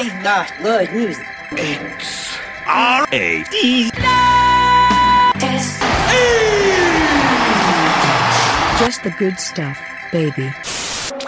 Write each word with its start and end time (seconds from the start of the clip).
I 0.00 0.22
love 0.22 0.46
good 0.62 0.92
music. 0.92 1.26
R 2.68 3.04
A 3.10 3.42
D. 3.50 3.90
Just 8.78 9.02
the 9.02 9.10
good 9.18 9.40
stuff, 9.40 9.76
baby. 10.12 10.52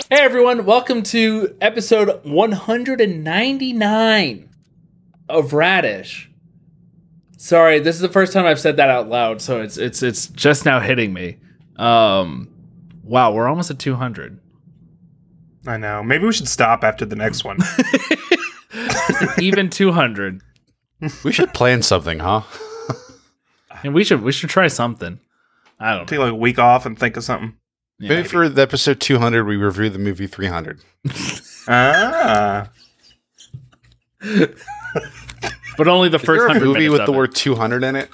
Hey 0.08 0.20
everyone, 0.20 0.64
welcome 0.64 1.02
to 1.02 1.56
episode 1.60 2.24
199 2.24 4.48
of 5.28 5.52
Radish. 5.52 6.30
Sorry, 7.38 7.80
this 7.80 7.96
is 7.96 8.02
the 8.02 8.08
first 8.08 8.32
time 8.32 8.46
I've 8.46 8.60
said 8.60 8.76
that 8.76 8.88
out 8.88 9.08
loud, 9.08 9.42
so 9.42 9.60
it's 9.60 9.78
it's 9.78 10.00
it's 10.04 10.28
just 10.28 10.64
now 10.64 10.78
hitting 10.78 11.12
me. 11.12 11.38
Um 11.74 12.48
wow, 13.02 13.32
we're 13.32 13.48
almost 13.48 13.72
at 13.72 13.80
200. 13.80 14.38
I 15.66 15.76
know. 15.76 16.04
Maybe 16.04 16.24
we 16.24 16.32
should 16.32 16.46
stop 16.46 16.84
after 16.84 17.04
the 17.04 17.16
next 17.16 17.42
one. 17.42 17.58
Even 19.40 19.70
200. 19.70 20.40
We 21.24 21.32
should 21.32 21.52
plan 21.54 21.82
something, 21.82 22.18
huh? 22.20 22.42
And 23.82 23.94
we 23.94 24.04
should 24.04 24.22
we 24.22 24.32
should 24.32 24.50
try 24.50 24.68
something. 24.68 25.20
I 25.78 25.96
don't 25.96 26.06
Take 26.06 26.18
know. 26.18 26.24
like 26.26 26.32
a 26.32 26.36
week 26.36 26.58
off 26.58 26.84
and 26.84 26.98
think 26.98 27.16
of 27.16 27.24
something. 27.24 27.56
Maybe 27.98 28.28
for 28.28 28.46
the 28.48 28.60
episode 28.60 29.00
200, 29.00 29.44
we 29.44 29.56
review 29.56 29.88
the 29.88 29.98
movie 29.98 30.26
300. 30.26 30.80
Ah. 31.68 32.70
But 35.78 35.88
only 35.88 36.10
the 36.10 36.16
Is 36.18 36.22
first 36.22 36.46
there 36.46 36.56
a 36.58 36.60
movie 36.60 36.90
with 36.90 37.06
the 37.06 37.12
it. 37.12 37.16
word 37.16 37.34
200 37.34 37.82
in 37.84 37.96
it? 37.96 38.10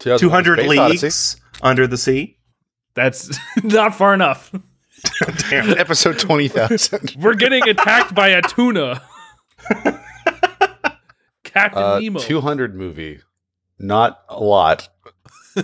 200 0.00 0.58
Space 0.58 0.78
Odyssey. 0.78 1.06
leagues 1.06 1.36
under 1.62 1.86
the 1.86 1.96
sea. 1.96 2.36
That's 2.94 3.38
not 3.62 3.94
far 3.94 4.12
enough. 4.12 4.52
Damn. 5.48 5.70
Episode 5.78 6.18
20,000. 6.18 7.16
We're 7.18 7.34
getting 7.34 7.66
attacked 7.68 8.14
by 8.14 8.28
a 8.28 8.42
tuna. 8.42 9.00
Captain 11.44 11.82
Uh, 11.82 11.98
Nemo. 12.00 12.18
200 12.20 12.74
movie. 12.74 13.20
Not 13.78 14.22
a 14.28 14.42
lot. 14.42 14.88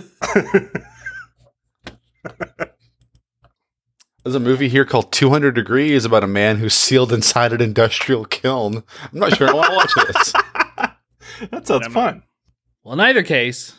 There's 4.23 4.35
a 4.35 4.39
movie 4.39 4.69
here 4.69 4.85
called 4.85 5.11
200 5.11 5.55
Degrees 5.55 6.03
about 6.05 6.23
a 6.23 6.27
man 6.27 6.57
who's 6.57 6.73
sealed 6.73 7.11
inside 7.13 7.53
an 7.53 7.61
industrial 7.61 8.25
kiln. 8.25 8.83
I'm 9.11 9.19
not 9.19 9.35
sure 9.37 9.49
I 9.49 9.53
want 9.53 9.69
to 9.69 9.75
watch 9.75 9.93
this. 10.07 10.33
That 11.51 11.65
sounds 11.65 11.87
fun. 11.87 12.23
Well, 12.83 12.95
in 12.95 12.99
either 12.99 13.23
case, 13.23 13.77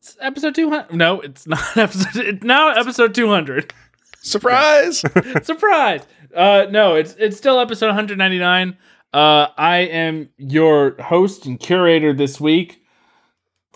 it's 0.00 0.16
episode 0.20 0.56
200. 0.56 0.92
No, 0.92 1.20
it's 1.20 1.46
not 1.46 1.76
episode. 1.76 2.16
It's 2.16 2.42
now 2.42 2.70
episode 2.70 3.14
200. 3.14 3.72
Surprise! 4.22 5.04
Surprise! 5.44 6.00
Uh, 6.34 6.66
no, 6.68 6.96
it's 6.96 7.14
it's 7.20 7.36
still 7.36 7.60
episode 7.60 7.86
199. 7.88 8.76
Uh, 9.12 9.48
I 9.58 9.78
am 9.78 10.30
your 10.38 11.00
host 11.02 11.44
and 11.44 11.60
curator 11.60 12.12
this 12.12 12.40
week. 12.40 12.82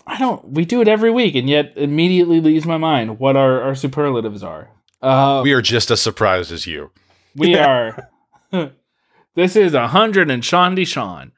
I 0.07 0.17
don't. 0.17 0.49
We 0.49 0.65
do 0.65 0.81
it 0.81 0.87
every 0.87 1.11
week, 1.11 1.35
and 1.35 1.49
yet 1.49 1.73
immediately 1.75 2.41
leaves 2.41 2.65
my 2.65 2.77
mind 2.77 3.19
what 3.19 3.35
our 3.35 3.61
our 3.61 3.75
superlatives 3.75 4.41
are. 4.41 4.69
Uh, 5.01 5.41
we 5.43 5.53
are 5.53 5.61
just 5.61 5.91
as 5.91 6.01
surprised 6.01 6.51
as 6.51 6.65
you. 6.65 6.91
we 7.35 7.55
are. 7.55 8.09
this 9.35 9.55
is 9.55 9.73
a 9.73 9.89
hundred 9.89 10.31
and 10.31 10.43
Sean 10.43 10.75
Deshawn. 10.75 11.31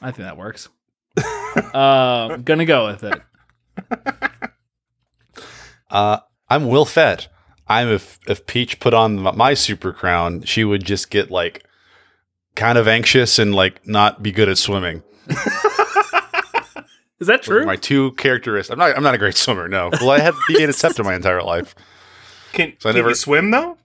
I 0.00 0.10
think 0.10 0.26
that 0.28 0.36
works. 0.36 0.68
uh, 1.74 2.36
gonna 2.44 2.66
go 2.66 2.86
with 2.86 3.02
it. 3.02 3.22
Uh, 5.90 6.18
I'm 6.48 6.68
Will 6.68 6.84
Fett. 6.84 7.28
I'm 7.66 7.88
if 7.88 8.18
if 8.28 8.46
Peach 8.46 8.78
put 8.78 8.94
on 8.94 9.18
my, 9.18 9.32
my 9.32 9.54
super 9.54 9.92
crown, 9.92 10.42
she 10.42 10.64
would 10.64 10.84
just 10.84 11.10
get 11.10 11.30
like 11.30 11.64
kind 12.56 12.78
of 12.78 12.86
anxious 12.88 13.38
and 13.38 13.54
like 13.54 13.86
not 13.86 14.22
be 14.22 14.32
good 14.32 14.48
at 14.48 14.58
swimming. 14.58 15.02
Is 17.20 17.28
that 17.28 17.42
true? 17.42 17.64
My 17.64 17.76
two 17.76 18.12
characteristics. 18.12 18.72
I'm 18.72 18.78
not. 18.78 18.96
I'm 18.96 19.02
not 19.02 19.14
a 19.14 19.18
great 19.18 19.36
swimmer. 19.36 19.68
No. 19.68 19.88
Well, 20.00 20.10
I 20.10 20.18
had 20.18 20.34
being 20.48 20.68
a 20.68 20.72
septum 20.72 21.06
my 21.06 21.14
entire 21.14 21.42
life. 21.42 21.74
Can, 22.52 22.74
So 22.78 22.88
I 22.88 22.92
can 22.92 22.98
never- 22.98 23.10
you 23.10 23.14
swim 23.14 23.50
though? 23.50 23.78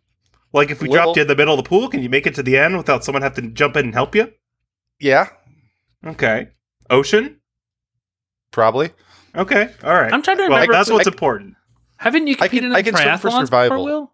Like 0.52 0.72
if 0.72 0.82
we 0.82 0.90
Well- 0.90 1.04
dropped 1.06 1.18
you 1.18 1.22
in 1.22 1.28
the 1.28 1.36
middle 1.36 1.54
of 1.58 1.64
the 1.64 1.68
pool, 1.70 1.88
can 1.90 2.02
you 2.02 2.10
make 2.10 2.26
it 2.28 2.36
to 2.36 2.44
the 2.44 2.58
end 2.58 2.76
without 2.78 3.04
someone 3.04 3.22
have 3.22 3.36
to 3.36 3.42
jump 3.44 3.76
in 3.78 3.86
and 3.86 3.94
help 3.94 4.16
you? 4.16 4.34
Yeah, 5.00 5.30
Okay. 6.06 6.50
Ocean? 6.90 7.40
probably. 8.52 8.90
Okay. 9.36 9.70
All 9.84 9.94
right. 9.94 10.12
I'm 10.12 10.22
trying 10.24 10.38
to 10.38 10.44
remember. 10.44 10.50
well, 10.54 10.62
remember. 10.62 10.74
that's 10.74 10.90
if- 10.90 10.94
what's 10.94 11.08
important. 11.08 11.56
Haven't 11.98 12.28
you 12.28 12.34
I 12.40 12.48
competed 12.48 12.62
can- 12.64 12.72
in 12.72 12.76
I 12.76 12.82
can 12.82 12.96
swim 12.96 13.18
for 13.20 13.30
survival. 13.46 13.78
before, 13.78 13.86
Will? 13.86 14.14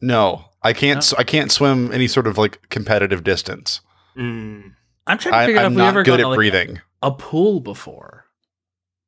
No, 0.00 0.44
I 0.64 0.72
can't. 0.72 0.96
No. 0.96 0.98
s 0.98 1.12
I 1.14 1.24
can't 1.24 1.50
swim 1.50 1.92
any 1.92 2.06
sort 2.08 2.26
of 2.26 2.38
like 2.38 2.68
competitive 2.70 3.24
distance. 3.24 3.80
Mm. 4.16 4.74
I'm 5.06 5.18
trying 5.18 5.32
to 5.32 5.38
I, 5.38 5.46
figure 5.46 5.60
out 5.60 5.66
I'm 5.66 5.72
if 5.72 5.76
we 5.76 5.82
ever 5.82 5.98
not 6.00 6.06
good 6.06 6.20
at 6.20 6.22
to, 6.24 6.28
like, 6.28 6.36
breathing. 6.36 6.80
a 7.02 7.10
pool 7.10 7.60
before. 7.60 8.26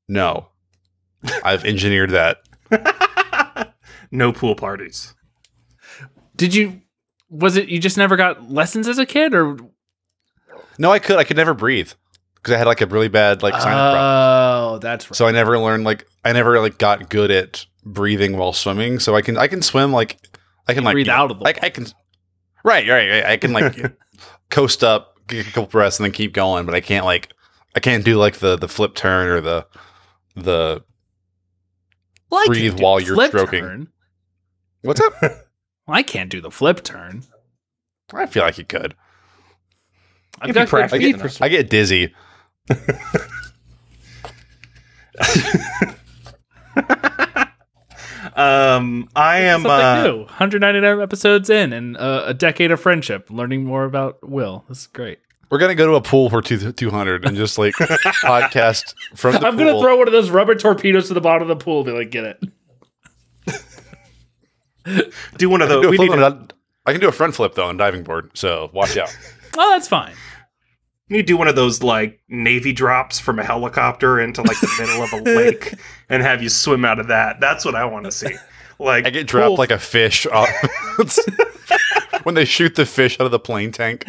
No, 0.08 0.48
I've 1.44 1.64
engineered 1.72 2.10
that. 2.10 2.42
no 4.10 4.32
pool 4.32 4.54
parties. 4.54 5.14
Did 6.36 6.54
you? 6.54 6.80
Was 7.30 7.56
it 7.56 7.68
you 7.68 7.78
just 7.78 7.96
never 7.96 8.16
got 8.16 8.50
lessons 8.50 8.88
as 8.88 8.98
a 8.98 9.06
kid, 9.06 9.34
or 9.34 9.56
No, 10.78 10.90
I 10.90 10.98
could. 10.98 11.16
I 11.16 11.24
could 11.24 11.36
never 11.36 11.54
breathe 11.54 11.92
because 12.36 12.54
I 12.54 12.58
had 12.58 12.66
like 12.66 12.80
a 12.80 12.86
really 12.86 13.08
bad 13.08 13.42
like 13.42 13.54
sinus 13.54 13.64
problem. 13.64 13.98
oh, 14.00 14.78
that's 14.80 15.10
right. 15.10 15.16
So 15.16 15.26
I 15.26 15.30
never 15.30 15.58
learned 15.58 15.84
like 15.84 16.06
I 16.24 16.32
never 16.32 16.60
like 16.60 16.78
got 16.78 17.08
good 17.08 17.30
at 17.30 17.64
breathing 17.84 18.36
while 18.36 18.52
swimming. 18.52 18.98
So 18.98 19.14
I 19.14 19.22
can 19.22 19.36
I 19.36 19.46
can 19.46 19.62
swim 19.62 19.92
like 19.92 20.18
I 20.66 20.74
can 20.74 20.84
like 20.84 20.94
breathe 20.94 21.06
you 21.06 21.12
know, 21.12 21.18
out 21.18 21.30
of 21.30 21.38
the 21.38 21.44
like 21.44 21.62
I 21.62 21.70
can 21.70 21.86
right 22.64 22.88
right, 22.88 23.08
right 23.10 23.24
I 23.24 23.36
can 23.36 23.52
like 23.52 23.76
coast 24.50 24.82
up 24.84 25.16
get 25.28 25.46
a 25.46 25.50
couple 25.50 25.66
breaths 25.66 25.98
and 25.98 26.04
then 26.04 26.12
keep 26.12 26.32
going. 26.32 26.66
But 26.66 26.74
I 26.74 26.80
can't 26.80 27.04
like 27.04 27.32
I 27.74 27.80
can't 27.80 28.04
do 28.04 28.16
like 28.16 28.36
the 28.38 28.56
the 28.56 28.68
flip 28.68 28.94
turn 28.94 29.28
or 29.28 29.40
the 29.40 29.66
the 30.36 30.82
Well, 32.30 32.46
breathe 32.46 32.80
while 32.80 32.98
the 32.98 33.04
you're 33.04 33.26
stroking. 33.28 33.60
turn. 33.64 33.88
what's 34.82 35.00
up. 35.00 35.14
Well, 35.86 35.98
I 35.98 36.02
can't 36.02 36.30
do 36.30 36.40
the 36.40 36.50
flip 36.50 36.82
turn. 36.82 37.24
I 38.14 38.24
feel 38.24 38.42
like 38.42 38.56
you 38.56 38.64
could. 38.64 38.94
I've 40.40 40.54
got 40.54 40.62
good 40.62 40.68
practice 40.70 40.98
feet 40.98 41.14
enough. 41.16 41.42
I 41.42 41.48
get 41.48 41.68
dizzy. 41.68 42.14
Um, 48.36 49.08
I 49.14 49.38
am. 49.40 49.62
something 49.62 49.70
Uh, 49.70 50.02
new. 50.04 50.18
199 50.24 51.00
episodes 51.00 51.48
in, 51.50 51.72
and 51.72 51.96
uh, 51.96 52.24
a 52.26 52.34
decade 52.34 52.70
of 52.72 52.80
friendship, 52.80 53.30
learning 53.30 53.64
more 53.64 53.84
about 53.84 54.28
Will. 54.28 54.64
This 54.68 54.80
is 54.80 54.86
great. 54.88 55.18
We're 55.50 55.58
gonna 55.58 55.74
go 55.76 55.86
to 55.86 55.94
a 55.94 56.00
pool 56.00 56.30
for 56.30 56.42
two 56.42 56.72
two 56.72 56.90
hundred 56.90 57.24
and 57.24 57.36
just 57.36 57.58
like 57.58 57.74
podcast 58.24 58.94
from 59.14 59.34
the 59.34 59.46
I'm 59.46 59.56
gonna 59.56 59.78
throw 59.78 59.96
one 59.98 60.08
of 60.08 60.12
those 60.12 60.30
rubber 60.30 60.56
torpedoes 60.56 61.08
to 61.08 61.14
the 61.14 61.20
bottom 61.20 61.42
of 61.48 61.48
the 61.58 61.62
pool. 61.64 61.78
And 61.80 61.86
be 61.86 61.92
like, 61.92 62.10
get 62.10 62.24
it. 62.24 62.42
do 65.38 65.48
one 65.48 65.62
of 65.62 65.68
I 65.70 65.74
can 65.74 65.82
those. 65.82 65.82
do 65.82 65.88
a 65.88 65.90
We 65.90 65.98
need, 65.98 66.08
to, 66.16 66.24
on 66.24 66.32
a- 66.32 66.48
I 66.86 66.92
can 66.92 67.00
do 67.00 67.08
a 67.08 67.12
front 67.12 67.34
flip 67.36 67.54
though 67.54 67.66
on 67.66 67.76
diving 67.76 68.02
board, 68.02 68.30
so 68.34 68.70
watch 68.72 68.96
out. 68.96 69.16
Oh, 69.56 69.70
that's 69.70 69.86
fine. 69.86 70.12
We 71.10 71.18
need 71.18 71.26
do 71.26 71.36
one 71.36 71.48
of 71.48 71.56
those 71.56 71.82
like 71.82 72.20
navy 72.28 72.72
drops 72.72 73.18
from 73.20 73.38
a 73.38 73.44
helicopter 73.44 74.18
into 74.20 74.40
like 74.42 74.58
the 74.60 74.74
middle 74.78 75.02
of 75.02 75.12
a 75.12 75.20
lake 75.36 75.74
and 76.08 76.22
have 76.22 76.42
you 76.42 76.48
swim 76.48 76.84
out 76.84 76.98
of 76.98 77.08
that. 77.08 77.40
That's 77.40 77.64
what 77.64 77.74
I 77.74 77.84
want 77.84 78.06
to 78.06 78.12
see. 78.12 78.34
Like 78.78 79.06
I 79.06 79.10
get 79.10 79.26
dropped 79.26 79.48
pool- 79.48 79.56
like 79.56 79.70
a 79.70 79.78
fish 79.78 80.26
off 80.26 80.48
when 82.24 82.34
they 82.34 82.44
shoot 82.44 82.74
the 82.74 82.86
fish 82.86 83.20
out 83.20 83.26
of 83.26 83.30
the 83.32 83.38
plane 83.38 83.70
tank. 83.70 84.04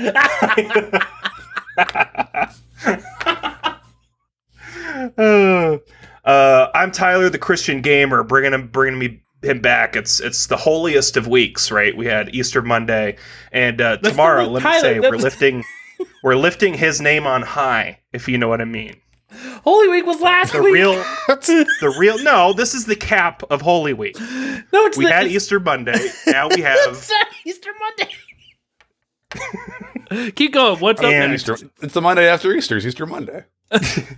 Uh, 5.17 5.77
uh, 6.25 6.67
I'm 6.73 6.91
Tyler, 6.91 7.29
the 7.29 7.38
Christian 7.38 7.81
gamer, 7.81 8.23
bringing 8.23 8.53
him, 8.53 8.67
bringing 8.67 9.00
me 9.00 9.22
him 9.44 9.59
back. 9.62 9.95
It's 9.95 10.19
it's 10.19 10.47
the 10.47 10.57
holiest 10.57 11.18
of 11.18 11.27
weeks, 11.27 11.71
right? 11.71 11.95
We 11.95 12.06
had 12.07 12.33
Easter 12.33 12.62
Monday, 12.62 13.18
and 13.51 13.80
uh, 13.81 13.98
tomorrow, 13.98 14.44
not 14.44 14.51
let 14.53 14.63
Tyler, 14.63 14.75
me 14.75 14.81
say, 14.81 15.00
we're 15.00 15.12
was- 15.12 15.24
lifting, 15.24 15.63
we're 16.25 16.36
lifting 16.36 16.74
his 16.74 17.00
name 17.00 17.27
on 17.27 17.44
high, 17.44 18.00
if 18.12 18.27
you 18.27 18.36
know 18.39 18.48
what 18.48 18.60
I 18.60 18.66
mean. 18.66 18.95
Holy 19.63 19.88
Week 19.89 20.07
was 20.07 20.19
last 20.22 20.54
The 20.54 20.63
week. 20.63 20.74
real, 20.74 20.94
the 21.27 21.95
real. 22.00 22.18
No, 22.24 22.51
this 22.51 22.74
is 22.74 22.86
the 22.86 22.95
cap 22.95 23.44
of 23.51 23.62
Holy 23.62 23.94
Week. 23.94 24.19
no, 24.19 24.86
it's 24.88 24.98
We 24.98 25.06
the, 25.06 25.12
had 25.12 25.25
it's- 25.27 25.36
Easter 25.44 25.60
Monday. 25.60 26.00
Now 26.27 26.48
we 26.50 26.62
have 26.62 26.77
it's 26.89 27.12
Easter 27.45 27.69
Monday. 30.10 30.31
Keep 30.36 30.54
going. 30.54 30.80
What's 30.80 31.00
up 31.01 31.12
next? 31.12 31.48
Easter, 31.48 31.69
it's 31.83 31.94
the 31.94 32.01
Monday 32.01 32.27
after 32.27 32.51
Easter. 32.54 32.75
It's 32.77 32.88
Easter 32.88 33.06
Monday. 33.06 33.44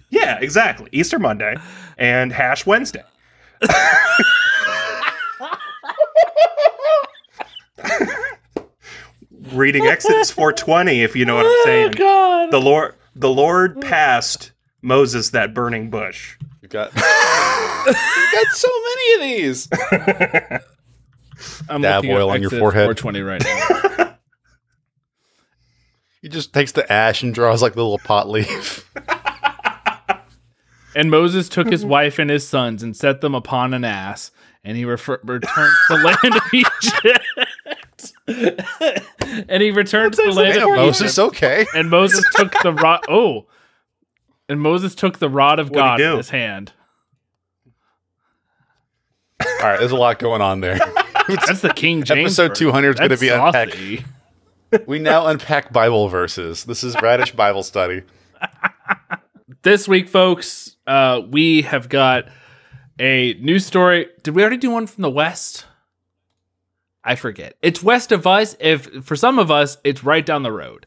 yeah, 0.10 0.38
exactly 0.40 0.88
Easter 0.94 1.20
Monday 1.20 1.56
and 1.98 2.32
Hash 2.32 2.66
Wednesday. 2.66 3.04
Reading 9.54 9.86
Exodus 9.86 10.32
420, 10.32 11.02
if 11.02 11.16
you 11.16 11.26
know 11.26 11.36
what 11.36 11.46
I'm 11.46 11.52
Oh 11.52 11.62
saying. 11.66 11.92
God! 11.92 12.52
The 12.52 12.60
Lord, 12.62 12.96
the 13.16 13.30
Lord 13.30 13.82
passed 13.82 14.52
Moses 14.82 15.30
that 15.32 15.54
burning 15.54 15.90
bush. 15.90 16.38
You 16.62 16.68
got, 16.68 16.94
you 16.96 17.02
got 17.02 18.48
so 18.54 18.68
many 18.70 19.14
of 19.14 19.22
these. 19.22 19.70
I'm 21.70 21.82
Dab 21.82 21.98
looking 22.04 22.12
at 22.12 22.18
oil 22.18 22.30
on 22.30 22.42
your 22.42 22.50
forehead. 22.50 22.86
420 23.00 23.22
right 23.22 23.44
now. 23.44 24.14
He 26.20 26.30
just 26.30 26.52
takes 26.52 26.72
the 26.74 26.92
ash 26.92 27.22
and 27.22 27.34
draws 27.34 27.62
like 27.62 27.74
the 27.74 27.84
little 27.84 28.00
pot 28.00 28.28
leaf. 28.28 28.92
And 30.96 31.12
Moses 31.12 31.48
took 31.48 31.70
his 31.70 31.86
wife 31.86 32.18
and 32.18 32.28
his 32.28 32.48
sons 32.48 32.82
and 32.82 32.98
set 32.98 33.22
them 33.22 33.36
upon 33.36 33.76
an 33.76 33.84
ass, 33.84 34.32
and 34.64 34.76
he 34.76 34.84
refer- 34.84 35.20
returned 35.24 35.72
to 35.90 35.96
the 35.96 36.04
land 36.04 36.36
of 36.36 36.42
Egypt. 36.52 37.47
and 38.28 39.62
he 39.62 39.72
returned 39.72 40.14
to 40.14 40.22
the 40.24 40.32
land 40.32 40.58
of 40.58 40.70
Moses, 40.70 41.18
Egypt. 41.18 41.28
okay. 41.36 41.66
And 41.76 41.90
Moses 41.90 42.24
took 42.36 42.54
the 42.64 42.74
rod. 42.74 43.02
Oh, 43.10 43.46
and 44.50 44.62
Moses 44.62 44.96
took 44.96 45.20
the 45.20 45.30
rod 45.30 45.60
of 45.60 45.70
What'd 45.70 45.84
God 45.84 46.02
in 46.02 46.18
his 46.18 46.30
hand. 46.30 46.72
All 49.42 49.48
right, 49.64 49.80
there's 49.80 49.92
a 49.92 49.96
lot 49.96 50.20
going 50.20 50.42
on 50.42 50.62
there. 50.62 50.78
That's 51.28 51.62
the 51.62 51.74
King 51.74 52.04
James. 52.04 52.40
Episode 52.40 52.56
200 52.56 52.90
is 52.92 52.96
gonna 52.96 53.10
That's 53.10 53.22
be 53.22 53.30
unpacked. 53.30 53.72
saucy. 53.74 54.06
we 54.86 55.00
now 55.00 55.28
unpack 55.28 55.72
Bible 55.74 56.08
verses. 56.08 56.64
This 56.66 56.84
is 56.84 56.96
Radish 57.02 57.32
Bible 57.34 57.64
Study. 57.64 58.04
This 59.64 59.88
week, 59.88 60.08
folks, 60.08 60.76
uh, 60.86 61.22
we 61.30 61.64
have 61.64 61.90
got 61.90 62.26
a 63.00 63.34
news 63.36 63.66
story. 63.66 64.08
Did 64.24 64.36
we 64.36 64.42
already 64.42 64.58
do 64.58 64.70
one 64.72 64.88
from 64.88 65.02
the 65.02 65.10
West? 65.10 65.66
I 67.08 67.16
forget. 67.16 67.56
It's 67.62 67.82
west 67.82 68.12
of 68.12 68.28
us. 68.28 68.58
If 68.60 69.06
for 69.06 69.16
some 69.16 69.40
of 69.40 69.50
us, 69.50 69.78
it's 69.86 70.04
right 70.04 70.26
down 70.26 70.44
the 70.44 70.52
road. 70.52 70.86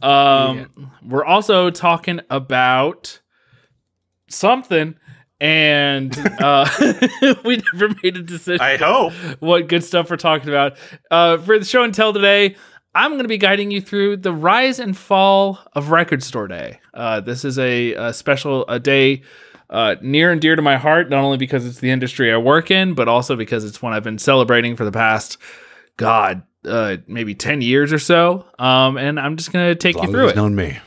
Um, 0.00 0.90
We're 1.06 1.26
also 1.26 1.68
talking 1.68 2.20
about 2.30 3.20
something, 4.30 4.94
and 5.38 6.18
uh, 6.40 6.66
we 7.44 7.62
never 7.72 7.94
made 8.02 8.16
a 8.16 8.22
decision 8.22 8.62
I 8.62 8.78
hope. 8.78 9.12
what 9.40 9.68
good 9.68 9.84
stuff 9.84 10.08
we're 10.08 10.16
talking 10.16 10.48
about. 10.48 10.78
Uh, 11.10 11.36
for 11.36 11.58
the 11.58 11.66
show 11.66 11.82
and 11.82 11.92
tell 11.92 12.14
today, 12.14 12.56
I'm 12.94 13.10
going 13.12 13.24
to 13.24 13.28
be 13.28 13.36
guiding 13.36 13.70
you 13.70 13.82
through 13.82 14.16
the 14.16 14.32
rise 14.32 14.80
and 14.80 14.96
fall 14.96 15.58
of 15.74 15.90
Record 15.90 16.22
Store 16.22 16.48
Day. 16.48 16.80
Uh, 16.94 17.20
this 17.20 17.44
is 17.44 17.58
a, 17.58 17.92
a 17.92 18.14
special 18.14 18.66
a 18.68 18.80
day 18.80 19.22
uh, 19.70 19.96
near 20.00 20.32
and 20.32 20.40
dear 20.40 20.56
to 20.56 20.62
my 20.62 20.76
heart, 20.76 21.10
not 21.10 21.22
only 21.22 21.38
because 21.38 21.66
it's 21.66 21.80
the 21.80 21.90
industry 21.90 22.32
I 22.32 22.36
work 22.36 22.70
in, 22.70 22.94
but 22.94 23.08
also 23.08 23.36
because 23.36 23.64
it's 23.64 23.82
one 23.82 23.92
I've 23.92 24.04
been 24.04 24.18
celebrating 24.18 24.76
for 24.76 24.84
the 24.84 24.92
past, 24.92 25.38
God, 25.96 26.42
uh, 26.64 26.96
maybe 27.06 27.34
10 27.34 27.60
years 27.60 27.92
or 27.92 27.98
so. 27.98 28.46
Um, 28.58 28.96
and 28.96 29.20
I'm 29.20 29.36
just 29.36 29.52
going 29.52 29.68
to 29.68 29.74
take 29.74 29.96
As 29.96 30.04
you 30.04 30.10
through 30.10 30.26
as 30.26 30.32
it 30.32 30.36
known 30.36 30.54
me. 30.54 30.78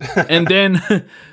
and 0.28 0.46
then 0.46 0.80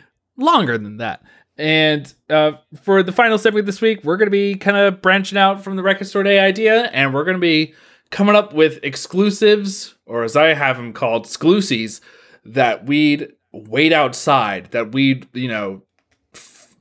longer 0.38 0.78
than 0.78 0.98
that. 0.98 1.22
And 1.58 2.12
uh, 2.30 2.54
for 2.84 3.02
the 3.02 3.12
final 3.12 3.38
segment 3.38 3.66
this 3.66 3.82
week, 3.82 4.04
we're 4.04 4.18
going 4.18 4.28
to 4.28 4.32
be 4.32 4.56
kind 4.56 4.78
of 4.78 5.02
branching 5.02 5.38
out 5.38 5.64
from 5.64 5.76
the 5.76 5.84
record 5.84 6.06
store 6.06 6.24
day 6.24 6.40
idea, 6.40 6.84
and 6.86 7.14
we're 7.14 7.24
going 7.24 7.38
to 7.38 7.42
be 7.42 7.74
coming 8.12 8.36
up 8.36 8.54
with 8.54 8.80
exclusives, 8.84 9.96
or 10.06 10.24
as 10.24 10.36
I 10.36 10.54
have 10.54 10.78
them 10.78 10.94
called, 10.94 11.26
exclusives 11.26 12.00
that 12.46 12.86
we'd 12.86 13.34
wait 13.52 13.92
outside, 13.92 14.70
that 14.72 14.92
we'd 14.92 15.28
you 15.34 15.48
know 15.48 15.82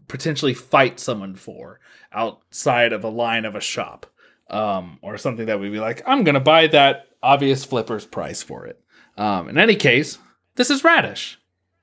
potentially 0.09 0.55
fight 0.55 1.01
someone 1.01 1.35
for 1.35 1.81
outside 2.13 2.93
of 2.93 3.05
a 3.05 3.09
line 3.09 3.45
of 3.45 3.55
a 3.55 3.61
shop, 3.61 4.07
um, 4.51 4.99
or 5.03 5.19
something 5.19 5.47
that 5.47 5.61
we'd 5.61 5.73
be 5.73 5.81
like, 5.81 6.03
I'm 6.07 6.25
going 6.25 6.35
to 6.35 6.41
buy 6.41 6.67
that 6.69 7.09
obvious 7.23 7.65
flipper's 7.65 8.07
price 8.07 8.43
for 8.43 8.67
it. 8.67 8.81
Um, 9.17 9.49
in 9.49 9.59
any 9.59 9.77
case, 9.77 10.19
this 10.57 10.71
is 10.71 10.85
Radish. 10.85 11.39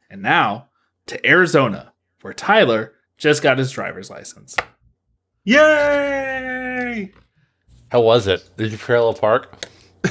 And 0.10 0.22
now 0.22 0.70
to 1.08 1.28
Arizona, 1.28 1.94
where 2.22 2.34
Tyler 2.34 2.94
just 3.18 3.42
got 3.42 3.58
his 3.58 3.72
driver's 3.72 4.10
license. 4.10 4.56
Yay! 5.44 7.12
How 7.90 8.02
was 8.02 8.28
it? 8.28 8.50
Did 8.58 8.72
you 8.72 8.78
parallel 8.78 9.14
park? 9.14 9.66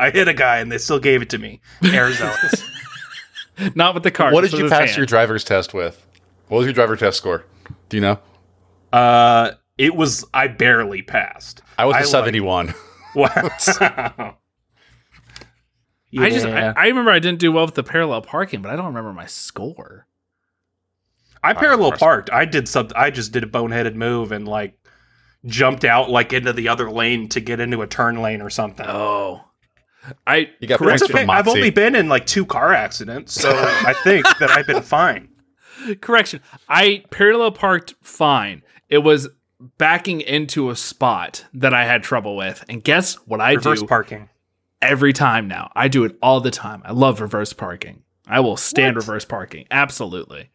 I 0.00 0.10
hit 0.12 0.28
a 0.28 0.34
guy 0.34 0.58
and 0.58 0.70
they 0.70 0.78
still 0.78 0.98
gave 0.98 1.22
it 1.22 1.30
to 1.30 1.38
me. 1.38 1.60
Arizona. 1.84 2.36
Not 3.74 3.94
with 3.94 4.02
the 4.02 4.10
car. 4.10 4.32
What 4.32 4.42
did 4.42 4.52
you 4.52 4.68
pass 4.68 4.88
hand. 4.88 4.96
your 4.96 5.06
driver's 5.06 5.44
test 5.44 5.74
with? 5.74 6.06
What 6.50 6.58
was 6.58 6.66
your 6.66 6.74
driver 6.74 6.96
test 6.96 7.16
score? 7.16 7.44
Do 7.88 7.96
you 7.96 8.00
know? 8.00 8.18
uh, 8.92 9.52
it 9.78 9.94
was 9.94 10.26
I 10.34 10.48
barely 10.48 11.00
passed. 11.00 11.62
I 11.78 11.86
was 11.86 11.94
a 11.96 12.00
like- 12.00 12.06
71. 12.06 12.74
Wow. 13.12 13.26
I 16.16 16.30
just 16.30 16.46
I, 16.46 16.72
I 16.76 16.86
remember 16.86 17.10
I 17.10 17.18
didn't 17.18 17.40
do 17.40 17.50
well 17.50 17.64
with 17.66 17.74
the 17.74 17.82
parallel 17.82 18.22
parking, 18.22 18.62
but 18.62 18.70
I 18.70 18.76
don't 18.76 18.86
remember 18.86 19.12
my 19.12 19.26
score. 19.26 20.06
I 21.42 21.54
parallel 21.54 21.90
course. 21.90 21.98
parked. 21.98 22.30
I 22.30 22.44
did 22.44 22.68
something. 22.68 22.96
I 22.96 23.10
just 23.10 23.32
did 23.32 23.42
a 23.42 23.48
boneheaded 23.48 23.96
move 23.96 24.30
and 24.30 24.46
like 24.46 24.78
jumped 25.44 25.84
out 25.84 26.08
like 26.08 26.32
into 26.32 26.52
the 26.52 26.68
other 26.68 26.88
lane 26.88 27.28
to 27.30 27.40
get 27.40 27.58
into 27.58 27.82
a 27.82 27.86
turn 27.88 28.22
lane 28.22 28.42
or 28.42 28.50
something. 28.50 28.86
Oh. 28.88 29.44
I 30.26 30.50
You 30.60 30.68
got 30.68 30.78
correction, 30.78 31.08
points 31.08 31.10
for 31.10 31.18
Okay, 31.18 31.26
I've 31.32 31.48
only 31.48 31.70
been 31.70 31.96
in 31.96 32.08
like 32.08 32.26
two 32.26 32.46
car 32.46 32.72
accidents, 32.72 33.34
so 33.34 33.50
I 33.50 33.94
think 34.04 34.24
that 34.38 34.50
I've 34.50 34.68
been 34.68 34.82
fine. 34.82 35.28
Correction. 36.00 36.40
I 36.68 37.04
parallel 37.10 37.52
parked 37.52 37.94
fine. 38.02 38.62
It 38.88 38.98
was 38.98 39.28
backing 39.78 40.20
into 40.20 40.70
a 40.70 40.76
spot 40.76 41.44
that 41.54 41.74
I 41.74 41.84
had 41.84 42.02
trouble 42.02 42.36
with. 42.36 42.64
And 42.68 42.82
guess 42.82 43.14
what 43.26 43.40
I 43.40 43.50
Reverse 43.52 43.64
do 43.64 43.70
Reverse 43.70 43.88
parking. 43.88 44.28
every 44.80 45.12
time 45.12 45.48
now? 45.48 45.70
I 45.76 45.88
do 45.88 46.04
it 46.04 46.16
all 46.22 46.40
the 46.40 46.50
time. 46.50 46.82
I 46.84 46.92
love 46.92 47.20
reverse 47.20 47.52
parking. 47.52 48.02
I 48.26 48.40
will 48.40 48.56
stand 48.56 48.96
What? 48.96 49.02
reverse 49.06 49.24
parking. 49.24 49.66
Absolutely. 49.70 50.50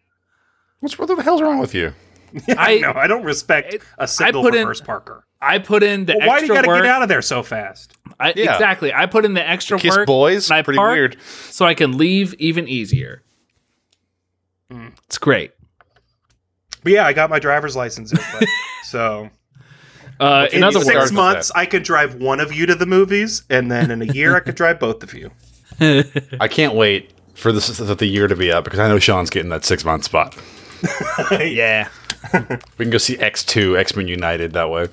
What's 0.79 0.97
what 0.97 1.07
the 1.07 1.15
hell's 1.21 1.41
wrong 1.41 1.59
with 1.59 1.73
you? 1.75 1.93
I- 2.49 2.55
I 2.57 2.77
no, 2.79 2.93
I 2.93 3.07
don't 3.07 3.23
respect 3.23 3.75
a 3.97 4.07
single 4.07 4.41
put 4.43 4.55
in- 4.55 4.61
reverse 4.61 4.81
parker. 4.81 5.25
I 5.41 5.59
put 5.59 5.83
in 5.83 6.05
the 6.05 6.15
Well, 6.17 6.27
why 6.27 6.39
do 6.39 6.47
you 6.47 6.53
got 6.53 6.61
to 6.61 6.67
get 6.67 6.85
out 6.87 7.03
of 7.03 7.09
there 7.09 7.21
so 7.21 7.43
fast? 7.43 7.93
I, 8.19 8.33
Yeah. 8.35 8.53
Exactly. 8.53 8.91
I 8.93 9.05
put 9.05 9.25
in 9.25 9.35
the 9.35 9.47
extra 9.47 9.77
Kiss 9.77 9.95
work 9.95 10.07
boys? 10.07 10.49
and 10.49 10.57
I 10.57 10.61
Pretty 10.63 10.77
park 10.77 10.93
weird. 10.93 11.17
so 11.21 11.65
I 11.65 11.75
can 11.75 11.97
leave 11.97 12.33
even 12.35 12.67
easier. 12.67 13.21
Mm. 14.71 14.91
It's 15.05 15.17
great. 15.17 15.51
But 16.83 16.91
yeah, 16.93 17.05
I 17.05 17.13
got 17.13 17.29
my 17.29 17.39
driver's 17.39 17.75
license. 17.75 18.11
in, 18.11 18.19
but- 18.39 18.47
so 18.83 19.29
Uh, 20.19 20.47
in 20.51 20.57
in 20.59 20.63
other 20.63 20.79
six 20.79 20.87
words- 20.87 20.97
words, 20.97 21.11
months, 21.11 21.51
I 21.55 21.65
could 21.65 21.83
drive 21.83 22.15
one 22.15 22.39
of 22.39 22.53
you 22.53 22.65
to 22.67 22.75
the 22.75 22.85
movies, 22.85 23.43
and 23.49 23.71
then 23.71 23.91
in 23.91 24.01
a 24.01 24.05
year, 24.13 24.35
I 24.35 24.39
could 24.39 24.55
drive 24.55 24.79
both 24.79 25.03
of 25.03 25.13
you. 25.13 25.31
I 26.39 26.47
can't 26.47 26.73
wait 26.75 27.11
for 27.33 27.51
this 27.51 27.67
the 27.67 28.05
year 28.05 28.27
to 28.27 28.35
be 28.35 28.51
up 28.51 28.63
because 28.63 28.79
I 28.79 28.87
know 28.87 28.97
Sean's 28.99 29.29
getting 29.29 29.49
that 29.49 29.65
six 29.65 29.83
month 29.83 30.05
spot. 30.05 30.37
yeah. 31.31 31.89
We 32.77 32.85
can 32.85 32.89
go 32.91 32.97
see 32.97 33.17
X2, 33.17 33.77
X 33.77 33.95
Men 33.95 34.07
United 34.07 34.53
that 34.53 34.69
way. 34.69 34.87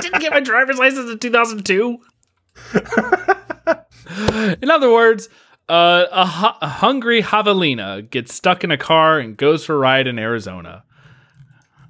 didn't 0.00 0.20
get 0.20 0.32
my 0.32 0.40
driver's 0.40 0.78
license 0.78 1.10
in 1.10 1.18
2002. 1.18 1.98
in 4.62 4.70
other 4.70 4.90
words, 4.92 5.28
uh, 5.72 6.06
a, 6.12 6.26
hu- 6.26 6.58
a 6.60 6.68
hungry 6.68 7.22
javelina 7.22 8.08
gets 8.10 8.34
stuck 8.34 8.62
in 8.64 8.70
a 8.70 8.76
car 8.76 9.18
and 9.18 9.36
goes 9.36 9.64
for 9.64 9.74
a 9.74 9.78
ride 9.78 10.06
in 10.06 10.18
Arizona. 10.18 10.84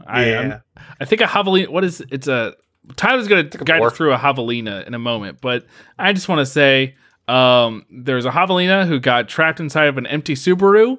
I, 0.06 0.24
Yeah. 0.26 0.38
I'm- 0.40 0.60
I 1.00 1.04
think 1.04 1.20
a 1.20 1.24
javelina. 1.26 1.68
What 1.68 1.84
is 1.84 2.00
it's 2.10 2.28
a 2.28 2.54
Tyler's 2.96 3.28
gonna 3.28 3.44
guide 3.44 3.80
us 3.82 3.96
through 3.96 4.12
a 4.12 4.18
javelina 4.18 4.86
in 4.86 4.94
a 4.94 4.98
moment, 4.98 5.38
but 5.40 5.66
I 5.98 6.12
just 6.12 6.28
want 6.28 6.40
to 6.40 6.46
say 6.46 6.94
um, 7.28 7.84
there's 7.90 8.24
a 8.26 8.30
javelina 8.30 8.86
who 8.86 8.98
got 9.00 9.28
trapped 9.28 9.60
inside 9.60 9.86
of 9.86 9.96
an 9.98 10.06
empty 10.06 10.34
Subaru 10.34 10.98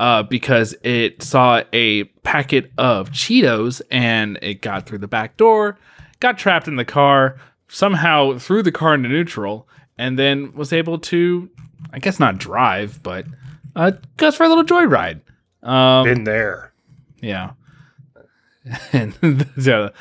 uh, 0.00 0.22
because 0.22 0.74
it 0.82 1.22
saw 1.22 1.62
a 1.72 2.04
packet 2.22 2.70
of 2.78 3.10
Cheetos 3.10 3.82
and 3.90 4.38
it 4.42 4.60
got 4.62 4.86
through 4.86 4.98
the 4.98 5.08
back 5.08 5.36
door, 5.36 5.76
got 6.20 6.38
trapped 6.38 6.68
in 6.68 6.76
the 6.76 6.84
car, 6.84 7.36
somehow 7.68 8.38
threw 8.38 8.62
the 8.62 8.72
car 8.72 8.94
into 8.94 9.08
neutral, 9.08 9.68
and 9.98 10.16
then 10.18 10.52
was 10.54 10.72
able 10.72 10.98
to, 10.98 11.50
I 11.94 11.98
guess 12.00 12.18
not 12.20 12.36
drive, 12.38 13.02
but 13.02 13.24
uh, 13.76 13.92
goes 14.16 14.36
for 14.36 14.44
a 14.44 14.48
little 14.48 14.64
joyride. 14.64 15.20
Um, 15.62 16.04
Been 16.04 16.24
there. 16.24 16.72
yeah. 17.22 17.52
And 18.92 19.12
the, 19.14 19.92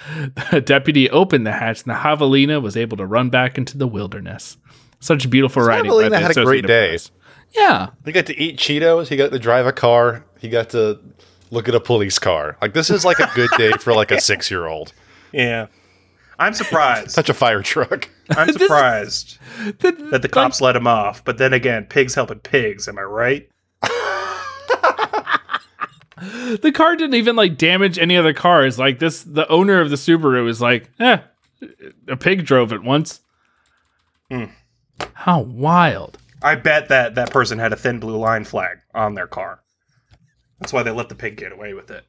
the 0.51 0.61
deputy 0.61 1.09
opened 1.09 1.45
the 1.45 1.51
hatch, 1.51 1.83
and 1.83 1.89
the 1.93 1.99
javelina 1.99 2.61
was 2.61 2.77
able 2.77 2.95
to 2.97 3.05
run 3.05 3.29
back 3.29 3.57
into 3.57 3.77
the 3.77 3.87
wilderness. 3.87 4.55
Such 5.01 5.29
beautiful 5.29 5.63
riding. 5.63 5.91
by 5.91 5.97
Javelina 5.97 6.09
the 6.11 6.19
had 6.19 6.31
a 6.31 6.33
great 6.45 6.63
Associated 6.65 6.67
day. 6.67 6.89
Press. 6.91 7.11
Yeah, 7.55 7.89
He 8.05 8.11
got 8.13 8.25
to 8.27 8.39
eat 8.39 8.57
Cheetos. 8.57 9.09
He 9.09 9.17
got 9.17 9.31
to 9.31 9.39
drive 9.39 9.67
a 9.67 9.73
car. 9.73 10.23
He 10.39 10.47
got 10.49 10.69
to 10.69 10.99
look 11.51 11.67
at 11.67 11.75
a 11.75 11.79
police 11.81 12.17
car. 12.19 12.57
Like 12.61 12.73
this 12.73 12.89
is 12.89 13.03
like 13.05 13.19
a 13.19 13.29
good 13.35 13.49
day 13.57 13.71
for 13.73 13.93
like 13.93 14.11
a 14.11 14.19
six 14.31 14.49
year 14.49 14.65
old. 14.65 14.93
Yeah. 15.33 15.67
I'm 16.43 16.53
surprised. 16.53 17.11
Such 17.11 17.29
a 17.29 17.33
fire 17.33 17.61
truck. 17.61 18.09
I'm 18.29 18.51
surprised 18.51 19.37
that 19.79 20.21
the 20.21 20.29
cops 20.29 20.59
Like, 20.59 20.67
let 20.67 20.75
him 20.75 20.87
off. 20.87 21.23
But 21.23 21.37
then 21.37 21.53
again, 21.53 21.85
pigs 21.85 22.15
helping 22.15 22.39
pigs. 22.39 22.87
Am 22.87 22.99
I 22.99 23.03
right? 23.03 23.49
the 23.81 23.91
car 26.73 26.97
didn't 26.97 27.15
even 27.15 27.37
like 27.37 27.57
damage 27.57 27.97
any 27.97 28.17
other 28.17 28.33
cars. 28.33 28.77
Like 28.77 28.99
this, 28.99 29.23
the 29.23 29.47
owner 29.47 29.79
of 29.79 29.89
the 29.89 29.95
Subaru 29.95 30.49
is 30.49 30.59
like, 30.59 30.89
eh, 30.99 31.19
a 32.09 32.17
pig 32.17 32.45
drove 32.45 32.73
it 32.73 32.83
once. 32.83 33.21
Hmm. 34.29 34.45
How 35.13 35.41
wild! 35.41 36.17
I 36.41 36.55
bet 36.55 36.89
that 36.89 37.15
that 37.15 37.31
person 37.31 37.57
had 37.57 37.71
a 37.71 37.77
thin 37.77 37.99
blue 37.99 38.17
line 38.17 38.43
flag 38.43 38.79
on 38.93 39.15
their 39.15 39.27
car. 39.27 39.61
That's 40.59 40.73
why 40.73 40.83
they 40.83 40.91
let 40.91 41.09
the 41.09 41.15
pig 41.15 41.37
get 41.37 41.53
away 41.53 41.73
with 41.73 41.89
it. 41.89 42.05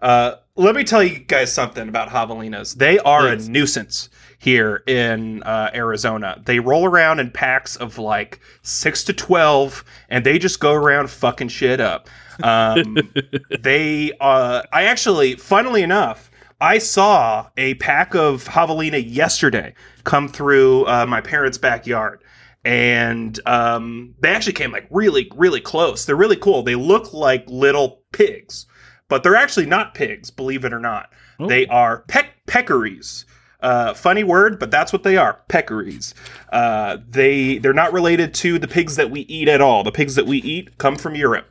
Uh, 0.00 0.36
let 0.56 0.74
me 0.74 0.84
tell 0.84 1.02
you 1.02 1.18
guys 1.18 1.52
something 1.52 1.88
about 1.88 2.08
javelinas. 2.08 2.74
They 2.76 2.98
are 2.98 3.28
Please. 3.34 3.48
a 3.48 3.50
nuisance. 3.50 4.08
here 4.38 4.82
in 4.86 5.42
uh, 5.42 5.70
Arizona. 5.74 6.40
They 6.44 6.60
roll 6.60 6.84
around 6.86 7.20
in 7.20 7.30
packs 7.30 7.76
of 7.76 7.98
like 7.98 8.40
six 8.62 9.02
to 9.04 9.12
twelve, 9.12 9.84
and 10.08 10.24
they 10.24 10.38
just 10.38 10.60
go 10.60 10.74
around 10.74 11.10
fucking 11.10 11.48
shit 11.48 11.80
up. 11.80 12.08
Um, 12.42 12.98
they, 13.60 14.12
uh, 14.20 14.62
I 14.72 14.84
actually, 14.84 15.36
funnily 15.36 15.82
enough, 15.82 16.30
I 16.60 16.78
saw 16.78 17.48
a 17.56 17.74
pack 17.74 18.14
of 18.14 18.44
javelina 18.44 18.98
yesterday 18.98 19.74
come 20.04 20.28
through 20.28 20.86
uh, 20.86 21.06
my 21.06 21.20
parents' 21.20 21.58
backyard. 21.58 22.22
And 22.64 23.38
um, 23.46 24.14
they 24.20 24.30
actually 24.30 24.54
came 24.54 24.72
like 24.72 24.88
really, 24.90 25.30
really 25.36 25.60
close. 25.60 26.04
They're 26.04 26.16
really 26.16 26.36
cool. 26.36 26.62
They 26.64 26.74
look 26.74 27.12
like 27.14 27.44
little 27.48 28.02
pigs, 28.12 28.66
but 29.08 29.22
they're 29.22 29.36
actually 29.36 29.66
not 29.66 29.94
pigs, 29.94 30.30
believe 30.30 30.64
it 30.64 30.72
or 30.72 30.80
not. 30.80 31.10
Oh. 31.38 31.48
They 31.48 31.66
are 31.66 32.00
peck 32.08 32.34
peccaries. 32.46 33.24
Uh, 33.60 33.94
funny 33.94 34.22
word, 34.22 34.58
but 34.58 34.70
that's 34.70 34.92
what 34.92 35.02
they 35.02 35.16
are. 35.16 35.40
Peccaries. 35.48 36.14
Uh, 36.52 36.98
they 37.08 37.58
they're 37.58 37.72
not 37.72 37.92
related 37.92 38.34
to 38.34 38.58
the 38.58 38.68
pigs 38.68 38.96
that 38.96 39.10
we 39.10 39.20
eat 39.22 39.48
at 39.48 39.60
all. 39.60 39.82
The 39.82 39.92
pigs 39.92 40.14
that 40.14 40.26
we 40.26 40.38
eat 40.38 40.78
come 40.78 40.96
from 40.96 41.14
Europe. 41.14 41.48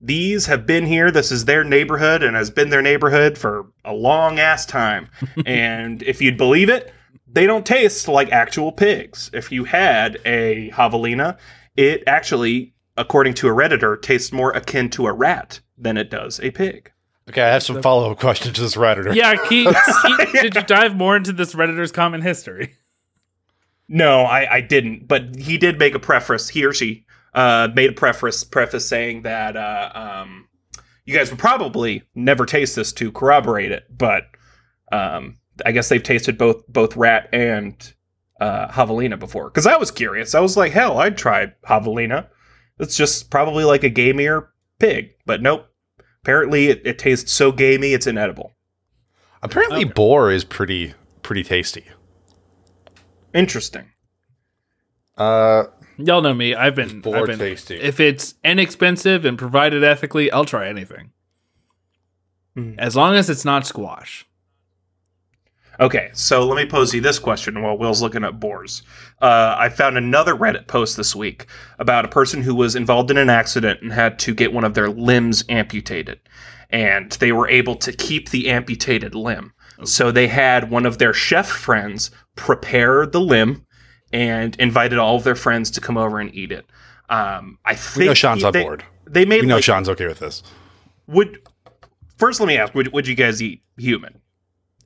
These 0.00 0.46
have 0.46 0.66
been 0.66 0.86
here. 0.86 1.10
This 1.10 1.30
is 1.30 1.44
their 1.44 1.62
neighborhood 1.62 2.22
and 2.22 2.34
has 2.34 2.50
been 2.50 2.70
their 2.70 2.82
neighborhood 2.82 3.36
for 3.36 3.66
a 3.84 3.92
long 3.92 4.38
ass 4.38 4.64
time. 4.64 5.08
and 5.46 6.02
if 6.02 6.22
you'd 6.22 6.38
believe 6.38 6.70
it, 6.70 6.92
they 7.26 7.46
don't 7.46 7.66
taste 7.66 8.08
like 8.08 8.30
actual 8.32 8.72
pigs. 8.72 9.30
If 9.32 9.52
you 9.52 9.64
had 9.64 10.18
a 10.24 10.70
javelina, 10.70 11.38
it 11.76 12.02
actually, 12.06 12.74
according 12.96 13.34
to 13.34 13.48
a 13.48 13.54
redditor, 13.54 14.00
tastes 14.00 14.32
more 14.32 14.52
akin 14.52 14.88
to 14.90 15.06
a 15.06 15.12
rat 15.12 15.60
than 15.80 15.96
it 15.96 16.10
does 16.10 16.40
a 16.40 16.50
pig. 16.50 16.92
Okay, 17.28 17.42
I 17.42 17.48
have 17.48 17.62
some 17.62 17.80
follow 17.80 18.10
up 18.10 18.18
questions 18.18 18.56
to 18.56 18.60
this 18.60 18.74
redditor. 18.74 19.14
Yeah, 19.14 19.36
Keith, 19.48 19.76
Keith, 20.06 20.32
did 20.32 20.54
you 20.54 20.62
dive 20.62 20.96
more 20.96 21.16
into 21.16 21.32
this 21.32 21.54
Redditor's 21.54 21.92
common 21.92 22.22
history? 22.22 22.74
No, 23.88 24.22
I, 24.22 24.54
I 24.54 24.60
didn't. 24.60 25.06
But 25.06 25.36
he 25.36 25.56
did 25.58 25.78
make 25.78 25.94
a 25.94 26.00
preface. 26.00 26.48
He 26.48 26.64
or 26.64 26.72
she 26.72 27.04
uh, 27.34 27.68
made 27.74 27.90
a 27.90 27.92
preface 27.92 28.42
preface 28.42 28.88
saying 28.88 29.22
that 29.22 29.56
uh, 29.56 29.92
um, 29.94 30.48
you 31.04 31.16
guys 31.16 31.30
would 31.30 31.38
probably 31.38 32.02
never 32.14 32.46
taste 32.46 32.76
this 32.76 32.92
to 32.94 33.12
corroborate 33.12 33.72
it, 33.72 33.84
but 33.96 34.24
um, 34.92 35.38
I 35.64 35.72
guess 35.72 35.88
they've 35.88 36.02
tasted 36.02 36.38
both 36.38 36.66
both 36.66 36.96
rat 36.96 37.28
and 37.32 37.92
uh, 38.40 38.68
javelina 38.68 39.18
before. 39.18 39.50
Because 39.50 39.66
I 39.66 39.76
was 39.76 39.90
curious. 39.90 40.34
I 40.34 40.40
was 40.40 40.56
like, 40.56 40.72
hell, 40.72 40.98
I'd 40.98 41.16
try 41.16 41.52
javelina. 41.68 42.28
It's 42.78 42.96
just 42.96 43.30
probably 43.30 43.64
like 43.64 43.84
a 43.84 43.90
gamier 43.90 44.48
pig, 44.78 45.10
but 45.26 45.42
nope. 45.42 45.69
Apparently, 46.22 46.68
it, 46.68 46.82
it 46.84 46.98
tastes 46.98 47.32
so 47.32 47.50
gamey, 47.52 47.92
it's 47.92 48.06
inedible. 48.06 48.54
Apparently, 49.42 49.84
boar 49.84 50.30
is 50.30 50.44
pretty 50.44 50.94
pretty 51.22 51.42
tasty. 51.42 51.84
Interesting. 53.32 53.86
Uh, 55.16 55.64
Y'all 55.96 56.22
know 56.22 56.34
me. 56.34 56.54
I've 56.54 56.74
been, 56.74 57.00
Boar 57.00 57.16
I've 57.18 57.26
been 57.26 57.38
tasty. 57.38 57.76
if 57.76 58.00
it's 58.00 58.34
inexpensive 58.42 59.24
and 59.24 59.38
provided 59.38 59.84
ethically, 59.84 60.30
I'll 60.30 60.44
try 60.46 60.68
anything. 60.68 61.12
Hmm. 62.54 62.72
As 62.78 62.96
long 62.96 63.14
as 63.14 63.28
it's 63.30 63.44
not 63.44 63.66
squash. 63.66 64.26
Okay, 65.80 66.10
so 66.12 66.46
let 66.46 66.62
me 66.62 66.68
pose 66.68 66.92
you 66.92 67.00
this 67.00 67.18
question 67.18 67.62
while 67.62 67.78
Will's 67.78 68.02
looking 68.02 68.22
at 68.22 68.38
boars. 68.38 68.82
Uh, 69.22 69.56
I 69.58 69.70
found 69.70 69.96
another 69.96 70.34
Reddit 70.34 70.66
post 70.66 70.98
this 70.98 71.16
week 71.16 71.46
about 71.78 72.04
a 72.04 72.08
person 72.08 72.42
who 72.42 72.54
was 72.54 72.76
involved 72.76 73.10
in 73.10 73.16
an 73.16 73.30
accident 73.30 73.80
and 73.80 73.90
had 73.90 74.18
to 74.20 74.34
get 74.34 74.52
one 74.52 74.64
of 74.64 74.74
their 74.74 74.90
limbs 74.90 75.42
amputated. 75.48 76.20
And 76.68 77.10
they 77.12 77.32
were 77.32 77.48
able 77.48 77.76
to 77.76 77.92
keep 77.92 78.28
the 78.28 78.50
amputated 78.50 79.14
limb. 79.14 79.54
So 79.84 80.10
they 80.12 80.28
had 80.28 80.70
one 80.70 80.84
of 80.84 80.98
their 80.98 81.14
chef 81.14 81.48
friends 81.48 82.10
prepare 82.36 83.06
the 83.06 83.20
limb 83.20 83.64
and 84.12 84.54
invited 84.56 84.98
all 84.98 85.16
of 85.16 85.24
their 85.24 85.34
friends 85.34 85.70
to 85.70 85.80
come 85.80 85.96
over 85.96 86.20
and 86.20 86.32
eat 86.34 86.52
it. 86.52 86.66
Um, 87.08 87.58
I 87.64 87.74
think 87.74 87.96
we 87.96 88.04
know 88.04 88.14
Sean's 88.14 88.44
on 88.44 88.52
board. 88.52 88.84
They 89.06 89.24
made 89.24 89.40
We 89.40 89.46
know 89.46 89.54
like, 89.56 89.64
Sean's 89.64 89.88
okay 89.88 90.06
with 90.06 90.18
this. 90.18 90.42
would 91.06 91.38
first 92.18 92.38
let 92.38 92.46
me 92.46 92.58
ask 92.58 92.74
would, 92.74 92.92
would 92.92 93.08
you 93.08 93.14
guys 93.14 93.42
eat 93.42 93.62
human 93.78 94.20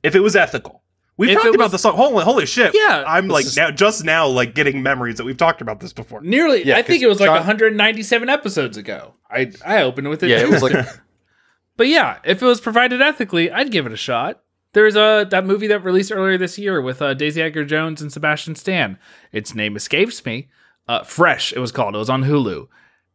if 0.01 0.15
it 0.15 0.21
was 0.21 0.35
ethical 0.35 0.83
we've 1.17 1.29
If 1.29 1.35
talked 1.35 1.47
it 1.47 1.55
about 1.55 1.65
was- 1.65 1.71
this 1.73 1.81
song 1.81 1.95
holy, 1.95 2.23
holy 2.23 2.45
shit 2.45 2.73
Yeah, 2.75 3.03
i'm 3.07 3.27
like 3.27 3.45
is- 3.45 3.55
now 3.57 3.71
just 3.71 4.03
now 4.03 4.27
like 4.27 4.53
getting 4.55 4.83
memories 4.83 5.15
that 5.17 5.23
we've 5.25 5.37
talked 5.37 5.61
about 5.61 5.79
this 5.79 5.93
before 5.93 6.21
Nearly, 6.21 6.65
Yeah, 6.65 6.77
I 6.77 6.81
think 6.81 7.01
it 7.03 7.07
was 7.07 7.19
like 7.19 7.27
John- 7.29 7.37
197 7.37 8.29
episodes 8.29 8.77
ago. 8.77 9.13
I 9.29 9.51
I 9.65 9.81
opened 9.83 10.09
with 10.09 10.23
it. 10.23 10.29
Yeah, 10.29 10.39
it 10.41 10.49
was 10.49 10.61
like 10.63 10.85
But 11.77 11.87
yeah, 11.87 12.19
if 12.23 12.41
it 12.41 12.45
was 12.45 12.61
provided 12.61 13.01
ethically, 13.01 13.51
I'd 13.51 13.69
give 13.71 13.85
it 13.85 13.91
a 13.91 13.97
shot. 13.97 14.41
There's 14.73 14.95
a 14.95 15.25
that 15.29 15.45
movie 15.45 15.67
that 15.67 15.79
released 15.83 16.11
earlier 16.11 16.37
this 16.37 16.57
year 16.57 16.81
with 16.81 17.01
uh, 17.01 17.13
Daisy 17.13 17.41
Edgar 17.41 17.65
Jones 17.65 18.01
and 18.01 18.11
Sebastian 18.11 18.55
Stan. 18.55 18.97
Its 19.31 19.53
name 19.55 19.75
escapes 19.75 20.25
me. 20.25 20.49
Uh, 20.87 21.03
Fresh, 21.03 21.51
it 21.53 21.59
was 21.59 21.71
called. 21.71 21.95
It 21.95 21.97
was 21.97 22.09
on 22.09 22.23
Hulu. 22.23 22.67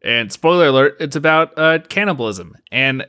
And 0.03 0.33
spoiler 0.33 0.67
alert, 0.69 0.97
it's 1.01 1.17
about 1.17 1.57
uh, 1.59 1.79
cannibalism. 1.89 2.57
And 2.73 3.07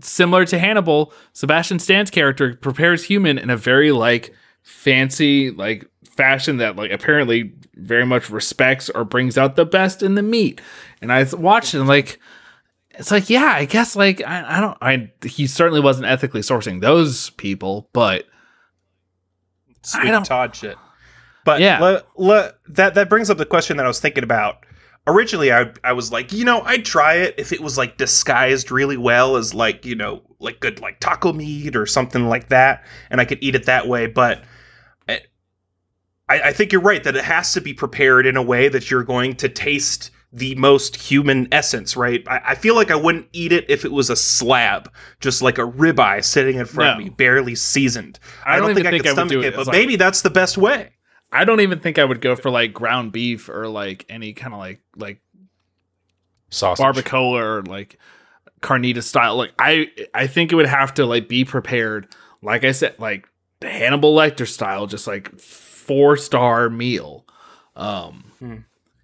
similar 0.00 0.44
to 0.46 0.58
Hannibal, 0.58 1.12
Sebastian 1.32 1.78
Stan's 1.78 2.10
character 2.10 2.54
prepares 2.54 3.04
human 3.04 3.38
in 3.38 3.50
a 3.50 3.56
very 3.56 3.92
like 3.92 4.34
fancy 4.62 5.50
like 5.50 5.86
fashion 6.04 6.58
that 6.58 6.76
like 6.76 6.90
apparently 6.90 7.52
very 7.74 8.04
much 8.06 8.30
respects 8.30 8.88
or 8.90 9.04
brings 9.04 9.36
out 9.38 9.56
the 9.56 9.64
best 9.64 10.02
in 10.02 10.14
the 10.14 10.22
meat. 10.22 10.60
And 11.00 11.12
I 11.12 11.24
watched 11.34 11.74
it 11.74 11.78
and 11.80 11.88
like 11.88 12.18
it's 12.90 13.10
like 13.10 13.30
yeah, 13.30 13.52
I 13.56 13.64
guess 13.64 13.96
like 13.96 14.22
I, 14.26 14.58
I 14.58 14.60
don't 14.60 14.78
I 14.80 15.10
he 15.26 15.46
certainly 15.46 15.80
wasn't 15.80 16.06
ethically 16.06 16.42
sourcing 16.42 16.80
those 16.80 17.30
people, 17.30 17.88
but 17.92 18.26
sweet 19.82 20.10
don't- 20.10 20.24
todd 20.24 20.54
shit 20.54 20.76
but 21.44 21.60
Yeah. 21.60 21.80
le- 21.80 22.02
le- 22.16 22.52
that 22.68 22.94
that 22.94 23.08
brings 23.08 23.28
up 23.30 23.36
the 23.36 23.44
question 23.44 23.76
that 23.78 23.84
i 23.84 23.88
was 23.88 23.98
thinking 23.98 24.22
about 24.22 24.64
originally 25.06 25.52
I, 25.52 25.72
I 25.82 25.92
was 25.94 26.12
like 26.12 26.32
you 26.32 26.44
know 26.44 26.60
i'd 26.62 26.84
try 26.84 27.14
it 27.14 27.34
if 27.36 27.52
it 27.52 27.60
was 27.60 27.76
like 27.76 27.96
disguised 27.96 28.70
really 28.70 28.96
well 28.96 29.36
as 29.36 29.52
like 29.52 29.84
you 29.84 29.96
know 29.96 30.22
like 30.38 30.60
good 30.60 30.80
like 30.80 31.00
taco 31.00 31.32
meat 31.32 31.74
or 31.74 31.86
something 31.86 32.28
like 32.28 32.48
that 32.50 32.84
and 33.10 33.20
i 33.20 33.24
could 33.24 33.38
eat 33.42 33.54
it 33.56 33.66
that 33.66 33.88
way 33.88 34.06
but 34.06 34.44
I, 36.28 36.40
I 36.48 36.52
think 36.52 36.72
you're 36.72 36.80
right 36.80 37.02
that 37.04 37.16
it 37.16 37.24
has 37.24 37.52
to 37.54 37.60
be 37.60 37.74
prepared 37.74 38.26
in 38.26 38.36
a 38.36 38.42
way 38.42 38.68
that 38.68 38.90
you're 38.90 39.02
going 39.04 39.34
to 39.36 39.48
taste 39.48 40.10
the 40.32 40.54
most 40.54 40.96
human 40.96 41.46
essence, 41.52 41.94
right? 41.94 42.22
I, 42.26 42.40
I 42.46 42.54
feel 42.54 42.74
like 42.74 42.90
I 42.90 42.94
wouldn't 42.96 43.26
eat 43.32 43.52
it 43.52 43.68
if 43.68 43.84
it 43.84 43.92
was 43.92 44.08
a 44.08 44.16
slab, 44.16 44.90
just 45.20 45.42
like 45.42 45.58
a 45.58 45.62
ribeye 45.62 46.24
sitting 46.24 46.56
in 46.56 46.64
front 46.64 46.88
No. 46.88 46.92
of 46.92 46.98
me, 47.04 47.10
barely 47.10 47.54
seasoned. 47.54 48.18
I 48.46 48.58
don't 48.58 48.70
even 48.70 48.86
I 48.86 48.90
think 48.92 49.02
could 49.02 49.18
I 49.18 49.22
would 49.22 49.28
stomach 49.30 49.44
it 49.44 49.48
it, 49.48 49.56
but 49.56 49.66
like- 49.66 49.76
maybe 49.76 49.96
that's 49.96 50.22
the 50.22 50.30
best 50.30 50.56
way. 50.56 50.92
I 51.32 51.44
don't 51.44 51.60
even 51.60 51.80
think 51.80 51.98
I 51.98 52.04
would 52.04 52.20
go 52.20 52.36
for 52.36 52.50
like 52.50 52.72
ground 52.74 53.10
beef 53.12 53.48
or 53.48 53.66
like 53.68 54.04
any 54.08 54.32
kind 54.34 54.52
of 54.54 54.60
like 54.60 54.80
like 54.96 55.20
sausage. 56.50 56.84
barbacoa 56.84 57.40
or 57.40 57.62
like 57.62 57.98
carnita 58.60 59.02
style. 59.02 59.36
Like 59.36 59.52
I 59.58 59.90
I 60.14 60.26
think 60.26 60.52
it 60.52 60.56
would 60.56 60.66
have 60.66 60.94
to 60.94 61.06
like 61.06 61.28
be 61.28 61.44
prepared, 61.44 62.08
like 62.42 62.64
I 62.64 62.72
said, 62.72 62.96
like 62.98 63.28
the 63.60 63.70
Hannibal 63.70 64.14
Lecter 64.14 64.46
style, 64.46 64.86
just 64.86 65.06
like 65.06 65.38
four 65.40 66.16
star 66.16 66.68
meal. 66.70 67.26
Um 67.76 68.24
Hmm. 68.38 68.56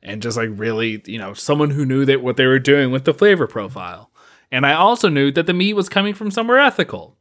and 0.03 0.21
just 0.23 0.37
like 0.37 0.51
really, 0.53 1.03
you 1.07 1.19
know, 1.19 1.33
someone 1.35 1.71
who 1.71 1.85
knew 1.87 2.05
that 2.05 2.23
what 2.23 2.37
they 2.37 2.47
were 2.47 2.59
doing 2.59 2.91
with 2.91 3.05
the 3.05 3.15
flavor 3.15 3.47
profile. 3.47 4.11
And 4.51 4.65
I 4.65 4.73
also 4.73 5.09
knew 5.11 5.31
that 5.33 5.47
the 5.47 5.53
meat 5.53 5.75
was 5.75 5.89
coming 5.91 6.15
from 6.15 6.31
somewhere 6.31 6.59
ethical. 6.59 7.18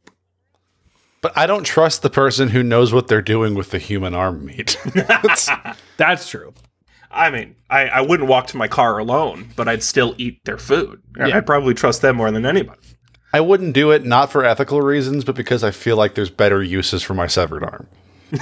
But 1.20 1.36
I 1.36 1.46
don't 1.46 1.64
trust 1.64 2.02
the 2.02 2.10
person 2.10 2.48
who 2.50 2.62
knows 2.62 2.92
what 2.92 3.08
they're 3.08 3.22
doing 3.22 3.54
with 3.54 3.70
the 3.70 3.78
human 3.78 4.14
arm 4.14 4.44
meat. 4.46 4.78
That's- 4.94 5.50
That's 5.96 6.28
true. 6.28 6.54
I 7.10 7.30
mean, 7.30 7.56
I, 7.70 7.88
I 7.88 8.00
wouldn't 8.02 8.28
walk 8.28 8.48
to 8.48 8.56
my 8.56 8.68
car 8.68 8.98
alone, 8.98 9.48
but 9.56 9.66
I'd 9.66 9.82
still 9.82 10.14
eat 10.18 10.44
their 10.44 10.58
food. 10.58 11.02
Yeah. 11.16 11.36
I'd 11.36 11.46
probably 11.46 11.74
trust 11.74 12.02
them 12.02 12.16
more 12.16 12.30
than 12.30 12.44
anybody. 12.46 12.78
I 13.32 13.40
wouldn't 13.40 13.72
do 13.74 13.90
it 13.90 14.04
not 14.04 14.30
for 14.30 14.44
ethical 14.44 14.80
reasons, 14.82 15.24
but 15.24 15.34
because 15.34 15.64
I 15.64 15.70
feel 15.70 15.96
like 15.96 16.14
there's 16.14 16.30
better 16.30 16.62
uses 16.62 17.02
for 17.02 17.14
my 17.14 17.26
severed 17.26 17.64
arm. 17.64 17.88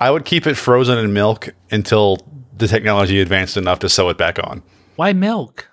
I 0.00 0.10
would 0.10 0.24
keep 0.24 0.46
it 0.46 0.54
frozen 0.54 0.98
in 0.98 1.12
milk 1.12 1.48
until 1.70 2.18
the 2.56 2.68
technology 2.68 3.20
advanced 3.20 3.56
enough 3.56 3.78
to 3.80 3.88
sew 3.88 4.08
it 4.10 4.18
back 4.18 4.38
on. 4.38 4.62
Why 4.96 5.12
milk? 5.12 5.68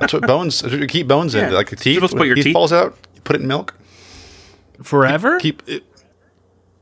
That's 0.00 0.12
what 0.12 0.26
bones 0.26 0.60
that's 0.60 0.72
what 0.72 0.80
you 0.80 0.86
keep 0.86 1.08
bones 1.08 1.34
Yeah. 1.34 1.48
in. 1.48 1.52
Like 1.54 1.70
the 1.70 1.76
teeth, 1.76 1.96
supposed 1.96 2.12
to 2.12 2.18
put 2.18 2.26
your 2.26 2.36
teeth 2.36 2.44
teeth- 2.44 2.52
falls 2.54 2.72
out, 2.72 2.96
you 3.14 3.20
put 3.22 3.36
it 3.36 3.42
in 3.42 3.48
milk. 3.48 3.74
Forever? 4.82 5.38
Keep 5.38 5.68
it. 5.68 5.84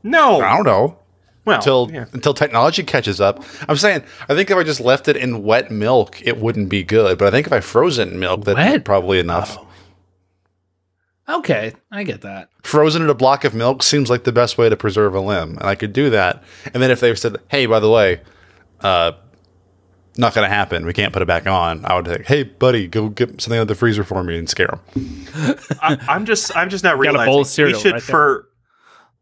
No. 0.03 0.41
I 0.41 0.55
don't 0.55 0.65
know 0.65 0.97
well, 1.45 1.57
until 1.57 1.89
yeah. 1.91 2.05
until 2.13 2.33
technology 2.33 2.83
catches 2.83 3.19
up. 3.19 3.43
I'm 3.67 3.77
saying 3.77 4.03
I 4.29 4.35
think 4.35 4.49
if 4.49 4.57
I 4.57 4.63
just 4.63 4.79
left 4.79 5.07
it 5.07 5.17
in 5.17 5.43
wet 5.43 5.71
milk, 5.71 6.21
it 6.25 6.37
wouldn't 6.37 6.69
be 6.69 6.83
good. 6.83 7.17
But 7.17 7.27
I 7.27 7.31
think 7.31 7.47
if 7.47 7.53
I 7.53 7.59
froze 7.59 7.97
it 7.97 8.09
in 8.09 8.19
milk, 8.19 8.45
that's 8.45 8.83
probably 8.83 9.19
enough. 9.19 9.57
Okay, 11.27 11.73
I 11.89 12.03
get 12.03 12.21
that. 12.21 12.49
frozen 12.63 13.01
in 13.01 13.09
a 13.09 13.13
block 13.13 13.45
of 13.45 13.53
milk 13.53 13.81
seems 13.81 14.09
like 14.09 14.25
the 14.25 14.33
best 14.33 14.57
way 14.57 14.67
to 14.67 14.75
preserve 14.75 15.15
a 15.15 15.21
limb, 15.21 15.57
and 15.57 15.63
I 15.63 15.75
could 15.75 15.93
do 15.93 16.09
that. 16.09 16.43
And 16.73 16.83
then 16.83 16.91
if 16.91 16.99
they 16.99 17.15
said, 17.15 17.37
"Hey, 17.49 17.65
by 17.65 17.79
the 17.79 17.89
way, 17.89 18.21
uh, 18.81 19.13
not 20.17 20.33
going 20.33 20.47
to 20.47 20.53
happen. 20.53 20.85
We 20.85 20.93
can't 20.93 21.13
put 21.13 21.21
it 21.21 21.27
back 21.27 21.47
on," 21.47 21.85
I 21.85 21.95
would 21.95 22.05
think, 22.05 22.25
"Hey, 22.25 22.43
buddy, 22.43 22.87
go 22.87 23.09
get 23.09 23.41
something 23.41 23.57
out 23.57 23.63
of 23.63 23.67
the 23.67 23.75
freezer 23.75 24.03
for 24.03 24.23
me 24.23 24.37
and 24.37 24.49
scare 24.49 24.79
him. 24.93 25.25
I, 25.81 25.97
I'm 26.07 26.25
just 26.25 26.55
I'm 26.55 26.69
just 26.69 26.83
not 26.83 26.91
Got 26.91 26.97
a 26.97 27.01
realizing 27.01 27.31
bowl 27.31 27.41
of 27.41 27.57
we 27.57 27.73
should 27.73 27.93
right 27.93 28.01
for 28.01 28.49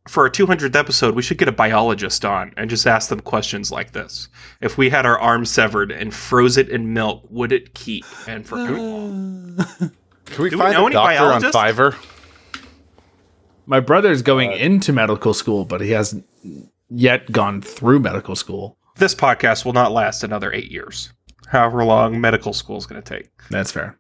for 0.08 0.24
our 0.24 0.30
200th 0.30 0.76
episode, 0.76 1.16
we 1.16 1.22
should 1.22 1.38
get 1.38 1.48
a 1.48 1.52
biologist 1.52 2.26
on 2.26 2.54
and 2.58 2.70
just 2.70 2.88
ask 2.88 3.10
them 3.10 3.20
questions 3.20 3.72
like 3.72 3.92
this. 3.92 4.30
If 4.60 4.78
we 4.78 4.90
had 4.90 5.06
our 5.06 5.20
arm 5.20 5.46
severed 5.46 5.92
and 5.92 6.14
froze 6.14 6.58
it 6.58 6.70
in 6.70 6.94
milk, 6.94 7.24
would 7.30 7.52
it 7.52 7.74
keep? 7.76 8.06
And 8.28 8.46
for 8.46 8.58
who? 8.58 9.58
Can 10.26 10.44
we 10.44 10.50
Do 10.50 10.58
we 10.58 10.64
find 10.64 10.74
know 10.74 10.84
a 10.84 10.86
any 10.88 10.94
doctor 10.94 11.24
on 11.24 11.42
biologists? 11.42 11.56
Fiverr? 11.56 12.08
My 13.66 13.80
brother's 13.80 14.22
going 14.22 14.50
uh, 14.50 14.56
into 14.56 14.92
medical 14.92 15.34
school, 15.34 15.66
but 15.66 15.82
he 15.82 15.92
hasn't 15.92 16.26
yet 16.90 17.32
gone 17.32 17.62
through 17.62 18.00
medical 18.00 18.36
school. 18.36 18.78
This 19.02 19.16
podcast 19.16 19.66
will 19.66 19.74
not 19.74 19.92
last 19.92 20.24
another 20.24 20.54
eight 20.54 20.70
years. 20.70 21.12
However 21.48 21.84
long 21.84 22.22
medical 22.22 22.54
school 22.54 22.78
is 22.78 22.86
going 22.86 23.02
to 23.02 23.18
take. 23.18 23.32
That's 23.50 23.72
fair. 23.72 23.98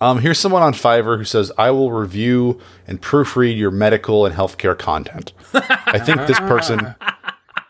Um, 0.00 0.18
here's 0.18 0.40
someone 0.40 0.62
on 0.62 0.72
Fiverr 0.72 1.16
who 1.16 1.22
says, 1.22 1.52
"I 1.56 1.70
will 1.70 1.92
review 1.92 2.58
and 2.88 3.00
proofread 3.00 3.56
your 3.56 3.70
medical 3.70 4.26
and 4.26 4.34
healthcare 4.34 4.76
content." 4.76 5.32
I 5.54 6.00
think 6.00 6.26
this 6.26 6.40
person. 6.40 6.96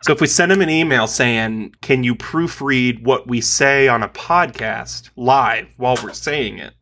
So 0.03 0.15
if 0.15 0.21
we 0.23 0.29
send 0.29 0.51
him 0.51 0.63
an 0.63 0.71
email 0.71 1.07
saying, 1.07 1.75
"Can 1.83 2.05
you 2.05 2.15
proofread 2.15 3.03
what 3.03 3.29
we 3.29 3.43
say 3.43 3.87
on 3.87 4.03
a 4.03 4.09
podcast 4.09 5.11
live 5.15 5.67
while 5.77 5.99
we're 6.03 6.15
saying 6.15 6.59
it?" 6.59 6.73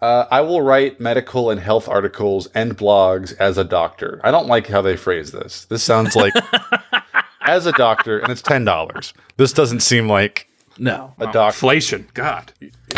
Uh, 0.00 0.26
I 0.30 0.42
will 0.42 0.60
write 0.60 1.00
medical 1.00 1.50
and 1.50 1.58
health 1.60 1.88
articles 1.88 2.48
and 2.54 2.76
blogs 2.76 3.34
as 3.38 3.56
a 3.56 3.64
doctor. 3.64 4.20
I 4.22 4.30
don't 4.30 4.46
like 4.46 4.66
how 4.66 4.82
they 4.82 4.96
phrase 4.96 5.32
this. 5.32 5.64
This 5.64 5.82
sounds 5.82 6.14
like 6.14 6.34
as 7.40 7.64
a 7.66 7.72
doctor, 7.72 8.18
and 8.18 8.30
it's 8.30 8.42
ten 8.42 8.64
dollars. 8.64 9.14
This 9.38 9.52
doesn't 9.54 9.80
seem 9.80 10.06
like 10.08 10.48
No. 10.78 11.14
a 11.18 11.24
doctor. 11.32 11.46
Inflation, 11.46 12.08
God, 12.12 12.52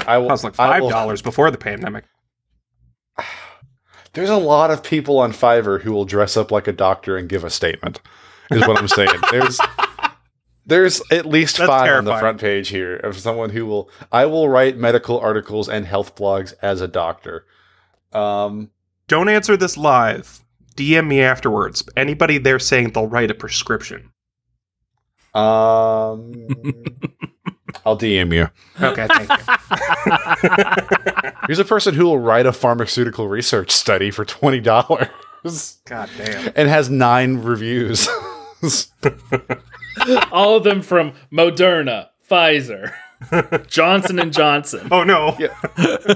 I 0.07 0.19
will. 0.19 0.29
cost 0.29 0.43
like 0.45 0.55
I 0.55 0.57
five 0.57 0.83
will- 0.83 0.91
dollars 0.91 1.23
before 1.23 1.51
the 1.53 1.59
pandemic. 1.59 2.05
There's 4.15 4.31
a 4.31 4.37
lot 4.37 4.71
of 4.73 4.83
people 4.83 5.19
on 5.21 5.33
Fiverr 5.33 5.83
who 5.83 5.93
will 5.93 6.05
dress 6.05 6.37
up 6.37 6.51
like 6.51 6.67
a 6.67 6.73
doctor 6.73 7.17
and 7.17 7.29
give 7.29 7.45
a 7.45 7.51
statement. 7.51 8.01
Is 8.51 8.67
what 8.67 8.79
I'm 8.79 8.89
saying. 8.89 9.11
There's 9.31 9.61
there's 10.69 11.03
at 11.11 11.27
least 11.27 11.57
That's 11.57 11.69
five 11.69 11.99
on 11.99 12.05
the 12.05 12.17
front 12.19 12.41
page 12.41 12.69
here 12.69 12.97
of 12.97 13.19
someone 13.19 13.51
who 13.51 13.67
will 13.67 13.91
I 14.13 14.27
will 14.27 14.49
write 14.49 14.77
medical 14.77 15.19
articles 15.19 15.69
and 15.69 15.87
health 15.87 16.15
blogs 16.15 16.55
as 16.63 16.81
a 16.81 16.89
doctor. 16.89 17.47
Um 18.13 18.71
Don't 19.09 19.29
answer 19.29 19.57
this 19.57 19.77
live. 19.77 20.41
DM 20.77 21.09
me 21.09 21.21
afterwards. 21.21 21.83
Anybody 21.97 22.39
there 22.39 22.59
saying 22.59 22.91
they'll 22.91 23.09
write 23.09 23.31
a 23.31 23.35
prescription. 23.35 24.13
um 25.35 26.33
I'll 27.85 27.99
DM 27.99 28.33
you. 28.35 28.49
Okay, 28.81 29.07
thank 29.09 29.31
you. 29.31 29.37
Here's 31.47 31.59
a 31.59 31.65
person 31.65 31.95
who 31.95 32.05
will 32.05 32.19
write 32.19 32.47
a 32.47 32.53
pharmaceutical 32.53 33.29
research 33.29 33.71
study 33.71 34.11
for 34.11 34.25
twenty 34.25 34.61
dollars 34.61 35.79
God 35.87 36.11
damn. 36.19 36.53
and 36.57 36.69
has 36.69 36.91
nine 36.91 37.39
reviews. 37.39 38.09
All 40.33 40.57
of 40.57 40.65
them 40.65 40.83
from 40.83 41.13
Moderna, 41.33 42.09
Pfizer, 42.31 42.93
Johnson 43.69 44.19
and 44.19 44.33
Johnson. 44.33 44.89
Oh 44.91 45.05
no. 45.05 45.37
yeah, 45.39 45.49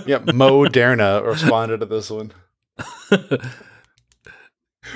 yeah. 0.07 0.19
Moderna 0.19 1.25
responded 1.25 1.81
to 1.81 1.87
this 1.87 2.11
one. 2.11 2.33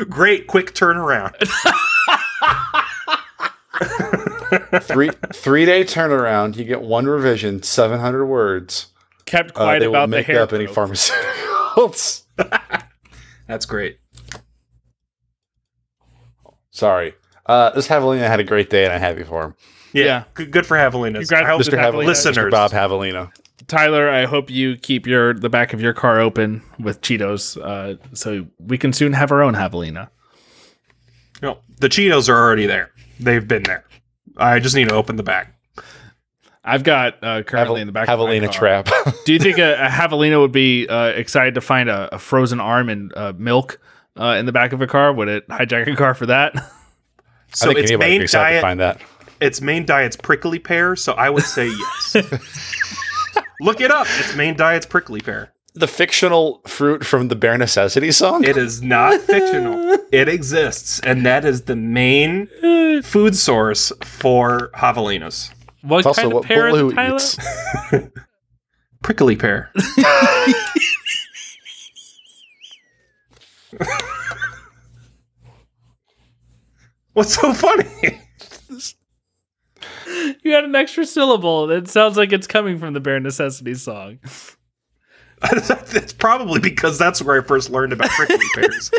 Great 0.08 0.46
quick 0.46 0.74
turnaround. 0.74 1.34
Three 4.82 5.10
three 5.32 5.64
day 5.64 5.84
turnaround. 5.84 6.56
You 6.56 6.64
get 6.64 6.80
one 6.82 7.06
revision, 7.06 7.62
seven 7.62 7.98
hundred 8.00 8.26
words. 8.26 8.88
Kept 9.24 9.50
Uh, 9.50 9.54
quiet 9.54 9.80
they 9.80 9.88
will 9.88 9.96
about 9.96 10.10
the 10.10 10.16
make 10.18 10.26
hair. 10.26 10.40
up 10.42 10.52
any 10.52 10.66
pharmaceuticals. 10.66 12.22
That's 13.48 13.66
great. 13.66 13.98
Sorry. 16.70 17.14
Uh, 17.46 17.70
this 17.70 17.88
Javelina 17.88 18.26
had 18.26 18.40
a 18.40 18.44
great 18.44 18.70
day, 18.70 18.84
and 18.84 18.92
I'm 18.92 19.00
happy 19.00 19.22
for 19.22 19.44
him. 19.44 19.54
Yeah. 19.92 20.04
Yeah. 20.04 20.24
Good, 20.34 20.50
good 20.50 20.66
for 20.66 20.76
Javelinas. 20.76 21.20
Congrats 21.28 21.32
I 21.32 21.44
hope 21.44 21.62
to 21.62 21.70
Mr. 21.70 21.74
Javelina, 21.74 21.92
Javelina. 21.92 22.06
Listeners. 22.06 22.36
Mr. 22.36 22.50
Bob 22.50 22.70
Javelina. 22.72 23.32
Tyler, 23.68 24.08
I 24.10 24.26
hope 24.26 24.50
you 24.50 24.76
keep 24.76 25.06
your 25.06 25.34
the 25.34 25.48
back 25.48 25.72
of 25.72 25.80
your 25.80 25.92
car 25.92 26.20
open 26.20 26.62
with 26.78 27.00
Cheetos, 27.00 27.56
uh, 27.60 27.96
so 28.14 28.46
we 28.58 28.78
can 28.78 28.92
soon 28.92 29.12
have 29.12 29.32
our 29.32 29.42
own 29.42 29.54
Javelina. 29.54 30.08
No, 31.42 31.58
the 31.78 31.88
Cheetos 31.88 32.28
are 32.28 32.36
already 32.36 32.66
there. 32.66 32.90
They've 33.18 33.46
been 33.46 33.62
there. 33.62 33.84
I 34.36 34.60
just 34.60 34.74
need 34.76 34.88
to 34.88 34.94
open 34.94 35.16
the 35.16 35.22
back. 35.22 35.54
I've 36.64 36.82
got 36.82 37.22
uh, 37.22 37.42
currently 37.44 37.80
in 37.80 37.86
the 37.86 37.92
back. 37.92 38.08
of 38.08 38.18
my 38.18 38.26
Javelina 38.26 38.46
car. 38.46 38.82
trap. 38.82 38.88
Do 39.24 39.32
you 39.32 39.38
think 39.38 39.58
a, 39.58 39.74
a 39.74 39.88
Javelina 39.88 40.40
would 40.40 40.52
be 40.52 40.86
uh, 40.88 41.06
excited 41.08 41.54
to 41.54 41.60
find 41.60 41.88
a, 41.88 42.14
a 42.14 42.18
frozen 42.18 42.60
arm 42.60 42.88
and 42.88 43.16
uh, 43.16 43.32
milk 43.36 43.80
uh, 44.16 44.36
in 44.38 44.46
the 44.46 44.52
back 44.52 44.72
of 44.72 44.80
a 44.82 44.86
car? 44.86 45.12
Would 45.12 45.28
it 45.28 45.48
hijack 45.48 45.90
a 45.92 45.96
car 45.96 46.14
for 46.14 46.26
that? 46.26 46.54
So 47.54 47.70
I 47.70 47.74
think 47.74 47.84
its 47.88 47.98
main 47.98 48.20
be 48.20 48.24
excited 48.24 48.54
diet, 48.54 48.62
find 48.62 48.80
that. 48.80 49.00
its 49.40 49.60
main 49.60 49.84
diet's 49.86 50.16
prickly 50.16 50.58
pear. 50.58 50.94
So 50.96 51.12
I 51.12 51.30
would 51.30 51.44
say 51.44 51.68
yes. 51.68 52.16
Look 53.60 53.80
it 53.80 53.90
up. 53.90 54.06
Its 54.18 54.34
main 54.36 54.56
diet's 54.56 54.86
prickly 54.86 55.20
pear. 55.20 55.52
The 55.74 55.86
fictional 55.86 56.60
fruit 56.66 57.04
from 57.04 57.28
the 57.28 57.36
Bare 57.36 57.58
Necessities 57.58 58.16
song. 58.16 58.44
It 58.44 58.56
is 58.56 58.82
not 58.82 59.20
fictional. 59.20 59.96
It 60.12 60.28
exists, 60.28 61.00
and 61.00 61.26
that 61.26 61.44
is 61.44 61.62
the 61.62 61.74
main 61.74 62.46
food 63.02 63.34
source 63.34 63.92
for 64.02 64.70
javelinas. 64.74 65.50
What 65.82 65.98
It's 65.98 66.06
also 66.06 66.20
kind 66.22 66.32
of 66.32 66.36
what 66.36 66.44
pear 66.44 66.68
is 66.68 66.92
Tyler? 66.94 67.14
eats. 67.16 67.38
Prickly 69.02 69.34
pear. 69.36 69.72
What's 77.16 77.32
so 77.34 77.54
funny? 77.54 78.20
You 80.44 80.52
had 80.52 80.64
an 80.64 80.74
extra 80.74 81.06
syllable. 81.06 81.70
It 81.70 81.88
sounds 81.88 82.18
like 82.18 82.30
it's 82.30 82.46
coming 82.46 82.78
from 82.78 82.92
the 82.92 83.00
Bare 83.00 83.20
Necessities 83.20 83.80
song. 83.82 84.18
it's 85.42 86.12
probably 86.12 86.60
because 86.60 86.98
that's 86.98 87.22
where 87.22 87.40
I 87.40 87.44
first 87.46 87.70
learned 87.70 87.94
about 87.94 88.10
prickly 88.10 88.44
pears. 88.54 88.90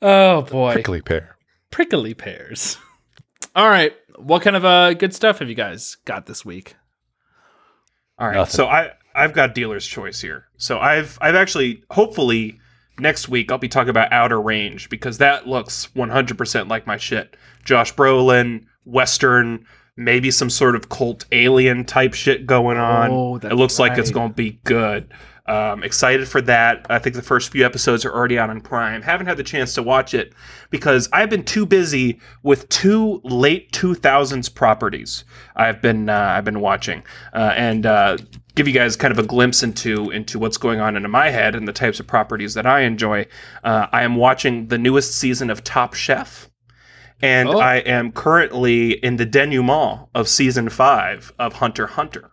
Oh 0.00 0.42
boy, 0.42 0.74
Prickly 0.74 1.00
pear. 1.02 1.36
prickly 1.72 2.14
pears. 2.14 2.78
All 3.56 3.68
right, 3.68 3.92
what 4.16 4.42
kind 4.42 4.54
of 4.54 4.64
uh, 4.64 4.94
good 4.94 5.12
stuff 5.14 5.40
have 5.40 5.48
you 5.48 5.54
guys 5.56 5.96
got 6.04 6.26
this 6.26 6.44
week? 6.44 6.76
All 8.20 8.28
right, 8.28 8.36
Nothing. 8.36 8.52
so 8.56 8.66
I 8.66 8.92
I've 9.16 9.32
got 9.32 9.54
dealer's 9.56 9.86
choice 9.86 10.20
here. 10.20 10.46
So 10.58 10.78
I've 10.78 11.18
I've 11.20 11.34
actually 11.34 11.82
hopefully 11.90 12.60
next 12.98 13.28
week 13.28 13.50
I'll 13.50 13.58
be 13.58 13.68
talking 13.68 13.90
about 13.90 14.12
Outer 14.12 14.40
Range 14.40 14.88
because 14.88 15.18
that 15.18 15.46
looks 15.46 15.88
100% 15.96 16.68
like 16.68 16.86
my 16.86 16.96
shit. 16.96 17.36
Josh 17.64 17.94
Brolin, 17.94 18.66
Western, 18.84 19.66
maybe 19.96 20.30
some 20.30 20.50
sort 20.50 20.74
of 20.74 20.88
cult 20.88 21.24
alien 21.32 21.84
type 21.84 22.14
shit 22.14 22.46
going 22.46 22.78
on. 22.78 23.10
Oh, 23.10 23.36
it 23.36 23.54
looks 23.54 23.78
like 23.78 23.98
it's 23.98 24.10
going 24.10 24.30
to 24.30 24.34
be 24.34 24.60
good. 24.64 25.12
Um, 25.52 25.82
excited 25.82 26.26
for 26.28 26.40
that. 26.42 26.86
I 26.88 26.98
think 26.98 27.14
the 27.14 27.20
first 27.20 27.52
few 27.52 27.66
episodes 27.66 28.06
are 28.06 28.12
already 28.14 28.38
out 28.38 28.48
on 28.48 28.62
Prime. 28.62 29.02
Haven't 29.02 29.26
had 29.26 29.36
the 29.36 29.42
chance 29.42 29.74
to 29.74 29.82
watch 29.82 30.14
it 30.14 30.32
because 30.70 31.10
I've 31.12 31.28
been 31.28 31.44
too 31.44 31.66
busy 31.66 32.20
with 32.42 32.66
two 32.70 33.20
late 33.22 33.70
2000s 33.72 34.54
properties. 34.54 35.24
I've 35.54 35.82
been 35.82 36.08
uh, 36.08 36.32
I've 36.36 36.46
been 36.46 36.60
watching 36.60 37.02
uh, 37.34 37.52
and 37.54 37.84
uh, 37.84 38.16
give 38.54 38.66
you 38.66 38.72
guys 38.72 38.96
kind 38.96 39.12
of 39.12 39.18
a 39.18 39.26
glimpse 39.26 39.62
into 39.62 40.10
into 40.10 40.38
what's 40.38 40.56
going 40.56 40.80
on 40.80 40.96
into 40.96 41.10
my 41.10 41.28
head 41.28 41.54
and 41.54 41.68
the 41.68 41.72
types 41.72 42.00
of 42.00 42.06
properties 42.06 42.54
that 42.54 42.64
I 42.64 42.80
enjoy. 42.80 43.26
Uh, 43.62 43.88
I 43.92 44.04
am 44.04 44.16
watching 44.16 44.68
the 44.68 44.78
newest 44.78 45.14
season 45.14 45.50
of 45.50 45.62
Top 45.62 45.92
Chef. 45.92 46.48
And 47.20 47.50
Oh. 47.50 47.60
I 47.60 47.76
am 47.76 48.10
currently 48.10 48.92
in 48.92 49.16
the 49.16 49.26
denouement 49.26 50.08
of 50.14 50.28
season 50.28 50.68
five 50.70 51.30
of 51.38 51.54
Hunter 51.54 51.86
Hunter. 51.88 52.31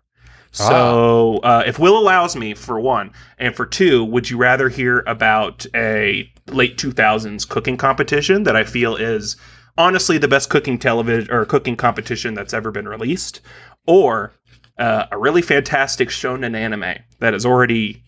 So, 0.52 1.38
uh, 1.44 1.64
if 1.66 1.78
Will 1.78 1.98
allows 1.98 2.36
me, 2.36 2.54
for 2.54 2.80
one, 2.80 3.12
and 3.38 3.56
for 3.56 3.66
two, 3.66 4.04
would 4.04 4.30
you 4.30 4.38
rather 4.38 4.70
hear 4.70 5.04
about 5.06 5.66
a 5.76 6.30
late 6.48 6.78
2000s 6.78 7.48
cooking 7.48 7.78
competition 7.78 8.44
that 8.44 8.56
I 8.56 8.64
feel 8.64 8.96
is 8.96 9.38
honestly 9.78 10.18
the 10.18 10.28
best 10.28 10.50
cooking 10.50 10.80
television 10.80 11.32
or 11.32 11.46
cooking 11.46 11.76
competition 11.76 12.34
that's 12.34 12.54
ever 12.54 12.72
been 12.72 12.88
released, 12.88 13.42
or 13.86 14.34
uh, 14.80 15.06
a 15.12 15.18
really 15.18 15.42
fantastic 15.42 16.10
shonen 16.10 16.56
anime 16.56 16.96
that 17.20 17.34
has 17.34 17.46
already, 17.46 18.04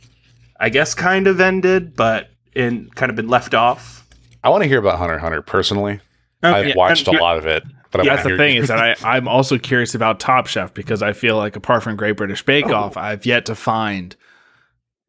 I 0.60 0.70
guess, 0.70 0.96
kind 0.96 1.28
of 1.28 1.40
ended, 1.40 1.96
but 1.96 2.30
in 2.54 2.90
kind 2.96 3.10
of 3.10 3.16
been 3.16 3.28
left 3.28 3.54
off? 3.54 4.08
I 4.44 4.50
want 4.50 4.64
to 4.64 4.68
hear 4.68 4.80
about 4.80 4.98
Hunter 4.98 5.20
Hunter 5.20 5.42
personally. 5.42 6.00
I've 6.44 6.70
yeah, 6.70 6.76
watched 6.76 7.08
a 7.08 7.12
lot 7.12 7.38
of 7.38 7.46
it, 7.46 7.64
but 7.92 8.02
I 8.02 8.04
That's 8.06 8.24
wanna 8.24 8.38
the 8.38 8.44
thing 8.44 8.56
is 8.58 8.68
that 8.70 9.04
I, 9.04 9.18
I'm 9.18 9.28
also 9.28 9.58
curious 9.58 9.94
about 9.96 10.20
Top 10.20 10.48
Chef 10.48 10.74
because 10.74 11.02
I 11.02 11.14
feel 11.14 11.38
like 11.38 11.56
apart 11.56 11.84
from 11.84 11.96
Great 11.96 12.18
British 12.18 12.44
Bake 12.44 12.68
Oh. 12.68 12.74
Off, 12.76 12.98
I've 12.98 13.26
yet 13.26 13.46
to 13.48 13.56
find 13.56 14.16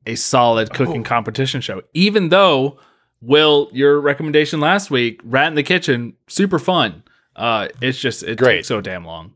a 0.07 0.14
solid 0.16 0.73
cooking 0.75 1.05
competition 1.05 1.61
show. 1.61 1.83
Even 1.95 2.29
though, 2.31 2.79
Will, 3.21 3.68
your 3.73 4.01
recommendation 4.01 4.59
last 4.61 4.90
week, 4.90 5.21
Rat 5.25 5.47
in 5.49 5.55
the 5.55 5.62
Kitchen, 5.62 6.14
super 6.27 6.59
fun. 6.59 7.05
Uh, 7.37 7.68
it's 7.81 7.99
just 7.99 8.23
it 8.25 8.37
Great. 8.38 8.57
takes 8.57 8.68
so 8.68 8.81
damn 8.81 9.05
long. 9.05 9.33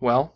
Well, 0.00 0.34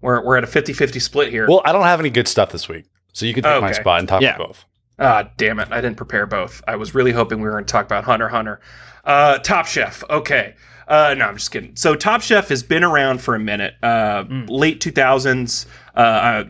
we're, 0.00 0.24
we're 0.24 0.36
at 0.38 0.44
a 0.44 0.46
50 0.46 0.72
50 0.72 0.98
split 1.00 1.30
here. 1.30 1.46
Well, 1.48 1.62
I 1.64 1.72
don't 1.72 1.82
have 1.82 2.00
any 2.00 2.10
good 2.10 2.28
stuff 2.28 2.52
this 2.52 2.68
week. 2.68 2.86
So 3.12 3.26
you 3.26 3.34
can 3.34 3.42
take 3.42 3.60
my 3.60 3.70
Okay. 3.70 3.80
spot 3.80 3.98
and 3.98 4.08
talk 4.08 4.22
Yeah. 4.22 4.36
about 4.36 4.46
both. 4.48 4.64
Ah, 4.98 5.30
damn 5.36 5.58
it. 5.60 5.68
I 5.70 5.80
didn't 5.80 5.96
prepare 5.96 6.26
both. 6.26 6.62
I 6.68 6.76
was 6.76 6.94
really 6.94 7.12
hoping 7.12 7.38
we 7.40 7.44
were 7.44 7.52
going 7.52 7.64
to 7.64 7.72
talk 7.72 7.86
about 7.86 8.04
Hunter 8.04 8.28
Hunter. 8.28 8.60
Uh, 9.04 9.38
Top 9.38 9.66
Chef. 9.66 10.02
Okay. 10.10 10.54
Uh, 10.88 11.14
no, 11.16 11.26
I'm 11.26 11.36
just 11.36 11.50
kidding. 11.52 11.76
So 11.76 11.94
Top 11.94 12.20
Chef 12.20 12.48
has 12.48 12.62
been 12.62 12.82
around 12.82 13.20
for 13.20 13.34
a 13.34 13.38
minute. 13.38 13.74
Uh, 13.82 14.24
Late 14.48 14.80
2000s, 14.80 15.66
uh, 15.94 15.98
uh, 15.98 16.44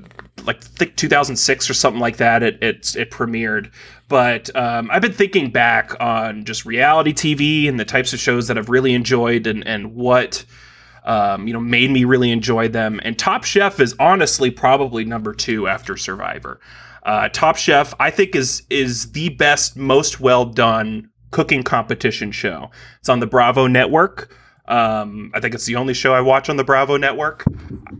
like 0.44 0.62
think 0.62 0.96
2006 0.96 1.68
or 1.68 1.74
something 1.74 2.00
like 2.00 2.16
that. 2.16 2.42
It 2.42 2.62
it, 2.62 2.96
it 2.96 3.10
premiered. 3.10 3.70
But 4.08 4.54
um, 4.56 4.90
I've 4.90 5.02
been 5.02 5.12
thinking 5.12 5.50
back 5.50 5.92
on 6.00 6.44
just 6.44 6.64
reality 6.64 7.12
TV 7.12 7.68
and 7.68 7.78
the 7.78 7.84
types 7.84 8.12
of 8.12 8.18
shows 8.18 8.48
that 8.48 8.56
I've 8.56 8.70
really 8.70 8.94
enjoyed 8.94 9.46
and 9.46 9.66
and 9.66 9.94
what 9.94 10.44
um, 11.04 11.46
you 11.46 11.52
know, 11.52 11.60
made 11.60 11.90
me 11.90 12.04
really 12.04 12.30
enjoy 12.30 12.68
them. 12.68 13.00
And 13.02 13.18
Top 13.18 13.44
Chef 13.44 13.80
is 13.80 13.94
honestly 13.98 14.50
probably 14.50 15.04
number 15.04 15.32
two 15.32 15.66
after 15.68 15.96
Survivor. 15.96 16.60
Uh, 17.02 17.28
Top 17.30 17.56
Chef, 17.56 17.94
I 17.98 18.10
think, 18.10 18.34
is 18.34 18.62
is 18.70 19.12
the 19.12 19.30
best, 19.30 19.76
most 19.76 20.20
well 20.20 20.44
done 20.44 21.10
cooking 21.30 21.62
competition 21.62 22.32
show. 22.32 22.70
It's 23.00 23.08
on 23.08 23.20
the 23.20 23.26
Bravo 23.26 23.66
network. 23.66 24.34
Um, 24.68 25.32
I 25.34 25.40
think 25.40 25.54
it's 25.54 25.66
the 25.66 25.76
only 25.76 25.94
show 25.94 26.14
I 26.14 26.20
watch 26.20 26.48
on 26.48 26.56
the 26.56 26.62
Bravo 26.64 26.96
network. 26.96 27.44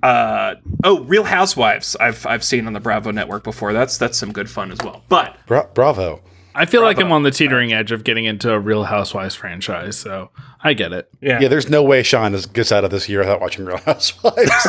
Uh, 0.03 0.55
oh, 0.85 1.01
Real 1.05 1.25
Housewives, 1.25 1.97
I've 1.97 2.25
I've 2.27 2.45
seen 2.45 2.67
on 2.67 2.73
the 2.75 2.81
Bravo 2.81 3.11
network 3.11 3.43
before. 3.43 3.73
That's 3.73 3.99
that's 3.99 4.17
some 4.17 4.33
good 4.33 4.49
fun 4.49 4.71
as 4.71 4.79
well. 4.83 5.03
But 5.09 5.37
Bra- 5.47 5.67
bravo. 5.75 6.23
I 6.55 6.67
feel 6.67 6.83
like 6.83 6.99
I'm 6.99 7.13
on 7.13 7.23
the 7.23 7.31
teetering 7.31 7.73
edge 7.73 7.93
of 7.93 8.03
getting 8.03 8.25
into 8.25 8.53
a 8.53 8.59
Real 8.59 8.85
Housewives 8.85 9.35
franchise, 9.37 9.97
so 9.97 10.31
I 10.63 10.75
get 10.75 10.93
it. 10.93 11.09
yeah, 11.21 11.39
Yeah, 11.41 11.49
there's 11.49 11.71
no 11.71 11.83
way 11.83 12.03
Sean 12.03 12.35
is, 12.35 12.47
gets 12.47 12.73
out 12.73 12.85
of 12.85 12.91
this 12.91 13.09
year 13.09 13.21
without 13.21 13.41
watching 13.41 13.65
Real 13.65 13.79
Housewives. 13.79 14.67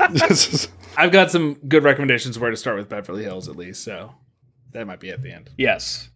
I've 0.96 1.12
got 1.12 1.30
some 1.30 1.54
good 1.68 1.84
recommendations 1.84 2.38
where 2.38 2.50
to 2.50 2.56
start 2.56 2.76
with 2.76 2.88
Beverly 2.88 3.22
Hills 3.22 3.48
at 3.48 3.56
least, 3.56 3.84
so 3.84 4.14
that 4.72 4.86
might 4.86 5.00
be 5.00 5.10
at 5.10 5.22
the 5.22 5.30
end. 5.32 5.50
Yes. 5.58 6.08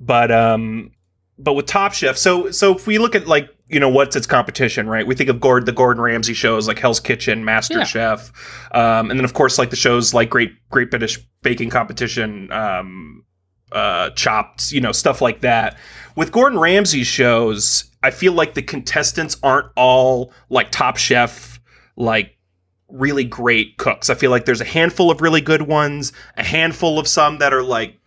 But 0.00 0.30
um 0.32 0.90
but 1.38 1.54
with 1.54 1.66
Top 1.66 1.92
Chef, 1.92 2.16
so 2.16 2.50
so 2.50 2.74
if 2.76 2.86
we 2.86 2.98
look 2.98 3.14
at 3.14 3.26
like, 3.26 3.48
you 3.68 3.80
know, 3.80 3.88
what's 3.88 4.14
its 4.16 4.26
competition, 4.26 4.88
right? 4.88 5.06
We 5.06 5.14
think 5.14 5.30
of 5.30 5.40
Gord 5.40 5.66
the 5.66 5.72
Gordon 5.72 6.02
Ramsay 6.02 6.34
shows 6.34 6.68
like 6.68 6.78
Hell's 6.78 7.00
Kitchen, 7.00 7.44
Master 7.44 7.78
Yeah. 7.78 7.84
Chef. 7.84 8.32
Um 8.72 9.10
and 9.10 9.18
then 9.18 9.24
of 9.24 9.34
course 9.34 9.58
like 9.58 9.70
the 9.70 9.76
shows 9.76 10.12
like 10.14 10.30
Great 10.30 10.52
Great 10.70 10.90
British 10.90 11.18
Baking 11.42 11.70
Competition, 11.70 12.52
um 12.52 13.24
uh 13.72 14.10
chopped, 14.10 14.72
you 14.72 14.80
know, 14.80 14.92
stuff 14.92 15.20
like 15.22 15.40
that. 15.40 15.78
With 16.16 16.30
Gordon 16.32 16.58
Ramsay 16.58 17.04
shows, 17.04 17.84
I 18.02 18.10
feel 18.10 18.34
like 18.34 18.54
the 18.54 18.62
contestants 18.62 19.36
aren't 19.42 19.68
all 19.76 20.32
like 20.50 20.70
Top 20.70 20.96
Chef 20.98 21.58
like 21.96 22.36
really 22.88 23.24
great 23.24 23.78
cooks. 23.78 24.10
I 24.10 24.14
feel 24.14 24.30
like 24.30 24.44
there's 24.44 24.60
a 24.60 24.66
handful 24.66 25.10
of 25.10 25.22
really 25.22 25.40
good 25.40 25.62
ones, 25.62 26.12
a 26.36 26.44
handful 26.44 26.98
of 26.98 27.08
some 27.08 27.38
that 27.38 27.54
are 27.54 27.62
like 27.62 27.98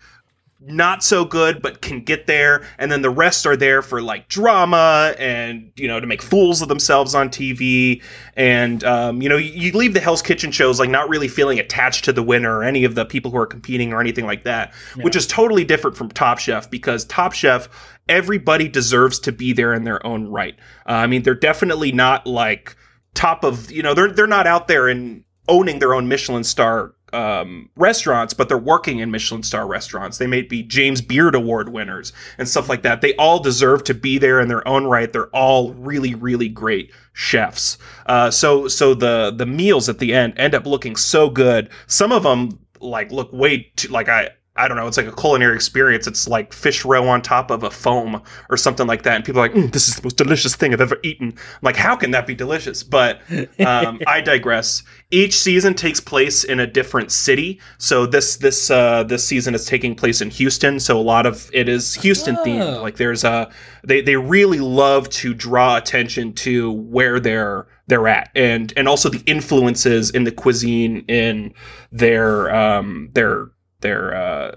not 0.67 1.03
so 1.03 1.23
good 1.23 1.61
but 1.61 1.81
can 1.81 2.01
get 2.01 2.25
there. 2.27 2.67
And 2.77 2.91
then 2.91 3.01
the 3.01 3.09
rest 3.09 3.45
are 3.45 3.55
there 3.55 3.81
for 3.81 4.01
like 4.01 4.27
drama 4.27 5.13
and 5.19 5.71
you 5.75 5.87
know 5.87 5.99
to 5.99 6.07
make 6.07 6.21
fools 6.21 6.61
of 6.61 6.67
themselves 6.67 7.13
on 7.13 7.29
tv 7.29 8.01
and 8.35 8.83
um, 8.83 9.21
you 9.21 9.29
know 9.29 9.37
you, 9.37 9.51
you 9.51 9.71
leave 9.71 9.93
the 9.93 9.99
hell's 9.99 10.21
kitchen 10.21 10.51
shows 10.51 10.79
like 10.79 10.89
not 10.89 11.07
really 11.09 11.27
feeling 11.27 11.59
attached 11.59 12.05
to 12.05 12.13
the 12.13 12.23
winner 12.23 12.57
or 12.57 12.63
any 12.63 12.83
of 12.83 12.95
the 12.95 13.05
people 13.05 13.31
who 13.31 13.37
are 13.37 13.45
competing 13.45 13.93
or 13.93 14.01
anything 14.01 14.25
like 14.25 14.43
that 14.43 14.73
which 15.01 15.15
is 15.15 15.27
totally 15.27 15.63
different 15.63 15.95
from 15.95 16.09
top 16.09 16.39
chef 16.39 16.69
because 16.69 17.05
top 17.05 17.33
chef 17.33 17.69
everybody 18.09 18.67
deserves 18.67 19.19
to 19.19 19.31
be 19.31 19.53
there 19.53 19.73
in 19.73 19.83
their 19.83 20.05
own 20.05 20.27
right. 20.27 20.55
Uh, 20.87 20.93
i 20.93 21.07
mean 21.07 21.23
they're 21.23 21.35
definitely 21.35 21.91
not 21.91 22.25
like 22.25 22.75
top 23.13 23.43
of 23.43 23.71
you 23.71 23.83
know 23.83 23.93
they're 23.93 24.11
they're 24.11 24.27
not 24.27 24.47
out 24.47 24.67
there 24.67 24.87
and 24.87 25.23
owning 25.47 25.79
their 25.79 25.93
own 25.93 26.07
Michelin 26.07 26.43
star 26.43 26.94
um, 27.13 27.69
restaurants, 27.75 28.33
but 28.33 28.49
they're 28.49 28.57
working 28.57 28.99
in 28.99 29.11
Michelin 29.11 29.43
star 29.43 29.67
restaurants. 29.67 30.17
They 30.17 30.27
may 30.27 30.41
be 30.41 30.63
James 30.63 31.01
Beard 31.01 31.35
Award 31.35 31.69
winners 31.69 32.13
and 32.37 32.47
stuff 32.47 32.69
like 32.69 32.83
that. 32.83 33.01
They 33.01 33.15
all 33.15 33.39
deserve 33.39 33.83
to 33.85 33.93
be 33.93 34.17
there 34.17 34.39
in 34.39 34.47
their 34.47 34.67
own 34.67 34.85
right. 34.85 35.11
They're 35.11 35.27
all 35.27 35.73
really, 35.73 36.15
really 36.15 36.49
great 36.49 36.91
chefs. 37.13 37.77
Uh, 38.05 38.31
so, 38.31 38.67
so 38.67 38.93
the 38.93 39.33
the 39.35 39.45
meals 39.45 39.89
at 39.89 39.99
the 39.99 40.13
end 40.13 40.33
end 40.37 40.55
up 40.55 40.65
looking 40.65 40.95
so 40.95 41.29
good. 41.29 41.69
Some 41.87 42.11
of 42.11 42.23
them 42.23 42.59
like 42.79 43.11
look 43.11 43.31
way 43.31 43.71
too 43.75 43.89
like 43.89 44.09
I. 44.09 44.29
I 44.57 44.69
don't 44.69 44.77
know. 44.77 44.87
It's 44.87 44.95
like 44.95 45.07
a 45.07 45.11
culinary 45.11 45.55
experience. 45.55 46.07
It's 46.07 46.29
like 46.29 46.53
fish 46.53 46.85
roe 46.85 47.07
on 47.09 47.21
top 47.21 47.51
of 47.51 47.63
a 47.63 47.69
foam 47.69 48.21
or 48.49 48.55
something 48.55 48.87
like 48.87 49.03
that. 49.03 49.15
And 49.17 49.25
people 49.25 49.41
are 49.41 49.49
like, 49.49 49.53
mm, 49.53 49.71
"This 49.71 49.89
is 49.89 49.97
the 49.97 50.03
most 50.03 50.15
delicious 50.15 50.55
thing 50.55 50.73
I've 50.73 50.79
ever 50.79 50.97
eaten." 51.03 51.29
I'm 51.29 51.59
like, 51.61 51.75
how 51.75 51.97
can 51.97 52.11
that 52.11 52.25
be 52.25 52.35
delicious? 52.35 52.81
But 52.81 53.19
um, 53.59 53.99
I 54.07 54.21
digress. 54.21 54.83
Each 55.11 55.37
season 55.37 55.73
takes 55.73 55.99
place 55.99 56.45
in 56.45 56.61
a 56.61 56.67
different 56.67 57.11
city. 57.11 57.59
So 57.79 58.05
this 58.05 58.37
this 58.37 58.71
uh, 58.71 59.03
this 59.03 59.25
season 59.27 59.55
is 59.55 59.65
taking 59.65 59.93
place 59.93 60.21
in 60.21 60.29
Houston. 60.29 60.79
So 60.79 60.97
a 60.97 61.03
lot 61.03 61.25
of 61.25 61.49
it 61.51 61.67
is 61.67 61.95
Houston 61.95 62.37
themed. 62.37 62.81
Like 62.81 62.95
there's 62.95 63.25
a 63.25 63.51
they 63.83 63.99
they 63.99 64.15
really 64.15 64.59
love 64.59 65.09
to 65.09 65.33
draw 65.33 65.75
attention 65.75 66.31
to 66.33 66.71
where 66.71 67.19
they're 67.19 67.67
they're 67.87 68.07
at 68.07 68.31
and 68.35 68.73
and 68.75 68.87
also 68.87 69.09
the 69.09 69.21
influences 69.27 70.09
in 70.09 70.23
the 70.23 70.31
cuisine 70.31 71.05
in 71.07 71.53
their 71.91 72.53
um 72.55 73.09
their 73.13 73.51
their 73.85 74.15
uh 74.15 74.55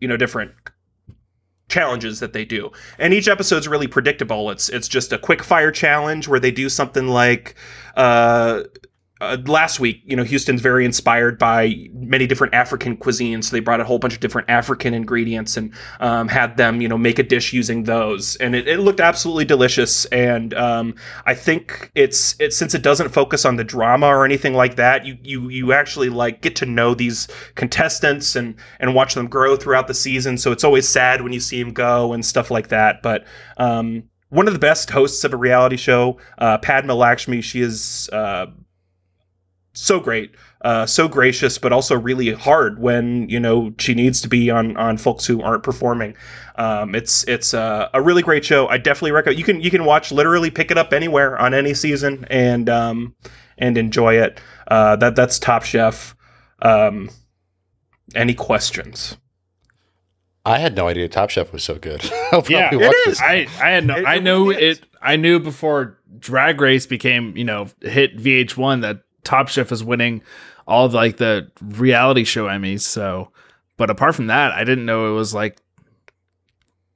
you 0.00 0.08
know 0.08 0.16
different 0.16 0.52
challenges 1.68 2.20
that 2.20 2.32
they 2.32 2.44
do. 2.44 2.70
And 2.98 3.12
each 3.14 3.28
episode's 3.28 3.68
really 3.68 3.86
predictable. 3.86 4.50
It's 4.50 4.68
it's 4.68 4.88
just 4.88 5.12
a 5.12 5.18
quick 5.18 5.42
fire 5.42 5.70
challenge 5.70 6.28
where 6.28 6.40
they 6.40 6.50
do 6.50 6.68
something 6.68 7.08
like 7.08 7.54
uh 7.96 8.62
uh, 9.24 9.36
last 9.46 9.80
week, 9.80 10.02
you 10.04 10.16
know, 10.16 10.22
Houston's 10.22 10.60
very 10.60 10.84
inspired 10.84 11.38
by 11.38 11.74
many 11.92 12.26
different 12.26 12.54
African 12.54 12.96
cuisines. 12.96 13.44
So 13.44 13.56
they 13.56 13.60
brought 13.60 13.80
a 13.80 13.84
whole 13.84 13.98
bunch 13.98 14.14
of 14.14 14.20
different 14.20 14.48
African 14.50 14.94
ingredients 14.94 15.56
and 15.56 15.72
um, 16.00 16.28
had 16.28 16.56
them, 16.56 16.80
you 16.80 16.88
know, 16.88 16.98
make 16.98 17.18
a 17.18 17.22
dish 17.22 17.52
using 17.52 17.84
those, 17.84 18.36
and 18.36 18.54
it, 18.54 18.68
it 18.68 18.80
looked 18.80 19.00
absolutely 19.00 19.44
delicious. 19.44 20.04
And 20.06 20.54
um, 20.54 20.94
I 21.26 21.34
think 21.34 21.90
it's 21.94 22.36
since 22.50 22.74
it 22.74 22.82
doesn't 22.82 23.10
focus 23.10 23.44
on 23.44 23.56
the 23.56 23.64
drama 23.64 24.06
or 24.06 24.24
anything 24.24 24.54
like 24.54 24.76
that, 24.76 25.04
you 25.04 25.16
you 25.22 25.48
you 25.48 25.72
actually 25.72 26.08
like 26.08 26.42
get 26.42 26.56
to 26.56 26.66
know 26.66 26.94
these 26.94 27.28
contestants 27.54 28.36
and 28.36 28.54
and 28.80 28.94
watch 28.94 29.14
them 29.14 29.28
grow 29.28 29.56
throughout 29.56 29.88
the 29.88 29.94
season. 29.94 30.38
So 30.38 30.52
it's 30.52 30.64
always 30.64 30.88
sad 30.88 31.22
when 31.22 31.32
you 31.32 31.40
see 31.40 31.62
them 31.62 31.72
go 31.72 32.12
and 32.12 32.24
stuff 32.24 32.50
like 32.50 32.68
that. 32.68 33.02
But 33.02 33.24
um, 33.56 34.04
one 34.28 34.48
of 34.48 34.52
the 34.52 34.58
best 34.58 34.90
hosts 34.90 35.24
of 35.24 35.32
a 35.32 35.36
reality 35.36 35.76
show, 35.76 36.18
uh, 36.38 36.58
Padma 36.58 36.94
Lakshmi, 36.94 37.40
she 37.40 37.60
is. 37.60 38.10
Uh, 38.12 38.46
so 39.74 40.00
great, 40.00 40.34
uh, 40.62 40.86
so 40.86 41.08
gracious, 41.08 41.58
but 41.58 41.72
also 41.72 41.94
really 41.98 42.32
hard 42.32 42.78
when 42.80 43.28
you 43.28 43.38
know 43.38 43.74
she 43.78 43.94
needs 43.94 44.20
to 44.22 44.28
be 44.28 44.50
on 44.50 44.76
on 44.76 44.96
folks 44.96 45.26
who 45.26 45.42
aren't 45.42 45.62
performing. 45.62 46.16
Um, 46.56 46.94
it's 46.94 47.24
it's 47.24 47.52
uh, 47.54 47.88
a 47.92 48.00
really 48.00 48.22
great 48.22 48.44
show. 48.44 48.68
I 48.68 48.78
definitely 48.78 49.12
recommend. 49.12 49.38
You 49.38 49.44
can 49.44 49.60
you 49.60 49.70
can 49.70 49.84
watch 49.84 50.10
literally 50.12 50.50
pick 50.50 50.70
it 50.70 50.78
up 50.78 50.92
anywhere 50.92 51.38
on 51.38 51.52
any 51.54 51.74
season 51.74 52.24
and 52.30 52.68
um, 52.70 53.14
and 53.58 53.76
enjoy 53.76 54.14
it. 54.14 54.40
Uh, 54.68 54.96
that 54.96 55.16
that's 55.16 55.38
Top 55.38 55.64
Chef. 55.64 56.14
Um, 56.62 57.10
any 58.14 58.34
questions? 58.34 59.16
I 60.46 60.58
had 60.58 60.76
no 60.76 60.88
idea 60.88 61.08
Top 61.08 61.30
Chef 61.30 61.52
was 61.52 61.64
so 61.64 61.76
good. 61.76 62.02
I'll 62.32 62.44
Yeah, 62.48 62.68
probably 62.68 62.84
it 62.86 62.88
watch 62.88 62.96
is. 63.06 63.18
this. 63.18 63.20
I 63.22 63.46
I 63.60 63.70
had 63.70 63.86
no 63.86 63.96
It- 63.96 64.06
I 64.06 64.14
it 64.16 64.22
knew 64.22 64.50
really 64.50 64.62
it 64.62 64.80
I 65.02 65.16
knew 65.16 65.40
before 65.40 65.98
Drag 66.18 66.60
Race 66.60 66.86
became, 66.86 67.36
you 67.36 67.44
know, 67.44 67.66
hit 67.82 68.16
VH1 68.16 68.82
that 68.82 69.00
Top 69.24 69.48
Chef 69.48 69.72
is 69.72 69.82
winning 69.82 70.22
all 70.66 70.86
of 70.86 70.94
like 70.94 71.16
the 71.16 71.50
reality 71.60 72.24
show 72.24 72.46
Emmys. 72.46 72.80
So, 72.80 73.30
but 73.76 73.90
apart 73.90 74.14
from 74.14 74.28
that, 74.28 74.52
I 74.52 74.64
didn't 74.64 74.86
know 74.86 75.12
it 75.12 75.16
was 75.16 75.34
like 75.34 75.58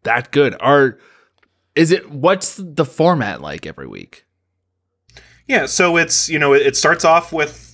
that 0.05 0.31
good. 0.31 0.55
Are 0.61 0.99
is 1.75 1.91
it 1.91 2.11
what's 2.11 2.57
the 2.57 2.85
format 2.85 3.41
like 3.41 3.67
every 3.67 3.87
week? 3.87 4.25
Yeah, 5.47 5.67
so 5.67 5.97
it's 5.97 6.29
you 6.29 6.39
know 6.39 6.53
it 6.53 6.77
starts 6.77 7.05
off 7.05 7.33
with 7.33 7.68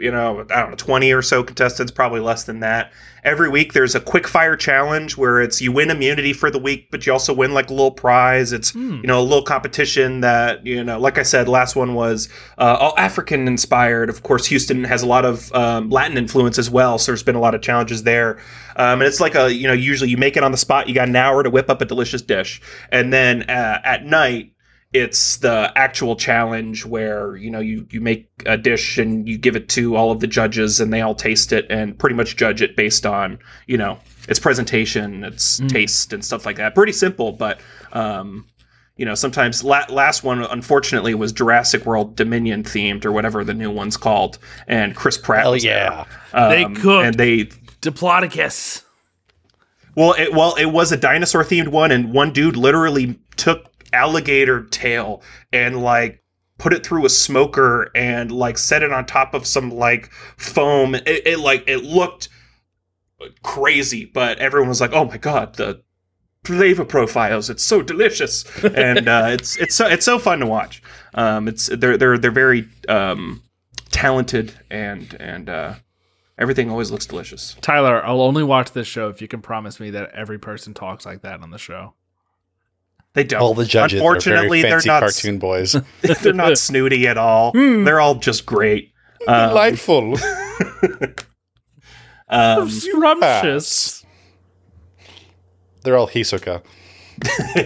you 0.00 0.10
know 0.10 0.40
I 0.50 0.60
don't 0.60 0.70
know 0.70 0.76
twenty 0.76 1.12
or 1.12 1.22
so 1.22 1.42
contestants, 1.42 1.92
probably 1.92 2.20
less 2.20 2.44
than 2.44 2.60
that. 2.60 2.92
Every 3.22 3.50
week 3.50 3.74
there's 3.74 3.94
a 3.94 4.00
quick 4.00 4.26
fire 4.26 4.56
challenge 4.56 5.16
where 5.16 5.40
it's 5.40 5.60
you 5.60 5.72
win 5.72 5.90
immunity 5.90 6.32
for 6.32 6.50
the 6.50 6.58
week, 6.58 6.90
but 6.90 7.06
you 7.06 7.12
also 7.12 7.34
win 7.34 7.52
like 7.52 7.68
a 7.68 7.74
little 7.74 7.90
prize. 7.90 8.52
It's 8.52 8.74
you 8.74 9.06
know 9.06 9.20
a 9.20 9.22
little 9.22 9.42
competition 9.42 10.20
that 10.22 10.64
you 10.64 10.82
know, 10.82 10.98
like 10.98 11.18
I 11.18 11.22
said, 11.22 11.48
last 11.48 11.76
one 11.76 11.94
was 11.94 12.28
uh, 12.58 12.76
all 12.80 12.94
African 12.96 13.46
inspired. 13.46 14.08
Of 14.08 14.22
course, 14.22 14.46
Houston 14.46 14.84
has 14.84 15.02
a 15.02 15.06
lot 15.06 15.24
of 15.24 15.52
um, 15.52 15.90
Latin 15.90 16.16
influence 16.16 16.58
as 16.58 16.70
well, 16.70 16.98
so 16.98 17.12
there's 17.12 17.22
been 17.22 17.36
a 17.36 17.40
lot 17.40 17.54
of 17.54 17.60
challenges 17.60 18.02
there. 18.04 18.38
Um, 18.76 19.00
and 19.00 19.02
it's 19.02 19.20
like 19.20 19.34
a 19.34 19.52
you 19.52 19.66
know 19.66 19.74
usually 19.74 20.10
you 20.10 20.16
make 20.16 20.36
it 20.36 20.42
on 20.42 20.52
the 20.52 20.58
spot. 20.58 20.88
You 20.88 20.94
got 20.94 21.08
an 21.08 21.16
hour 21.16 21.42
to 21.42 21.50
whip 21.50 21.68
up 21.68 21.82
a 21.82 21.84
delicious 21.84 22.22
dish, 22.22 22.62
and 22.90 23.12
then 23.12 23.42
uh, 23.42 23.80
at 23.84 24.06
night 24.06 24.52
it's 24.92 25.36
the 25.36 25.72
actual 25.76 26.16
challenge 26.16 26.84
where 26.84 27.36
you 27.36 27.50
know 27.50 27.60
you 27.60 27.86
you 27.90 28.00
make 28.00 28.28
a 28.46 28.56
dish 28.56 28.98
and 28.98 29.28
you 29.28 29.38
give 29.38 29.54
it 29.54 29.68
to 29.68 29.94
all 29.96 30.10
of 30.10 30.18
the 30.20 30.26
judges 30.26 30.80
and 30.80 30.92
they 30.92 31.00
all 31.00 31.14
taste 31.14 31.52
it 31.52 31.64
and 31.70 31.96
pretty 31.98 32.16
much 32.16 32.36
judge 32.36 32.60
it 32.60 32.74
based 32.76 33.06
on 33.06 33.38
you 33.66 33.76
know 33.78 33.98
its 34.28 34.40
presentation 34.40 35.22
its 35.22 35.58
taste 35.68 36.12
and 36.12 36.24
stuff 36.24 36.44
like 36.44 36.56
that 36.56 36.74
pretty 36.74 36.90
simple 36.92 37.30
but 37.30 37.60
um 37.92 38.44
you 38.96 39.04
know 39.06 39.14
sometimes 39.14 39.62
la- 39.62 39.86
last 39.90 40.24
one 40.24 40.42
unfortunately 40.42 41.14
was 41.14 41.30
Jurassic 41.32 41.86
World 41.86 42.16
Dominion 42.16 42.64
themed 42.64 43.04
or 43.04 43.12
whatever 43.12 43.44
the 43.44 43.54
new 43.54 43.70
one's 43.70 43.96
called 43.96 44.38
and 44.66 44.96
Chris 44.96 45.16
Pratt 45.16 45.42
Hell 45.44 45.56
yeah. 45.56 46.04
They 46.32 46.64
Um, 46.64 46.74
cooked. 46.74 47.06
and 47.06 47.14
they 47.16 47.44
Diplodocus. 47.80 48.82
Well, 49.96 50.12
it 50.18 50.32
well 50.34 50.54
it 50.56 50.66
was 50.66 50.92
a 50.92 50.96
dinosaur 50.96 51.42
themed 51.44 51.68
one, 51.68 51.90
and 51.90 52.12
one 52.12 52.32
dude 52.32 52.56
literally 52.56 53.18
took 53.36 53.69
alligator 53.92 54.62
tail 54.64 55.22
and 55.52 55.82
like 55.82 56.22
put 56.58 56.72
it 56.72 56.84
through 56.84 57.06
a 57.06 57.10
smoker 57.10 57.90
and 57.94 58.30
like 58.30 58.58
set 58.58 58.82
it 58.82 58.92
on 58.92 59.06
top 59.06 59.34
of 59.34 59.46
some 59.46 59.70
like 59.70 60.12
foam. 60.36 60.94
It, 60.94 61.26
it 61.26 61.38
like 61.40 61.64
it 61.66 61.84
looked 61.84 62.28
crazy, 63.42 64.04
but 64.04 64.38
everyone 64.38 64.68
was 64.68 64.80
like, 64.80 64.92
"Oh 64.92 65.04
my 65.04 65.16
god, 65.16 65.56
the 65.56 65.82
flavor 66.44 66.84
profiles! 66.84 67.50
It's 67.50 67.64
so 67.64 67.82
delicious!" 67.82 68.44
and 68.64 69.08
uh, 69.08 69.28
it's 69.30 69.56
it's 69.56 69.74
so 69.74 69.86
it's 69.86 70.04
so 70.04 70.18
fun 70.18 70.40
to 70.40 70.46
watch. 70.46 70.82
Um, 71.14 71.48
it's 71.48 71.66
they're 71.66 71.96
they're 71.96 72.18
they're 72.18 72.30
very 72.30 72.68
um, 72.88 73.42
talented 73.90 74.52
and 74.70 75.16
and 75.18 75.48
uh, 75.48 75.74
everything 76.38 76.70
always 76.70 76.90
looks 76.90 77.06
delicious. 77.06 77.56
Tyler, 77.60 78.04
I'll 78.04 78.22
only 78.22 78.44
watch 78.44 78.72
this 78.72 78.86
show 78.86 79.08
if 79.08 79.20
you 79.20 79.28
can 79.28 79.42
promise 79.42 79.80
me 79.80 79.90
that 79.90 80.10
every 80.12 80.38
person 80.38 80.74
talks 80.74 81.04
like 81.06 81.22
that 81.22 81.40
on 81.40 81.50
the 81.50 81.58
show. 81.58 81.94
They 83.14 83.24
don't. 83.24 83.40
All 83.42 83.54
the 83.54 83.64
judges 83.64 84.00
Unfortunately, 84.00 84.60
are 84.60 84.62
very 84.62 84.62
they're 84.62 84.70
fancy 84.72 84.88
not. 84.88 85.00
cartoon 85.00 85.38
boys. 85.38 85.72
they're 86.02 86.32
not 86.32 86.58
snooty 86.66 87.08
at 87.08 87.18
all. 87.18 87.52
Hmm. 87.52 87.84
They're 87.84 88.00
all 88.00 88.16
just 88.16 88.46
great. 88.46 88.92
Um, 89.26 89.48
Delightful. 89.50 90.14
um, 92.28 92.68
Scrumptious. 92.70 94.04
They're 95.82 95.96
all 95.96 96.08
Hisoka. 96.08 96.62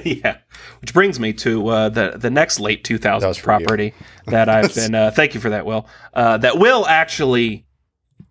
yeah. 0.05 0.39
Which 0.81 0.93
brings 0.93 1.19
me 1.21 1.33
to 1.35 1.69
uh, 1.69 1.89
the 1.89 2.13
the 2.17 2.31
next 2.31 2.61
late 2.61 2.85
two 2.85 2.99
That 2.99 3.15
was 3.15 3.23
thousands 3.25 3.39
for 3.39 3.53
you. 3.53 3.59
property 3.67 3.95
that 4.27 4.49
I've 4.49 4.75
been. 4.75 4.95
Uh, 4.95 5.11
thank 5.11 5.35
you 5.35 5.41
for 5.41 5.51
that, 5.51 5.67
Will. 5.67 5.87
Uh, 6.13 6.37
that 6.39 6.59
Will 6.59 6.87
actually 6.87 7.67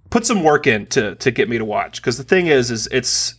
put 0.10 0.26
some 0.26 0.44
work 0.44 0.68
in 0.68 0.86
to 0.88 1.16
to 1.16 1.32
get 1.32 1.50
me 1.50 1.58
to 1.58 1.66
watch. 1.66 2.02
Because 2.02 2.18
the 2.18 2.24
thing 2.24 2.48
is, 2.48 2.72
is 2.72 2.88
it's 2.92 3.36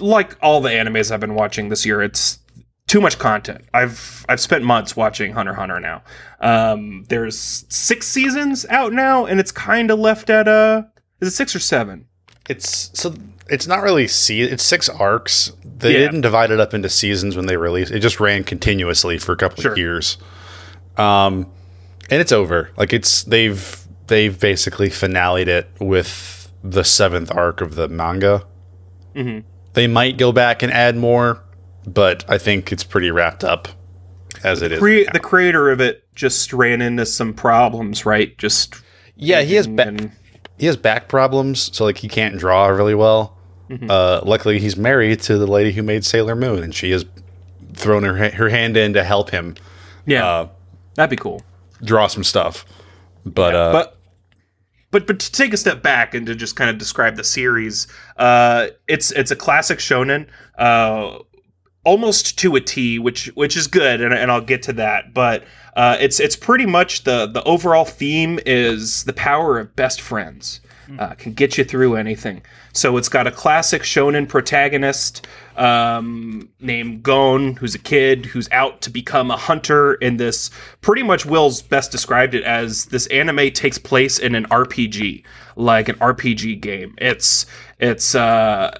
like 0.00 0.36
all 0.42 0.60
the 0.60 0.70
animes 0.70 1.10
I've 1.10 1.20
been 1.20 1.34
watching 1.34 1.68
this 1.68 1.86
year. 1.86 2.02
It's 2.02 2.38
too 2.86 3.00
much 3.00 3.18
content. 3.18 3.64
I've 3.72 4.24
I've 4.28 4.40
spent 4.40 4.64
months 4.64 4.96
watching 4.96 5.32
Hunter 5.32 5.54
Hunter 5.54 5.80
now. 5.80 6.02
Um, 6.40 7.04
there's 7.08 7.64
six 7.68 8.06
seasons 8.06 8.66
out 8.68 8.92
now, 8.92 9.24
and 9.26 9.40
it's 9.40 9.52
kind 9.52 9.90
of 9.90 9.98
left 9.98 10.30
at 10.30 10.46
uh, 10.48 10.82
is 11.20 11.28
it 11.28 11.32
six 11.32 11.56
or 11.56 11.60
seven? 11.60 12.06
It's 12.48 12.90
so 12.98 13.14
it's 13.48 13.66
not 13.66 13.82
really 13.82 14.06
se- 14.06 14.40
it's 14.40 14.62
six 14.64 14.88
arcs. 14.88 15.52
They 15.64 15.92
Yeah. 15.94 15.98
didn't 16.00 16.20
divide 16.20 16.50
it 16.50 16.60
up 16.60 16.74
into 16.74 16.88
seasons 16.88 17.36
when 17.36 17.46
they 17.46 17.56
released. 17.56 17.90
It 17.92 18.00
just 18.00 18.20
ran 18.20 18.44
continuously 18.44 19.18
for 19.18 19.32
a 19.32 19.36
couple 19.36 19.62
Sure. 19.62 19.72
of 19.72 19.78
years. 19.78 20.18
Um 20.96 21.46
and 22.10 22.20
it's 22.20 22.32
over. 22.32 22.70
Like 22.76 22.92
it's 22.92 23.22
they've 23.24 23.80
they've 24.08 24.38
basically 24.38 24.90
finaled 24.90 25.46
it 25.46 25.68
with 25.80 26.50
the 26.62 26.84
seventh 26.84 27.30
arc 27.34 27.60
of 27.62 27.74
the 27.76 27.88
manga. 27.88 28.44
Mhm. 29.16 29.44
They 29.72 29.86
might 29.86 30.18
go 30.18 30.30
back 30.30 30.62
and 30.62 30.70
add 30.72 30.96
more, 30.96 31.42
but 31.86 32.24
I 32.28 32.38
think 32.38 32.72
it's 32.72 32.84
pretty 32.84 33.10
wrapped 33.10 33.44
up 33.44 33.68
as 34.42 34.62
it 34.62 34.72
is. 34.72 34.80
The 34.80 35.20
creator 35.22 35.70
of 35.70 35.80
it 35.80 36.04
just 36.14 36.52
ran 36.52 36.80
into 36.82 37.06
some 37.06 37.34
problems, 37.34 38.04
right? 38.06 38.36
Just 38.38 38.74
yeah, 39.16 39.42
he 39.42 39.54
has 39.54 39.66
and- 39.66 39.76
ba- 39.76 39.86
and- 39.88 40.12
he 40.56 40.66
has 40.66 40.76
back 40.76 41.08
problems, 41.08 41.76
so 41.76 41.84
like 41.84 41.98
he 41.98 42.08
can't 42.08 42.38
draw 42.38 42.68
really 42.68 42.94
well. 42.94 43.36
Mm-hmm. 43.68 43.90
Uh, 43.90 44.20
luckily, 44.24 44.60
he's 44.60 44.76
married 44.76 45.20
to 45.22 45.36
the 45.36 45.46
lady 45.48 45.72
who 45.72 45.82
made 45.82 46.04
Sailor 46.04 46.36
Moon, 46.36 46.62
and 46.62 46.72
she 46.74 46.90
has 46.92 47.04
thrown 47.72 48.04
her 48.04 48.16
ha- 48.16 48.36
her 48.36 48.48
hand 48.50 48.76
in 48.76 48.92
to 48.92 49.02
help 49.02 49.30
him 49.30 49.56
yeah, 50.06 50.24
uh, 50.24 50.48
that'd 50.94 51.10
be 51.10 51.16
cool. 51.16 51.42
draw 51.82 52.06
some 52.06 52.22
stuff. 52.22 52.64
But 53.26 53.54
uh, 53.56 53.72
but 53.72 53.96
but 54.92 55.06
but 55.08 55.18
to 55.18 55.32
take 55.32 55.52
a 55.52 55.56
step 55.56 55.82
back 55.82 56.14
and 56.14 56.24
to 56.26 56.36
just 56.36 56.54
kind 56.54 56.70
of 56.70 56.78
describe 56.78 57.16
the 57.16 57.24
series, 57.24 57.88
uh, 58.16 58.68
it's 58.86 59.10
it's 59.10 59.32
a 59.32 59.36
classic 59.36 59.80
shonen, 59.80 60.28
uh, 60.56 61.18
almost 61.84 62.38
to 62.38 62.56
a 62.56 62.60
T, 62.60 62.98
which 62.98 63.26
which 63.34 63.56
is 63.56 63.66
good, 63.66 64.00
and, 64.00 64.12
and 64.12 64.30
I'll 64.30 64.40
get 64.40 64.62
to 64.64 64.72
that. 64.74 65.14
But 65.14 65.44
uh, 65.76 65.96
it's 66.00 66.20
it's 66.20 66.36
pretty 66.36 66.66
much 66.66 67.04
the 67.04 67.26
the 67.26 67.42
overall 67.44 67.84
theme 67.84 68.38
is 68.46 69.04
the 69.04 69.12
power 69.12 69.58
of 69.58 69.74
best 69.76 70.00
friends. 70.00 70.60
Uh, 70.98 71.14
can 71.14 71.32
get 71.32 71.56
you 71.56 71.64
through 71.64 71.96
anything. 71.96 72.42
So 72.74 72.98
it's 72.98 73.08
got 73.08 73.26
a 73.26 73.30
classic 73.30 73.82
shonen 73.82 74.28
protagonist 74.28 75.26
um, 75.56 76.50
named 76.60 77.02
Gon, 77.02 77.56
who's 77.56 77.74
a 77.74 77.78
kid 77.78 78.26
who's 78.26 78.50
out 78.50 78.82
to 78.82 78.90
become 78.90 79.30
a 79.30 79.36
hunter 79.36 79.94
in 79.94 80.18
this. 80.18 80.50
Pretty 80.82 81.02
much, 81.02 81.24
Will's 81.24 81.62
best 81.62 81.90
described 81.90 82.34
it 82.34 82.44
as 82.44 82.86
this 82.86 83.06
anime 83.06 83.50
takes 83.52 83.78
place 83.78 84.18
in 84.18 84.34
an 84.34 84.46
RPG, 84.48 85.24
like 85.56 85.88
an 85.88 85.96
RPG 85.96 86.60
game. 86.60 86.94
It's 86.98 87.46
it's 87.78 88.14
uh, 88.14 88.78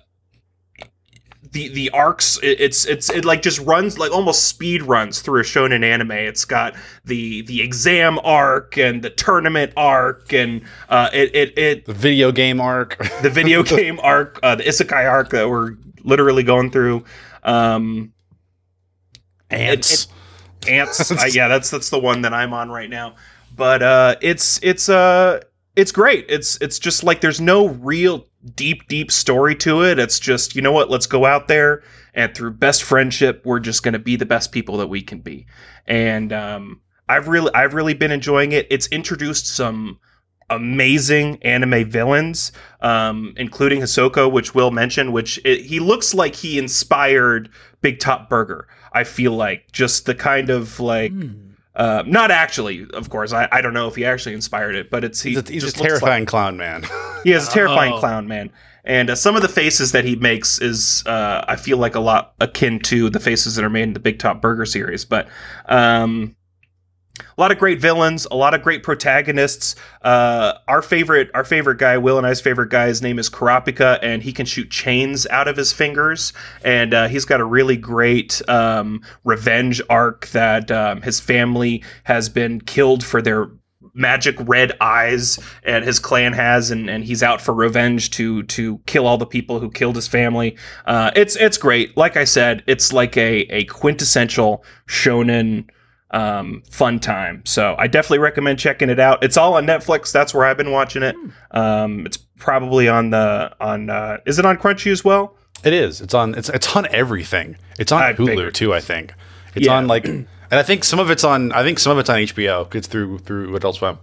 the 1.55 1.69
the 1.69 1.89
arcs 1.91 2.37
it, 2.43 2.61
it's 2.61 2.85
it's 2.85 3.09
it 3.09 3.25
like 3.25 3.41
just 3.41 3.61
runs 3.61 3.97
like 3.97 4.11
almost 4.13 4.43
speed 4.49 4.83
runs 4.83 5.23
through 5.23 5.41
a 5.41 5.45
shonen 5.45 5.85
anime. 5.85 6.11
It's 6.11 6.45
got 6.45 6.75
the 7.05 7.43
the 7.43 7.63
exam 7.63 8.19
arc 8.25 8.77
and 8.77 9.03
the 9.03 9.11
tournament 9.11 9.73
arc 9.77 10.33
and 10.33 10.63
uh 10.89 11.09
it 11.13 11.35
it, 11.35 11.57
it 11.57 11.87
the 11.87 11.95
video 11.95 12.33
game 12.33 12.61
arc. 12.61 12.99
the 13.23 13.31
video 13.31 13.63
game 13.63 13.99
arc 14.03 14.41
uh 14.43 14.57
the 14.57 14.65
isekai 14.65 15.09
arc 15.09 15.31
that 15.31 15.49
we're 15.49 15.77
literally 16.03 16.43
going 16.43 16.71
through. 16.71 17.05
Um 17.45 18.13
Ants. 19.51 20.09
ants. 20.69 21.11
Uh, 21.13 21.27
yeah 21.31 21.47
that's 21.47 21.71
that's 21.71 21.91
the 21.91 21.99
one 21.99 22.23
that 22.23 22.35
i'm 22.35 22.53
on 22.53 22.69
right 22.69 22.91
now. 22.91 23.15
But 23.55 23.83
uh 23.83 24.17
it's 24.21 24.59
it's 24.63 24.89
uh 24.89 25.41
it's 25.77 25.93
great. 25.93 26.27
It's 26.29 26.57
it's 26.61 26.81
just 26.81 27.05
like 27.05 27.21
there's 27.21 27.41
no 27.41 27.69
real 27.69 28.27
deep 28.55 28.89
deep 28.89 29.11
story 29.11 29.55
to 29.57 29.83
it. 29.83 29.99
It's 29.99 30.19
just 30.19 30.55
you 30.55 30.63
know 30.63 30.73
what 30.73 30.91
let's 30.91 31.07
go 31.07 31.25
out 31.25 31.49
there 31.49 31.83
and 32.15 32.35
through 32.35 32.53
best 32.53 32.83
friendship 32.83 33.43
we're 33.45 33.61
just 33.61 33.83
going 33.83 33.95
to 33.95 33.99
be 33.99 34.17
the 34.17 34.27
best 34.27 34.53
people 34.53 34.77
that 34.79 34.89
we 34.89 35.03
can 35.03 35.21
be. 35.21 35.47
And 35.87 36.33
um 36.33 36.81
i've 37.09 37.29
really 37.29 37.53
i've 37.55 37.75
really 37.75 37.95
been 37.95 38.13
enjoying 38.13 38.53
it. 38.53 38.67
It's 38.71 38.87
introduced 38.89 39.47
some 39.47 39.99
amazing 40.51 41.43
anime 41.43 41.89
villains, 41.89 42.53
um, 42.81 43.33
including 43.37 43.81
Hisoka, 43.81 44.31
which 44.31 44.55
Will 44.55 44.71
mention, 44.71 45.13
which 45.13 45.41
it, 45.45 45.63
he 45.63 45.81
looks 45.81 46.15
like 46.15 46.35
he 46.35 46.59
inspired 46.59 47.49
Big 47.81 47.99
Top 47.99 48.29
Burger. 48.29 48.69
I 48.93 49.05
feel 49.05 49.33
like. 49.33 49.73
Just 49.73 50.07
the 50.07 50.15
kind 50.15 50.51
of 50.51 50.79
like, 50.81 51.13
uh, 51.77 52.03
not 52.07 52.31
actually, 52.31 52.87
of 52.95 53.11
course. 53.11 53.33
I, 53.33 53.49
I 53.51 53.61
don't 53.61 53.75
know 53.75 53.89
if 53.89 53.97
he 53.97 54.05
actually 54.05 54.35
inspired 54.35 54.75
it, 54.75 54.91
but 54.91 55.03
it's 55.05 55.21
he 55.23 55.31
He's 55.31 55.39
a, 55.49 55.53
he's 55.53 55.63
a 55.63 55.67
just 55.67 55.79
like- 55.81 55.89
terrifying 55.89 56.27
clown 56.27 56.57
man. 56.57 56.85
he 57.25 57.31
has 57.31 57.49
a 57.49 57.51
terrifying 57.51 57.93
Oh. 57.95 57.99
clown 57.99 58.29
man. 58.29 58.51
And 58.87 59.09
uh, 59.09 59.15
some 59.15 59.35
of 59.35 59.41
the 59.41 59.49
faces 59.49 59.93
that 59.93 60.05
he 60.05 60.15
makes 60.15 60.61
is, 60.61 61.03
uh, 61.07 61.43
I 61.49 61.57
feel 61.57 61.79
like 61.79 61.95
a 61.95 62.01
lot 62.01 62.35
akin 62.39 62.81
to 62.81 63.09
the 63.09 63.19
faces 63.19 63.55
that 63.57 63.65
are 63.65 63.71
made 63.71 63.85
in 63.85 63.93
the 63.95 63.99
Big 64.01 64.19
Top 64.19 64.43
Burger 64.43 64.67
series. 64.67 65.07
But 65.07 65.27
um, 65.67 66.37
a 67.21 67.41
lot 67.41 67.53
of 67.53 67.59
great 67.59 67.81
villains, 67.81 68.27
a 68.31 68.35
lot 68.35 68.55
of 68.55 68.63
great 68.63 68.83
protagonists. 68.83 69.77
Uh, 70.03 70.55
our 70.67 70.83
favorite, 70.83 71.31
our 71.35 71.45
favorite 71.45 71.79
guy, 71.79 71.97
Will 71.97 72.19
and 72.19 72.27
I's 72.27 72.41
favorite 72.41 72.71
guy, 72.71 72.89
his 72.89 73.03
name 73.03 73.19
is 73.19 73.31
Kurapika, 73.31 73.99
and 74.03 74.23
he 74.23 74.33
can 74.33 74.47
shoot 74.47 74.71
chains 74.71 75.27
out 75.29 75.47
of 75.47 75.57
his 75.57 75.73
fingers. 75.73 76.33
And 76.65 76.93
uh, 76.93 77.09
he's 77.09 77.25
got 77.25 77.41
a 77.41 77.45
really 77.45 77.77
great 77.77 78.43
um, 78.49 79.03
revenge 79.23 79.81
arc 79.89 80.27
that 80.29 80.71
um, 80.71 81.03
his 81.03 81.21
family 81.21 81.85
has 82.05 82.29
been 82.29 82.61
killed 82.61 83.05
for 83.05 83.23
their 83.23 83.49
magic 83.97 84.35
red 84.41 84.73
eyes 84.81 85.39
and 85.63 85.85
his 85.85 86.01
clan 86.01 86.33
has 86.33 86.73
and, 86.73 86.91
and 86.91 87.05
he's 87.05 87.23
out 87.23 87.41
for 87.41 87.55
revenge 87.55 88.11
to 88.11 88.43
to 88.45 88.79
kill 88.87 89.07
all 89.07 89.17
the 89.17 89.27
people 89.27 89.61
who 89.61 89.71
killed 89.71 89.95
his 89.95 90.09
family 90.09 90.57
uh 90.87 91.13
it's 91.15 91.37
it's 91.37 91.57
great 91.57 91.97
like 91.97 92.17
i 92.17 92.25
said 92.25 92.65
it's 92.67 92.93
like 92.93 93.17
a 93.17 93.43
a 93.51 93.63
quintessential 93.67 94.65
shonen 94.89 95.69
um 96.15 96.63
fun 96.71 96.99
time 97.01 97.43
so 97.45 97.75
i 97.79 97.87
definitely 97.87 98.19
recommend 98.19 98.59
checking 98.59 98.89
it 98.89 99.01
out 99.01 99.23
it's 99.25 99.37
all 99.37 99.55
on 99.55 99.67
netflix 99.67 100.13
that's 100.13 100.33
where 100.33 100.45
i've 100.45 100.57
been 100.57 100.71
watching 100.71 101.03
it 101.03 101.17
um 101.51 102.07
it's 102.07 102.17
probably 102.39 102.89
on 102.89 103.11
the 103.11 103.53
on 103.61 103.91
uh 103.91 104.17
is 104.27 104.39
it 104.39 104.47
on 104.47 104.57
crunchy 104.57 104.91
as 104.93 105.05
well 105.05 105.35
It 105.65 105.73
is. 105.73 106.01
It's 106.03 106.13
on. 106.15 106.35
It's 106.35 106.51
it's 106.51 106.77
on 106.77 106.87
everything. 106.91 107.57
It's 107.79 107.91
on 107.91 108.03
I 108.03 108.13
Hulu 108.13 108.27
figured. 108.27 108.55
too. 108.55 108.75
I 108.75 108.81
think 108.81 109.15
it's 109.55 109.65
Yeah. 109.67 109.77
on 109.79 109.87
like, 109.87 110.05
and 110.07 110.27
I 110.51 110.63
think 110.63 110.85
some 110.85 110.99
of 111.01 111.11
it's 111.11 111.25
on. 111.25 111.53
I 111.53 111.63
think 111.63 111.79
some 111.79 111.93
of 111.93 111.99
it's 111.99 112.11
on 112.11 112.19
HBO. 112.19 112.75
It's 112.75 112.87
through 112.87 113.21
through 113.21 113.57
Adult 113.57 113.77
Swim. 113.77 113.97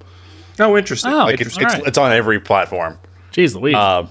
oh 0.60 0.76
interesting 0.76 1.14
Oh, 1.14 1.18
Like 1.26 1.34
it's 1.40 1.42
Interesting. 1.42 1.64
it's, 1.66 1.74
Alright. 1.76 1.88
it's 1.88 1.98
on 2.00 2.12
every 2.12 2.40
platform. 2.40 2.98
Jeez 3.32 3.54
Louise. 3.56 3.76
Uh, 3.76 4.08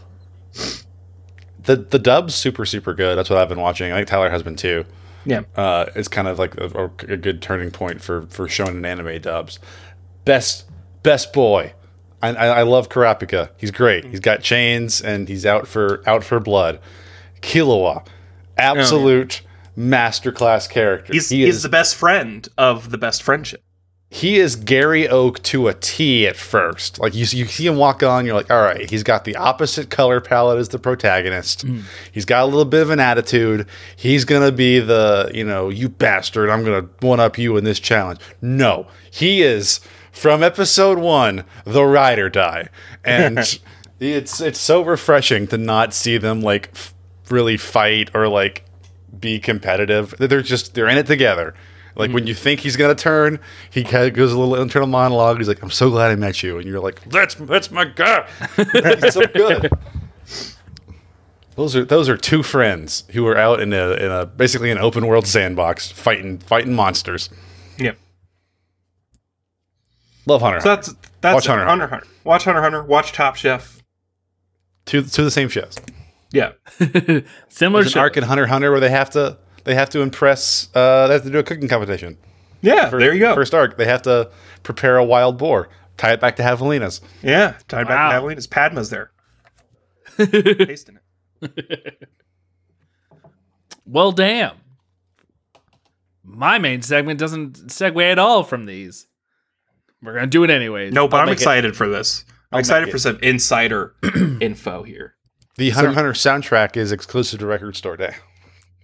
the 1.64 1.76
the 1.76 1.98
dub's 1.98 2.34
super 2.36 2.64
super 2.64 2.94
good. 2.94 3.18
That's 3.18 3.28
what 3.30 3.38
I've 3.40 3.48
been 3.48 3.60
watching. 3.60 3.90
I 3.92 3.96
think 3.96 4.08
Tyler 4.08 4.30
has 4.30 4.42
been 4.44 4.56
too. 4.56 4.84
Yeah 5.24 5.42
Uh, 5.56 5.86
it's 5.94 6.08
kind 6.08 6.28
of 6.28 6.38
like 6.38 6.56
a, 6.58 6.90
a 7.08 7.16
good 7.16 7.42
turning 7.42 7.70
point 7.70 8.02
for 8.02 8.22
for 8.22 8.46
shonen 8.46 8.86
anime 8.86 9.20
dubs. 9.20 9.58
Best 10.24 10.66
best 11.02 11.32
boy. 11.32 11.72
I, 12.22 12.28
I, 12.34 12.46
I 12.46 12.62
love 12.62 12.88
Kurapika. 12.88 13.50
He's 13.56 13.70
great. 13.70 14.04
He's 14.04 14.20
got 14.20 14.42
chains 14.42 15.00
and 15.00 15.28
he's 15.28 15.46
out 15.46 15.66
for 15.66 16.02
out 16.06 16.22
for 16.24 16.38
blood. 16.40 16.80
Killua, 17.40 18.06
absolute 18.58 19.42
masterclass 19.76 20.68
character. 20.68 21.12
he's 21.12 21.28
he 21.30 21.44
he's 21.44 21.56
is 21.56 21.62
the 21.62 21.68
best 21.68 21.94
friend 21.94 22.48
of 22.58 22.90
the 22.90 22.98
best 22.98 23.22
friendship 23.22 23.62
he 24.12 24.40
is 24.40 24.56
Gary 24.56 25.08
Oak 25.08 25.40
to 25.44 25.68
a 25.68 25.74
T 25.74 26.26
at 26.26 26.36
first. 26.36 26.98
Like 26.98 27.14
you, 27.14 27.20
you 27.20 27.46
see 27.46 27.64
him 27.64 27.76
walk 27.76 28.02
on, 28.02 28.26
you're 28.26 28.34
like, 28.34 28.50
all 28.50 28.60
right, 28.60 28.90
he's 28.90 29.04
got 29.04 29.24
the 29.24 29.36
opposite 29.36 29.88
color 29.88 30.20
palette 30.20 30.58
as 30.58 30.70
the 30.70 30.80
protagonist. 30.80 31.62
Hmm. 31.62 31.82
He's 32.10 32.24
got 32.24 32.42
a 32.42 32.46
little 32.46 32.64
bit 32.64 32.82
of 32.82 32.90
an 32.90 32.98
attitude. 32.98 33.68
He's 33.94 34.24
gonna 34.24 34.50
be 34.50 34.80
the, 34.80 35.30
you 35.32 35.44
know, 35.44 35.68
you 35.68 35.88
bastard. 35.88 36.50
I'm 36.50 36.64
gonna 36.64 36.88
one 37.00 37.20
up 37.20 37.38
you 37.38 37.56
in 37.56 37.62
this 37.62 37.78
challenge. 37.78 38.18
No, 38.42 38.88
he 39.12 39.42
is 39.42 39.78
from 40.10 40.42
episode 40.42 40.98
one, 40.98 41.44
the 41.64 41.84
ride 41.84 42.18
or 42.18 42.28
die, 42.28 42.68
and 43.04 43.38
it's 44.00 44.40
it's 44.40 44.60
so 44.60 44.82
refreshing 44.82 45.46
to 45.46 45.56
not 45.56 45.94
see 45.94 46.18
them 46.18 46.40
like 46.40 46.70
f- 46.74 46.94
really 47.28 47.56
fight 47.56 48.10
or 48.12 48.26
like 48.26 48.64
be 49.20 49.38
competitive. 49.38 50.16
They're 50.18 50.42
just 50.42 50.74
they're 50.74 50.88
in 50.88 50.98
it 50.98 51.06
together. 51.06 51.54
Like 51.96 52.12
when 52.12 52.24
mm. 52.24 52.28
you 52.28 52.34
think 52.34 52.60
he's 52.60 52.76
gonna 52.76 52.94
turn, 52.94 53.40
he 53.70 53.84
kind 53.84 54.06
of 54.06 54.14
goes 54.14 54.32
a 54.32 54.38
little 54.38 54.54
internal 54.56 54.88
monologue. 54.88 55.38
He's 55.38 55.48
like, 55.48 55.62
"I'm 55.62 55.70
so 55.70 55.90
glad 55.90 56.10
I 56.10 56.16
met 56.16 56.42
you," 56.42 56.58
and 56.58 56.66
you're 56.66 56.80
like, 56.80 57.02
"That's 57.10 57.34
that's 57.34 57.70
my 57.70 57.84
guy." 57.84 58.28
he's 58.56 59.14
so 59.14 59.26
good. 59.26 59.70
Those 61.56 61.76
are 61.76 61.84
those 61.84 62.08
are 62.08 62.16
two 62.16 62.42
friends 62.42 63.04
who 63.10 63.26
are 63.26 63.36
out 63.36 63.60
in 63.60 63.74
a 63.74 63.90
in 63.90 64.10
a 64.10 64.24
basically 64.24 64.70
an 64.70 64.78
open 64.78 65.06
world 65.06 65.26
sandbox 65.26 65.90
fighting 65.90 66.38
fighting 66.38 66.72
monsters. 66.72 67.28
Yep. 67.76 67.98
Love 70.24 70.40
Hunter. 70.40 70.60
So 70.60 70.68
that's 70.70 70.94
that's 71.20 71.34
Watch 71.34 71.46
Hunter 71.48 71.66
Hunter 71.66 71.86
Hunter. 71.88 72.06
Watch 72.24 72.44
Hunter 72.44 72.62
Hunter. 72.62 72.82
Watch 72.82 73.12
Top 73.12 73.36
Chef. 73.36 73.82
two 74.86 75.02
to 75.02 75.22
the 75.22 75.30
same 75.30 75.50
shows. 75.50 75.76
Yeah. 76.32 76.52
Similar 77.48 77.82
There's 77.82 77.86
an 77.88 77.92
show. 77.92 78.00
arc 78.00 78.16
in 78.16 78.24
Hunter 78.24 78.46
Hunter 78.46 78.70
where 78.70 78.80
they 78.80 78.88
have 78.88 79.10
to 79.10 79.36
they 79.70 79.76
have 79.76 79.90
to 79.90 80.00
impress. 80.00 80.68
Uh, 80.74 81.06
they 81.06 81.14
have 81.14 81.22
to 81.22 81.30
do 81.30 81.38
a 81.38 81.44
cooking 81.44 81.68
competition. 81.68 82.18
Yeah. 82.60 82.88
there 82.90 83.14
you 83.14 83.20
go. 83.20 83.34
First 83.36 83.54
arc, 83.54 83.76
they 83.78 83.84
have 83.86 84.02
to 84.02 84.30
prepare 84.64 84.96
a 84.96 85.04
wild 85.04 85.38
boar. 85.38 85.68
Tie 85.96 86.12
it 86.12 86.20
back 86.20 86.34
to 86.36 86.42
Javelina's. 86.42 87.00
Yeah. 87.22 87.54
Tied 87.68 87.86
back 87.86 87.96
Wow. 87.96 88.10
to 88.10 88.16
Adelina's 88.16 88.48
Padma's 88.48 88.90
there. 88.90 89.12
Tasting 90.18 90.98
it. 91.40 92.08
Well, 93.86 94.12
damn. 94.12 94.56
My 96.22 96.58
main 96.58 96.82
segment 96.82 97.18
doesn't 97.18 97.54
segue 97.68 98.12
at 98.12 98.18
all 98.20 98.44
from 98.44 98.66
these. 98.66 99.08
We're 100.02 100.14
gonna 100.14 100.26
do 100.28 100.44
it 100.44 100.50
anyways. 100.50 100.92
No, 100.92 101.08
but 101.08 101.16
I'm 101.18 101.26
make 101.26 101.32
it- 101.32 101.38
excited 101.42 101.76
for 101.76 101.88
this. 101.88 102.24
I'm 102.52 102.56
I'll 102.56 102.60
excited 102.60 102.90
for 102.90 102.96
it. 102.96 103.00
some 103.00 103.18
insider 103.22 103.94
info 104.40 104.82
here. 104.84 105.14
The 105.56 105.70
Hunter 105.70 105.88
x 105.90 105.94
Hunter 105.96 106.12
soundtrack 106.12 106.76
is 106.76 106.92
exclusive 106.92 107.40
to 107.40 107.46
Record 107.46 107.74
Store 107.76 107.96
Day. 107.96 108.14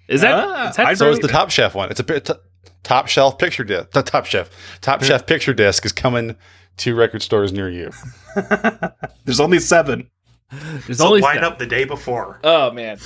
Is 0.08 0.20
that, 0.20 0.34
Ah, 0.34 0.68
is 0.70 0.76
that 0.76 0.86
I 0.86 0.94
So 0.94 1.10
is 1.10 1.18
the 1.20 1.28
Top 1.28 1.50
Chef 1.50 1.74
one. 1.74 1.90
It's 1.90 2.00
a 2.00 2.38
top 2.82 3.08
shelf 3.08 3.38
picture 3.38 3.64
disc. 3.64 3.90
The 3.90 4.02
Top 4.02 4.26
Chef, 4.26 4.50
Top 4.80 5.02
Chef 5.02 5.26
picture 5.26 5.52
disc 5.54 5.84
is 5.84 5.92
coming 5.92 6.36
to 6.78 6.94
record 6.94 7.22
stores 7.22 7.52
near 7.52 7.68
you. 7.70 7.90
There's 9.24 9.40
only 9.40 9.58
seven. 9.58 10.10
There's 10.86 10.98
So 10.98 11.06
only 11.08 11.20
line 11.20 11.36
seven. 11.36 11.52
up 11.52 11.58
the 11.58 11.66
day 11.66 11.84
before. 11.84 12.38
Oh 12.44 12.70
man. 12.70 12.98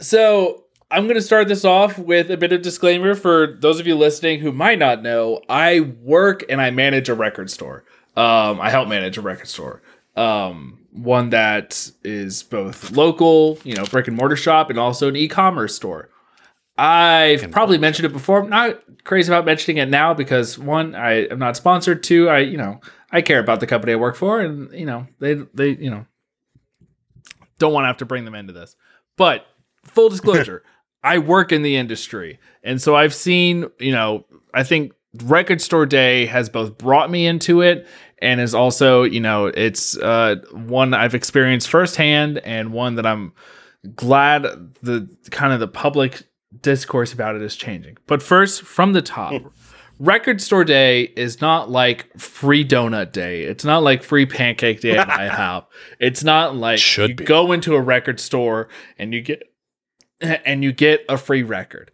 So 0.00 0.64
I'm 0.90 1.04
going 1.04 1.16
to 1.16 1.22
start 1.22 1.48
this 1.48 1.64
off 1.64 1.98
with 1.98 2.30
a 2.30 2.36
bit 2.36 2.52
of 2.52 2.62
disclaimer 2.62 3.14
for 3.14 3.56
those 3.60 3.78
of 3.78 3.86
you 3.86 3.94
listening 3.96 4.40
who 4.40 4.50
might 4.52 4.78
not 4.78 5.02
know. 5.02 5.42
I 5.48 5.80
work 5.80 6.44
and 6.48 6.60
I 6.60 6.70
manage 6.70 7.08
a 7.08 7.14
record 7.14 7.50
store. 7.50 7.84
Um, 8.16 8.60
I 8.60 8.70
help 8.70 8.88
manage 8.88 9.18
a 9.18 9.20
record 9.20 9.48
store. 9.48 9.82
Um, 10.16 10.80
one 10.90 11.30
that 11.30 11.90
is 12.02 12.42
both 12.42 12.90
local, 12.92 13.58
you 13.62 13.74
know, 13.76 13.84
brick 13.84 14.08
and 14.08 14.16
mortar 14.16 14.34
shop, 14.34 14.70
and 14.70 14.78
also 14.78 15.08
an 15.08 15.14
e-commerce 15.14 15.76
store. 15.76 16.08
I've 16.78 17.50
probably 17.50 17.76
mentioned 17.76 18.06
it 18.06 18.12
before. 18.12 18.42
I'm 18.42 18.48
not 18.48 18.80
crazy 19.04 19.32
about 19.32 19.44
mentioning 19.44 19.78
it 19.78 19.88
now 19.88 20.14
because 20.14 20.58
one, 20.58 20.94
I 20.94 21.26
am 21.26 21.40
not 21.40 21.56
sponsored. 21.56 22.04
Two, 22.04 22.28
I 22.28 22.38
you 22.38 22.56
know 22.56 22.80
I 23.10 23.20
care 23.20 23.40
about 23.40 23.60
the 23.60 23.66
company 23.66 23.92
I 23.92 23.96
work 23.96 24.14
for, 24.14 24.40
and 24.40 24.72
you 24.72 24.86
know 24.86 25.06
they 25.18 25.34
they 25.54 25.70
you 25.70 25.90
know 25.90 26.06
don't 27.58 27.72
want 27.72 27.84
to 27.84 27.88
have 27.88 27.96
to 27.98 28.06
bring 28.06 28.24
them 28.24 28.36
into 28.36 28.52
this. 28.52 28.76
But 29.16 29.44
full 29.84 30.08
disclosure, 30.08 30.62
I 31.02 31.18
work 31.18 31.50
in 31.50 31.62
the 31.62 31.76
industry. 31.76 32.38
And 32.62 32.80
so 32.80 32.94
I've 32.94 33.14
seen, 33.14 33.66
you 33.80 33.92
know, 33.92 34.24
I 34.54 34.62
think 34.62 34.92
Record 35.24 35.60
Store 35.60 35.86
Day 35.86 36.26
has 36.26 36.48
both 36.48 36.78
brought 36.78 37.10
me 37.10 37.26
into 37.26 37.60
it 37.60 37.86
and 38.20 38.40
is 38.40 38.54
also, 38.54 39.02
you 39.02 39.20
know, 39.20 39.46
it's 39.46 39.96
uh, 39.96 40.36
one 40.52 40.94
I've 40.94 41.14
experienced 41.14 41.68
firsthand 41.68 42.38
and 42.38 42.72
one 42.72 42.96
that 42.96 43.06
I'm 43.06 43.32
glad 43.94 44.42
the 44.82 45.08
kind 45.30 45.52
of 45.52 45.60
the 45.60 45.68
public 45.68 46.27
discourse 46.60 47.12
about 47.12 47.36
it 47.36 47.42
is 47.42 47.56
changing. 47.56 47.96
But 48.06 48.22
first, 48.22 48.62
from 48.62 48.92
the 48.92 49.02
top. 49.02 49.32
Hmm. 49.42 49.48
Record 50.00 50.40
Store 50.40 50.62
Day 50.64 51.12
is 51.16 51.40
not 51.40 51.70
like 51.70 52.16
free 52.16 52.64
donut 52.64 53.10
day. 53.10 53.42
It's 53.42 53.64
not 53.64 53.82
like 53.82 54.04
free 54.04 54.26
pancake 54.26 54.80
day 54.80 54.96
at 54.96 55.08
IHOP. 55.08 55.66
It's 55.98 56.22
not 56.22 56.54
like 56.54 56.78
Should 56.78 57.10
you 57.10 57.16
be. 57.16 57.24
go 57.24 57.50
into 57.50 57.74
a 57.74 57.80
record 57.80 58.20
store 58.20 58.68
and 58.96 59.12
you 59.12 59.20
get 59.20 59.42
and 60.20 60.62
you 60.62 60.72
get 60.72 61.04
a 61.08 61.18
free 61.18 61.42
record. 61.42 61.90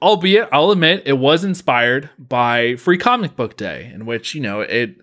Albeit, 0.00 0.48
I'll 0.52 0.70
admit, 0.70 1.02
it 1.06 1.14
was 1.14 1.42
inspired 1.42 2.10
by 2.16 2.76
Free 2.76 2.98
Comic 2.98 3.34
Book 3.34 3.56
Day, 3.56 3.90
in 3.92 4.06
which 4.06 4.32
you 4.32 4.40
know 4.40 4.60
it 4.60 4.94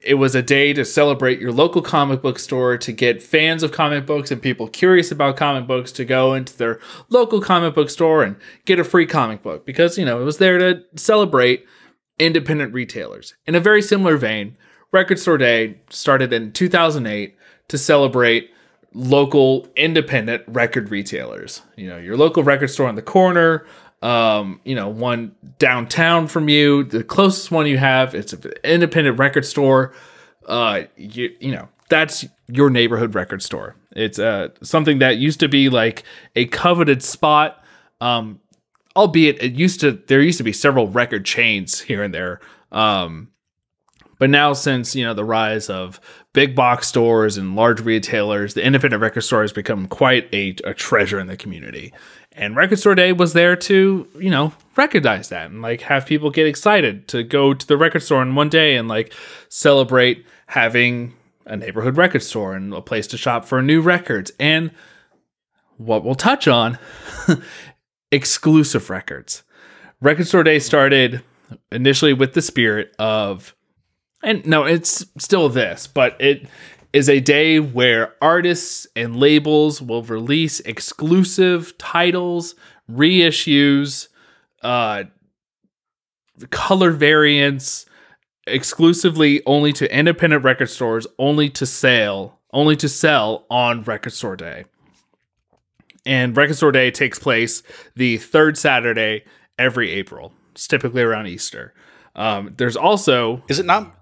it 0.00 0.14
was 0.14 0.34
a 0.34 0.42
day 0.42 0.72
to 0.72 0.84
celebrate 0.84 1.40
your 1.40 1.52
local 1.52 1.82
comic 1.82 2.22
book 2.22 2.38
store 2.38 2.78
to 2.78 2.92
get 2.92 3.22
fans 3.22 3.62
of 3.62 3.72
comic 3.72 4.06
books 4.06 4.30
and 4.30 4.40
people 4.40 4.68
curious 4.68 5.10
about 5.10 5.36
comic 5.36 5.66
books 5.66 5.90
to 5.92 6.04
go 6.04 6.34
into 6.34 6.56
their 6.56 6.78
local 7.08 7.40
comic 7.40 7.74
book 7.74 7.90
store 7.90 8.22
and 8.22 8.36
get 8.64 8.78
a 8.78 8.84
free 8.84 9.06
comic 9.06 9.42
book 9.42 9.66
because 9.66 9.98
you 9.98 10.04
know 10.04 10.20
it 10.20 10.24
was 10.24 10.38
there 10.38 10.58
to 10.58 10.84
celebrate 10.94 11.66
independent 12.18 12.72
retailers. 12.72 13.34
In 13.46 13.54
a 13.54 13.60
very 13.60 13.82
similar 13.82 14.16
vein, 14.16 14.56
Record 14.92 15.18
Store 15.18 15.38
Day 15.38 15.80
started 15.90 16.32
in 16.32 16.52
2008 16.52 17.36
to 17.68 17.78
celebrate 17.78 18.50
local 18.94 19.68
independent 19.76 20.42
record 20.46 20.90
retailers. 20.90 21.62
You 21.76 21.88
know, 21.88 21.98
your 21.98 22.16
local 22.16 22.42
record 22.42 22.68
store 22.68 22.88
on 22.88 22.94
the 22.94 23.02
corner, 23.02 23.66
um, 24.02 24.60
you 24.64 24.74
know, 24.74 24.88
one 24.88 25.34
downtown 25.58 26.28
from 26.28 26.48
you, 26.48 26.84
the 26.84 27.02
closest 27.02 27.50
one 27.50 27.66
you 27.66 27.78
have, 27.78 28.14
it's 28.14 28.32
an 28.32 28.52
independent 28.64 29.18
record 29.18 29.44
store. 29.44 29.92
Uh, 30.46 30.82
you, 30.96 31.34
you 31.40 31.52
know, 31.52 31.68
that's 31.88 32.24
your 32.46 32.70
neighborhood 32.70 33.14
record 33.14 33.42
store. 33.42 33.76
It's 33.96 34.18
uh, 34.18 34.48
something 34.62 34.98
that 34.98 35.18
used 35.18 35.40
to 35.40 35.48
be 35.48 35.68
like 35.68 36.04
a 36.36 36.46
coveted 36.46 37.02
spot. 37.02 37.62
Um, 38.00 38.40
albeit 38.98 39.40
it 39.40 39.52
used 39.52 39.78
to 39.78 39.92
there 39.92 40.20
used 40.20 40.38
to 40.38 40.44
be 40.44 40.52
several 40.52 40.88
record 40.88 41.24
chains 41.24 41.80
here 41.80 42.02
and 42.02 42.12
there 42.12 42.40
um 42.72 43.28
but 44.18 44.28
now 44.28 44.52
since 44.52 44.96
you 44.96 45.04
know 45.04 45.14
the 45.14 45.24
rise 45.24 45.70
of 45.70 46.00
big 46.32 46.56
box 46.56 46.88
stores 46.88 47.36
and 47.36 47.54
large 47.54 47.80
retailers 47.80 48.54
the 48.54 48.64
independent 48.64 49.00
record 49.00 49.20
store 49.20 49.42
has 49.42 49.52
become 49.52 49.86
quite 49.86 50.28
a, 50.34 50.54
a 50.64 50.74
treasure 50.74 51.20
in 51.20 51.28
the 51.28 51.36
community 51.36 51.94
and 52.38 52.56
record 52.56 52.78
store 52.78 52.94
day 52.94 53.12
was 53.12 53.32
there 53.32 53.56
to 53.56 54.08
you 54.18 54.30
know 54.30 54.52
recognize 54.76 55.28
that 55.28 55.50
and 55.50 55.60
like 55.60 55.82
have 55.82 56.06
people 56.06 56.30
get 56.30 56.46
excited 56.46 57.06
to 57.08 57.22
go 57.22 57.52
to 57.52 57.66
the 57.66 57.76
record 57.76 58.02
store 58.02 58.22
in 58.22 58.34
one 58.34 58.48
day 58.48 58.76
and 58.76 58.88
like 58.88 59.12
celebrate 59.48 60.24
having 60.46 61.14
a 61.46 61.56
neighborhood 61.56 61.96
record 61.96 62.22
store 62.22 62.54
and 62.54 62.72
a 62.72 62.80
place 62.80 63.06
to 63.06 63.16
shop 63.16 63.44
for 63.44 63.60
new 63.60 63.80
records 63.80 64.30
and 64.38 64.70
what 65.78 66.04
we'll 66.04 66.14
touch 66.14 66.46
on 66.46 66.78
exclusive 68.12 68.90
records. 68.90 69.42
Record 70.00 70.26
Store 70.26 70.42
Day 70.42 70.58
started 70.58 71.22
initially 71.72 72.12
with 72.12 72.34
the 72.34 72.42
spirit 72.42 72.94
of, 72.98 73.54
and 74.22 74.44
no, 74.46 74.64
it's 74.64 75.04
still 75.18 75.48
this, 75.48 75.86
but 75.86 76.16
it 76.20 76.46
is 76.92 77.08
a 77.08 77.20
day 77.20 77.60
where 77.60 78.14
artists 78.22 78.86
and 78.96 79.16
labels 79.16 79.82
will 79.82 80.02
release 80.02 80.60
exclusive 80.60 81.76
titles, 81.78 82.54
reissues, 82.90 84.08
uh, 84.62 85.04
color 86.50 86.90
variants, 86.90 87.86
exclusively 88.46 89.42
only 89.44 89.72
to 89.72 89.96
independent 89.96 90.44
record 90.44 90.70
stores, 90.70 91.06
only 91.18 91.50
to 91.50 91.66
sale, 91.66 92.38
only 92.52 92.76
to 92.76 92.88
sell 92.88 93.46
on 93.50 93.82
Record 93.82 94.12
Store 94.12 94.36
Day 94.36 94.64
and 96.08 96.34
Record 96.36 96.56
Store 96.56 96.72
Day 96.72 96.90
takes 96.90 97.18
place 97.18 97.62
the 97.94 98.16
third 98.16 98.56
Saturday 98.56 99.24
every 99.58 99.90
April. 99.90 100.32
It's 100.52 100.66
typically 100.66 101.02
around 101.02 101.26
Easter. 101.26 101.74
Um, 102.16 102.54
there's 102.56 102.76
also 102.76 103.44
Is 103.48 103.58
it 103.58 103.66
not? 103.66 103.94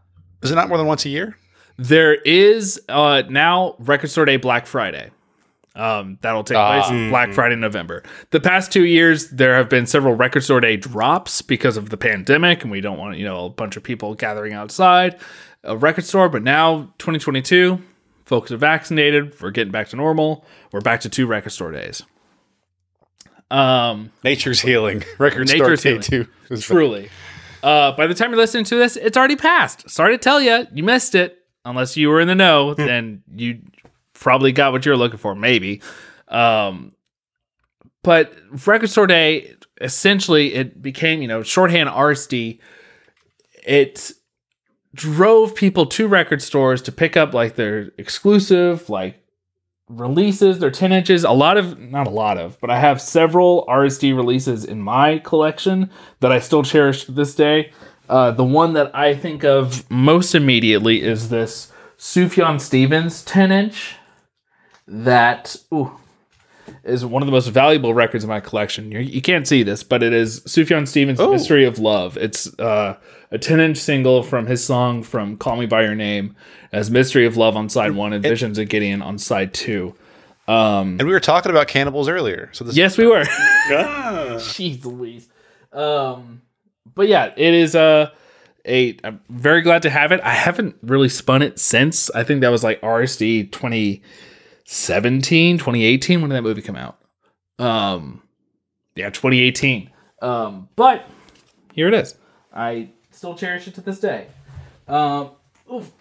Is 0.42 0.52
it 0.52 0.54
not 0.54 0.68
more 0.68 0.78
than 0.78 0.86
once 0.86 1.04
a 1.04 1.08
year? 1.08 1.36
There 1.76 2.14
is 2.14 2.80
uh, 2.88 3.22
now 3.28 3.74
Record 3.78 4.08
Store 4.10 4.24
Day 4.24 4.36
Black 4.36 4.66
Friday. 4.66 5.10
Um, 5.74 6.18
that'll 6.22 6.42
take 6.44 6.56
Ah. 6.56 6.82
place 6.88 7.10
Black 7.10 7.32
Friday 7.34 7.56
November. 7.56 8.02
The 8.30 8.40
past 8.40 8.72
two 8.72 8.84
years, 8.86 9.28
there 9.28 9.54
have 9.56 9.68
been 9.68 9.84
several 9.84 10.14
Record 10.14 10.42
Store 10.42 10.60
Day 10.60 10.76
drops 10.78 11.42
because 11.42 11.76
of 11.76 11.90
the 11.90 11.98
pandemic, 11.98 12.62
and 12.62 12.70
we 12.70 12.80
don't 12.80 12.98
want 12.98 13.18
you 13.18 13.24
know 13.26 13.44
a 13.44 13.50
bunch 13.50 13.76
of 13.76 13.82
people 13.82 14.14
gathering 14.14 14.54
outside 14.54 15.18
a 15.64 15.76
record 15.76 16.04
store. 16.04 16.28
But 16.30 16.42
now, 16.42 16.92
2022, 16.98 17.82
folks 18.24 18.50
are 18.52 18.56
vaccinated. 18.56 19.38
We're 19.42 19.50
getting 19.50 19.72
back 19.72 19.88
to 19.88 19.96
normal. 19.96 20.46
We're 20.72 20.80
back 20.80 21.00
to 21.02 21.10
two 21.10 21.26
Record 21.26 21.50
Store 21.52 21.72
days. 21.72 22.02
Um, 23.50 24.12
Nature's 24.24 24.60
healing. 24.60 25.04
Record 25.18 25.48
Nature's 25.48 25.80
Store 25.80 25.98
Day 25.98 26.06
healing. 26.08 26.28
too. 26.48 26.56
truly. 26.60 27.10
Uh, 27.62 27.92
by 27.92 28.06
the 28.06 28.14
time 28.14 28.30
you're 28.30 28.38
listening 28.38 28.64
to 28.64 28.76
this, 28.76 28.96
it's 28.96 29.16
already 29.16 29.36
passed. 29.36 29.88
Sorry 29.90 30.14
to 30.16 30.18
tell 30.18 30.40
you, 30.40 30.66
you 30.72 30.82
missed 30.82 31.14
it. 31.14 31.42
Unless 31.66 31.96
you 31.96 32.08
were 32.08 32.20
in 32.20 32.28
the 32.28 32.34
know, 32.36 32.74
then 32.74 33.24
you 33.34 33.60
probably 34.14 34.52
got 34.52 34.72
what 34.72 34.86
you 34.86 34.92
were 34.92 34.96
looking 34.96 35.18
for, 35.18 35.34
maybe. 35.34 35.82
Um, 36.28 36.92
but 38.04 38.32
Record 38.66 38.88
Store 38.88 39.08
Day, 39.08 39.56
essentially, 39.80 40.54
it 40.54 40.80
became, 40.80 41.22
you 41.22 41.28
know, 41.28 41.42
shorthand 41.42 41.88
RSD. 41.88 42.60
It 43.66 44.12
drove 44.94 45.56
people 45.56 45.86
to 45.86 46.06
record 46.06 46.40
stores 46.40 46.80
to 46.82 46.92
pick 46.92 47.16
up 47.16 47.34
like 47.34 47.56
their 47.56 47.90
exclusive, 47.98 48.88
like 48.88 49.20
releases, 49.88 50.60
their 50.60 50.70
10 50.70 50.92
inches. 50.92 51.24
A 51.24 51.32
lot 51.32 51.56
of, 51.56 51.80
not 51.80 52.06
a 52.06 52.10
lot 52.10 52.38
of, 52.38 52.60
but 52.60 52.70
I 52.70 52.78
have 52.78 53.00
several 53.00 53.66
RSD 53.68 54.14
releases 54.14 54.64
in 54.64 54.80
my 54.80 55.18
collection 55.18 55.90
that 56.20 56.30
I 56.30 56.38
still 56.38 56.62
cherish 56.62 57.06
to 57.06 57.12
this 57.12 57.34
day. 57.34 57.72
Uh, 58.08 58.30
the 58.30 58.44
one 58.44 58.72
that 58.74 58.94
I 58.94 59.14
think 59.14 59.44
of 59.44 59.88
most 59.90 60.34
immediately 60.34 61.02
is 61.02 61.28
this 61.28 61.72
Sufjan 61.98 62.60
Stevens 62.60 63.22
10 63.24 63.50
inch 63.50 63.96
that 64.86 65.56
ooh, 65.72 65.92
is 66.84 67.04
one 67.04 67.22
of 67.22 67.26
the 67.26 67.32
most 67.32 67.48
valuable 67.48 67.94
records 67.94 68.22
in 68.22 68.28
my 68.28 68.40
collection. 68.40 68.92
You, 68.92 69.00
you 69.00 69.20
can't 69.20 69.46
see 69.46 69.62
this, 69.62 69.82
but 69.82 70.02
it 70.02 70.12
is 70.12 70.40
Sufjan 70.40 70.86
Stevens' 70.86 71.18
Oh. 71.20 71.32
Mystery 71.32 71.64
of 71.64 71.78
Love. 71.78 72.16
It's 72.16 72.56
uh, 72.58 72.96
a 73.30 73.38
10 73.38 73.60
inch 73.60 73.78
single 73.78 74.22
from 74.22 74.46
his 74.46 74.64
song 74.64 75.02
from 75.02 75.36
Call 75.36 75.56
Me 75.56 75.66
By 75.66 75.82
Your 75.82 75.94
Name 75.96 76.36
as 76.72 76.90
Mystery 76.90 77.26
of 77.26 77.36
Love 77.36 77.56
on 77.56 77.68
side 77.68 77.92
one 77.92 78.12
and 78.12 78.22
Visions 78.22 78.58
of 78.58 78.68
Gideon 78.68 79.02
on 79.02 79.18
side 79.18 79.52
two. 79.52 79.94
And 80.48 81.02
we 81.02 81.10
were 81.10 81.18
talking 81.18 81.50
about 81.50 81.66
cannibals 81.66 82.08
earlier. 82.08 82.50
So 82.52 82.62
this 82.64 82.76
Yes, 82.76 82.96
we 82.96 83.06
were. 83.06 83.24
Jeez 83.68 84.84
Louise. 84.84 85.28
Um, 85.72 86.42
but 86.94 87.08
yeah, 87.08 87.32
it 87.36 87.54
is 87.54 87.74
a. 87.74 88.12
A, 88.68 88.96
I'm 89.04 89.20
very 89.28 89.62
glad 89.62 89.82
to 89.82 89.90
have 89.90 90.10
it. 90.10 90.20
I 90.24 90.32
haven't 90.32 90.74
really 90.82 91.08
spun 91.08 91.40
it 91.40 91.60
since. 91.60 92.10
I 92.10 92.24
think 92.24 92.40
that 92.40 92.48
was 92.48 92.64
like 92.64 92.80
RSD 92.80 93.52
2017, 93.52 95.58
2018. 95.58 96.20
When 96.20 96.30
did 96.30 96.36
that 96.36 96.42
movie 96.42 96.62
come 96.62 96.74
out? 96.74 96.98
Um, 97.60 98.22
yeah, 98.96 99.10
2018. 99.10 99.92
Um, 100.20 100.68
but 100.74 101.08
here 101.74 101.86
it 101.86 101.94
is. 101.94 102.16
I 102.52 102.90
still 103.12 103.36
cherish 103.36 103.68
it 103.68 103.74
to 103.74 103.82
this 103.82 104.00
day. 104.00 104.26
Um, 104.88 105.30
oof. 105.72 105.92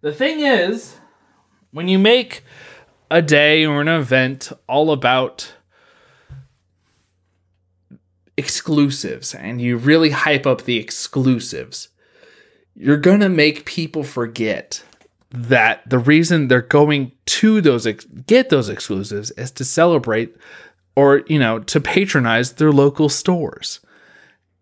The 0.00 0.12
thing 0.12 0.40
is, 0.40 0.96
when 1.72 1.88
you 1.88 1.98
make 1.98 2.42
a 3.10 3.20
day 3.20 3.66
or 3.66 3.80
an 3.80 3.88
event 3.88 4.52
all 4.68 4.92
about 4.92 5.52
exclusives 8.36 9.34
and 9.34 9.60
you 9.60 9.76
really 9.76 10.10
hype 10.10 10.46
up 10.46 10.62
the 10.62 10.78
exclusives, 10.78 11.88
you're 12.74 12.96
going 12.96 13.20
to 13.20 13.28
make 13.28 13.64
people 13.64 14.04
forget 14.04 14.82
that 15.30 15.88
the 15.88 15.98
reason 15.98 16.48
they're 16.48 16.60
going 16.62 17.12
to 17.26 17.60
those 17.60 17.86
ex- 17.86 18.04
get 18.04 18.48
those 18.48 18.68
exclusives 18.68 19.30
is 19.32 19.50
to 19.50 19.64
celebrate 19.64 20.36
or 20.94 21.22
you 21.26 21.38
know 21.38 21.58
to 21.60 21.80
patronize 21.80 22.52
their 22.54 22.72
local 22.72 23.08
stores. 23.08 23.80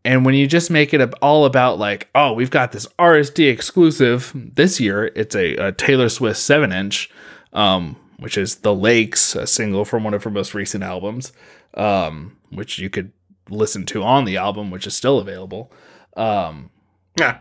And 0.06 0.26
when 0.26 0.34
you 0.34 0.46
just 0.46 0.70
make 0.70 0.92
it 0.92 1.14
all 1.22 1.46
about 1.46 1.78
like, 1.78 2.10
oh, 2.14 2.34
we've 2.34 2.50
got 2.50 2.72
this 2.72 2.86
RSD 2.98 3.50
exclusive 3.50 4.32
this 4.34 4.78
year, 4.78 5.06
it's 5.16 5.34
a, 5.34 5.56
a 5.56 5.72
Taylor 5.72 6.10
Swift 6.10 6.38
seven 6.38 6.72
inch, 6.72 7.10
um, 7.54 7.96
which 8.18 8.36
is 8.36 8.56
the 8.56 8.74
Lakes, 8.74 9.34
a 9.34 9.46
single 9.46 9.84
from 9.84 10.04
one 10.04 10.12
of 10.12 10.22
her 10.24 10.30
most 10.30 10.52
recent 10.52 10.84
albums, 10.84 11.32
um, 11.74 12.36
which 12.50 12.78
you 12.78 12.90
could 12.90 13.12
listen 13.50 13.84
to 13.86 14.02
on 14.02 14.24
the 14.24 14.36
album, 14.36 14.70
which 14.70 14.86
is 14.86 14.94
still 14.96 15.18
available. 15.18 15.72
Um, 16.16 16.70
Yeah. 17.18 17.38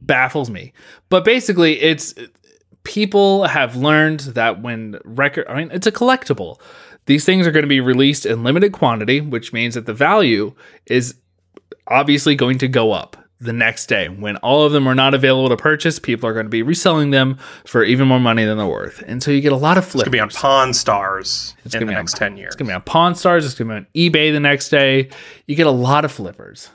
baffles 0.00 0.50
me. 0.50 0.72
But 1.08 1.24
basically, 1.24 1.80
it's 1.80 2.14
people 2.84 3.44
have 3.44 3.76
learned 3.76 4.20
that 4.20 4.60
when 4.60 4.98
record, 5.04 5.46
I 5.48 5.56
mean, 5.56 5.70
it's 5.72 5.86
a 5.86 5.92
collectible. 5.92 6.60
These 7.06 7.24
things 7.24 7.46
are 7.46 7.50
going 7.52 7.62
to 7.62 7.68
be 7.68 7.80
released 7.80 8.26
in 8.26 8.42
limited 8.42 8.72
quantity, 8.72 9.20
which 9.20 9.52
means 9.52 9.74
that 9.74 9.86
the 9.86 9.94
value 9.94 10.54
is 10.86 11.14
obviously 11.86 12.34
going 12.34 12.58
to 12.58 12.68
go 12.68 12.92
up 12.92 13.16
the 13.42 13.52
next 13.52 13.86
day. 13.86 14.08
When 14.08 14.36
all 14.36 14.64
of 14.64 14.72
them 14.72 14.86
are 14.86 14.94
not 14.94 15.14
available 15.14 15.48
to 15.48 15.56
purchase, 15.56 15.98
people 15.98 16.28
are 16.28 16.32
going 16.32 16.46
to 16.46 16.50
be 16.50 16.62
reselling 16.62 17.10
them 17.10 17.38
for 17.66 17.82
even 17.84 18.06
more 18.08 18.20
money 18.20 18.44
than 18.44 18.56
they're 18.58 18.66
worth. 18.66 19.02
And 19.06 19.22
so 19.22 19.30
you 19.30 19.40
get 19.40 19.52
a 19.52 19.56
lot 19.56 19.76
of 19.78 19.84
flips. 19.84 20.02
It's 20.02 20.04
gonna 20.04 20.12
be 20.12 20.20
on 20.20 20.28
Pawn 20.30 20.72
Stars 20.74 21.54
in 21.64 21.70
gonna 21.70 21.86
the 21.86 21.90
be 21.90 21.94
on- 21.94 22.00
next 22.00 22.16
ten 22.16 22.36
years. 22.36 22.48
It's 22.48 22.56
gonna 22.56 22.68
be 22.70 22.74
on 22.74 22.82
Pawn 22.82 23.14
Stars. 23.14 23.44
It's 23.44 23.54
gonna 23.54 23.80
be 23.82 23.86
on 24.04 24.10
eBay 24.12 24.32
the 24.32 24.40
next 24.40 24.68
day. 24.68 25.08
You 25.46 25.56
get 25.56 25.66
a 25.66 25.70
lot 25.72 26.04
of 26.04 26.12
flippers, 26.12 26.70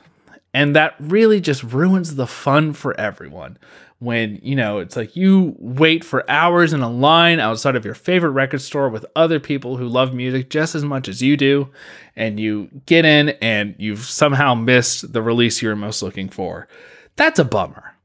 and 0.53 0.75
that 0.75 0.95
really 0.99 1.39
just 1.41 1.63
ruins 1.63 2.15
the 2.15 2.27
fun 2.27 2.73
for 2.73 2.99
everyone. 2.99 3.57
When 3.99 4.39
you 4.43 4.55
know 4.55 4.77
it's 4.77 4.95
like 4.95 5.15
you 5.15 5.55
wait 5.57 6.03
for 6.03 6.29
hours 6.29 6.71
in 6.71 6.81
a 6.81 6.89
line 6.89 7.39
outside 7.39 7.75
of 7.75 7.83
your 7.83 7.95
favorite 7.95 8.29
record 8.29 8.61
store 8.61 8.89
with 8.89 9.07
other 9.15 9.39
people 9.39 9.77
who 9.77 9.87
love 9.87 10.13
music 10.13 10.51
just 10.51 10.75
as 10.75 10.83
much 10.83 11.07
as 11.07 11.21
you 11.21 11.35
do, 11.35 11.69
and 12.15 12.39
you 12.39 12.69
get 12.85 13.05
in 13.05 13.29
and 13.41 13.73
you've 13.79 14.03
somehow 14.03 14.53
missed 14.53 15.13
the 15.13 15.21
release 15.23 15.63
you're 15.63 15.75
most 15.75 16.03
looking 16.03 16.29
for. 16.29 16.67
That's 17.15 17.39
a 17.39 17.43
bummer, 17.43 17.95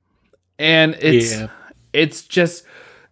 and 0.58 0.96
it's 1.00 1.36
Yeah. 1.38 1.48
it's 1.92 2.22
just 2.22 2.64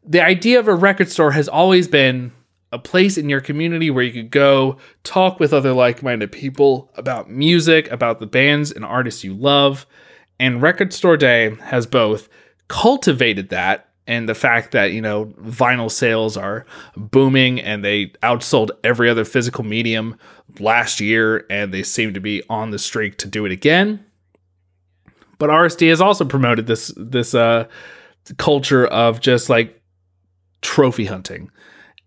the 0.02 0.24
idea 0.24 0.58
of 0.58 0.66
a 0.66 0.74
record 0.74 1.10
store 1.10 1.32
has 1.32 1.48
always 1.48 1.86
been 1.86 2.32
a 2.72 2.78
place 2.78 3.18
in 3.18 3.28
your 3.28 3.40
community 3.42 3.90
where 3.90 4.04
you 4.04 4.12
could 4.12 4.30
go 4.30 4.78
talk 5.02 5.38
with 5.38 5.52
other 5.52 5.74
like-minded 5.74 6.32
people 6.32 6.90
about 6.96 7.28
music, 7.30 7.90
about 7.90 8.20
the 8.20 8.26
bands 8.26 8.72
and 8.72 8.86
artists 8.86 9.22
you 9.22 9.34
love. 9.34 9.86
And 10.38 10.62
Record 10.62 10.94
Store 10.94 11.18
Day 11.18 11.54
has 11.64 11.84
both 11.84 12.28
cultivated 12.70 13.48
that 13.48 13.88
and 14.06 14.28
the 14.28 14.34
fact 14.34 14.70
that, 14.70 14.92
you 14.92 15.00
know, 15.00 15.26
vinyl 15.42 15.90
sales 15.90 16.36
are 16.36 16.64
booming 16.96 17.60
and 17.60 17.84
they 17.84 18.06
outsold 18.22 18.70
every 18.84 19.10
other 19.10 19.24
physical 19.24 19.64
medium 19.64 20.16
last 20.60 21.00
year 21.00 21.44
and 21.50 21.74
they 21.74 21.82
seem 21.82 22.14
to 22.14 22.20
be 22.20 22.42
on 22.48 22.70
the 22.70 22.78
streak 22.78 23.18
to 23.18 23.26
do 23.26 23.44
it 23.44 23.50
again. 23.50 24.04
But 25.38 25.50
RSD 25.50 25.88
has 25.88 26.00
also 26.00 26.24
promoted 26.24 26.68
this 26.68 26.92
this 26.96 27.34
uh 27.34 27.66
culture 28.38 28.86
of 28.86 29.20
just 29.20 29.50
like 29.50 29.82
trophy 30.62 31.06
hunting 31.06 31.50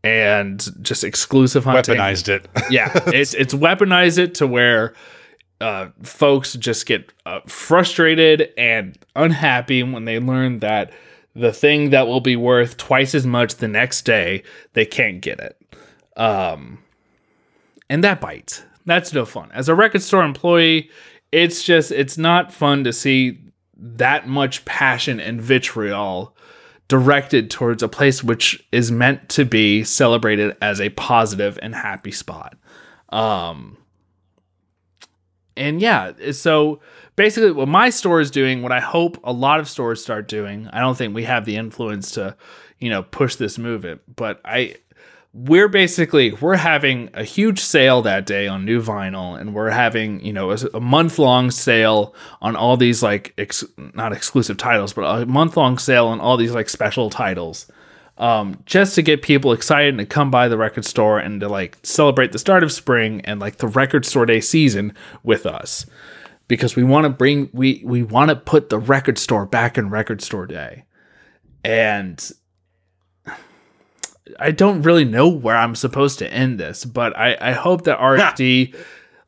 and 0.04 0.66
just 0.82 1.04
exclusive 1.04 1.66
hunting. 1.66 1.98
weaponized 1.98 2.30
it. 2.30 2.48
Yeah, 2.70 2.90
it's 3.08 3.34
it's 3.34 3.54
weaponized 3.54 4.18
it 4.18 4.36
to 4.36 4.48
where 4.48 4.94
uh, 5.62 5.90
folks 6.02 6.54
just 6.54 6.86
get 6.86 7.12
uh, 7.26 7.40
frustrated 7.48 8.52
and 8.58 8.98
unhappy 9.16 9.84
when 9.84 10.06
they 10.06 10.20
learn 10.20 10.60
that 10.60 10.92
the 11.36 11.54
thing 11.54 11.90
that 11.90 12.08
will 12.08 12.22
be 12.22 12.36
worth 12.36 12.78
twice 12.78 13.16
as 13.16 13.26
much 13.26 13.56
the 13.56 13.68
next 13.68 14.04
day 14.04 14.44
they 14.74 14.86
can't 14.86 15.22
get 15.22 15.40
it. 15.40 15.58
Um, 16.16 16.80
and 17.90 18.04
that 18.04 18.22
bites. 18.22 18.64
That's 18.86 19.14
no 19.14 19.26
fun. 19.26 19.52
As 19.54 19.70
a 19.70 19.76
record 19.76 20.02
store 20.02 20.24
employee, 20.24 20.90
it's 21.32 21.64
just 21.64 21.92
it's 21.92 22.18
not 22.18 22.54
fun 22.54 22.84
to 22.84 22.94
see 22.94 23.40
that 23.76 24.28
much 24.28 24.66
passion 24.66 25.20
and 25.20 25.42
vitriol 25.42 26.36
directed 26.88 27.50
towards 27.50 27.82
a 27.82 27.88
place 27.88 28.24
which 28.24 28.66
is 28.72 28.92
meant 28.92 29.30
to 29.30 29.46
be 29.46 29.84
celebrated 29.84 30.56
as 30.62 30.80
a 30.80 30.90
positive 30.90 31.58
and 31.62 31.74
happy 31.74 32.12
spot. 32.12 32.56
Um 33.10 33.78
and 35.56 35.82
yeah, 35.82 36.14
so 36.32 36.80
basically 37.16 37.52
what 37.52 37.68
my 37.68 37.90
store 37.90 38.20
is 38.20 38.32
doing, 38.32 38.62
what 38.62 38.72
I 38.72 38.80
hope 38.80 39.20
a 39.24 39.34
lot 39.34 39.60
of 39.60 39.70
stores 39.70 40.02
start 40.02 40.28
doing, 40.28 40.68
I 40.74 40.80
don't 40.80 40.98
think 40.98 41.14
we 41.14 41.24
have 41.24 41.46
the 41.46 41.56
influence 41.56 42.12
to, 42.12 42.36
you 42.80 42.90
know, 42.90 43.04
push 43.04 43.36
this 43.36 43.58
movement, 43.58 44.02
but 44.16 44.42
I 44.46 44.76
we're 45.34 45.68
basically 45.68 46.32
we're 46.34 46.56
having 46.56 47.10
a 47.16 47.24
huge 47.24 47.60
sale 47.60 48.04
that 48.04 48.26
day 48.26 48.48
on 48.48 48.66
new 48.66 48.80
vinyl 48.80 49.40
and 49.40 49.56
we're 49.56 49.72
having 49.72 50.24
you 50.24 50.32
know 50.32 50.52
a, 50.52 50.58
a 50.76 50.80
month 50.80 51.18
long 51.18 51.50
sale 51.50 52.14
on 52.42 52.56
all 52.56 52.78
these 52.78 53.02
like 53.02 53.34
ex, 53.40 53.64
not 53.96 54.14
exclusive 54.14 54.58
titles 54.58 54.94
but 54.94 55.02
a 55.02 55.26
month 55.26 55.58
long 55.58 55.80
sale 55.80 56.06
on 56.06 56.20
all 56.20 56.38
these 56.38 56.52
like 56.52 56.70
special 56.70 57.10
titles 57.10 57.66
um, 58.24 58.64
just 58.66 58.96
to 58.96 59.02
get 59.02 59.22
people 59.22 59.52
excited 59.52 59.90
and 59.90 60.00
to 60.00 60.06
come 60.06 60.32
by 60.32 60.48
the 60.48 60.56
record 60.56 60.86
store 60.86 61.20
and 61.20 61.42
to 61.42 61.50
like 61.50 61.78
celebrate 61.84 62.32
the 62.32 62.40
start 62.40 62.64
of 62.64 62.72
spring 62.72 63.20
and 63.26 63.42
like 63.42 63.58
the 63.58 63.68
record 63.68 64.06
store 64.06 64.26
day 64.26 64.40
season 64.40 64.96
with 65.24 65.46
us. 65.46 65.86
Because 66.48 66.74
we 66.74 66.86
want 66.86 67.04
to 67.04 67.10
bring 67.10 67.50
we 67.52 67.82
we 67.84 68.02
want 68.02 68.30
to 68.30 68.38
put 68.38 68.70
the 68.70 68.80
record 68.80 69.18
store 69.18 69.46
back 69.46 69.78
in 69.78 69.90
record 69.90 70.22
store 70.22 70.48
day. 70.48 70.86
And 71.66 72.32
I 74.40 74.52
don't 74.52 74.84
really 74.84 75.06
know 75.06 75.28
where 75.28 75.58
I'm 75.58 75.76
supposed 75.76 76.18
to 76.20 76.34
end 76.34 76.58
this, 76.58 76.86
but 76.86 77.18
I, 77.18 77.38
I 77.42 77.52
hope 77.52 77.84
that 77.84 78.00
RSD 78.00 78.74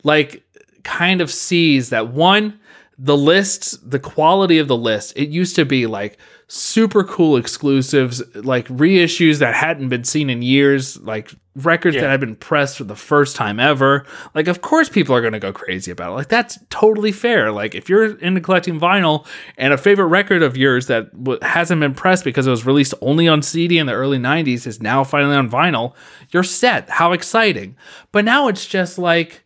like 0.03 0.41
kind 0.83 1.19
of 1.19 1.29
sees 1.29 1.89
that 1.89 2.13
one, 2.13 2.61
the 2.97 3.17
list, 3.17 3.91
the 3.91 3.99
quality 3.99 4.57
of 4.57 4.69
the 4.69 4.77
list, 4.77 5.11
it 5.17 5.27
used 5.27 5.57
to 5.57 5.65
be 5.65 5.85
like 5.85 6.17
super 6.47 7.03
cool 7.03 7.37
exclusives, 7.37 8.21
like 8.35 8.67
reissues 8.67 9.39
that 9.39 9.55
hadn't 9.55 9.89
been 9.89 10.03
seen 10.03 10.29
in 10.29 10.41
years, 10.43 10.95
like 11.01 11.31
records 11.55 11.95
that 11.95 12.03
Yeah. 12.03 12.11
had 12.11 12.19
been 12.19 12.35
pressed 12.35 12.77
for 12.77 12.83
the 12.83 12.95
first 12.95 13.35
time 13.35 13.59
ever. 13.59 14.05
Like, 14.35 14.47
of 14.47 14.61
course, 14.61 14.87
people 14.89 15.15
are 15.15 15.21
going 15.21 15.33
to 15.33 15.39
go 15.39 15.51
crazy 15.53 15.89
about 15.89 16.11
it. 16.11 16.15
Like, 16.15 16.27
that's 16.29 16.59
totally 16.69 17.11
fair. 17.11 17.51
Like, 17.51 17.73
if 17.73 17.89
you're 17.89 18.15
into 18.17 18.41
collecting 18.41 18.79
vinyl 18.79 19.25
and 19.57 19.73
a 19.73 19.77
favorite 19.77 20.07
record 20.07 20.43
of 20.43 20.55
yours 20.57 20.87
that 20.87 21.11
w- 21.23 21.39
hasn't 21.41 21.79
been 21.81 21.93
pressed 21.95 22.25
because 22.25 22.45
it 22.45 22.51
was 22.51 22.65
released 22.65 22.93
only 23.01 23.27
on 23.27 23.41
CD 23.41 23.77
in 23.79 23.87
the 23.87 23.93
early 23.93 24.19
90s 24.19 24.67
is 24.67 24.81
now 24.81 25.03
finally 25.03 25.35
on 25.35 25.49
vinyl, 25.49 25.95
you're 26.31 26.43
set. 26.43 26.89
How 26.89 27.13
exciting. 27.13 27.75
But 28.11 28.25
now 28.25 28.49
it's 28.49 28.65
just 28.65 28.97
like, 28.99 29.45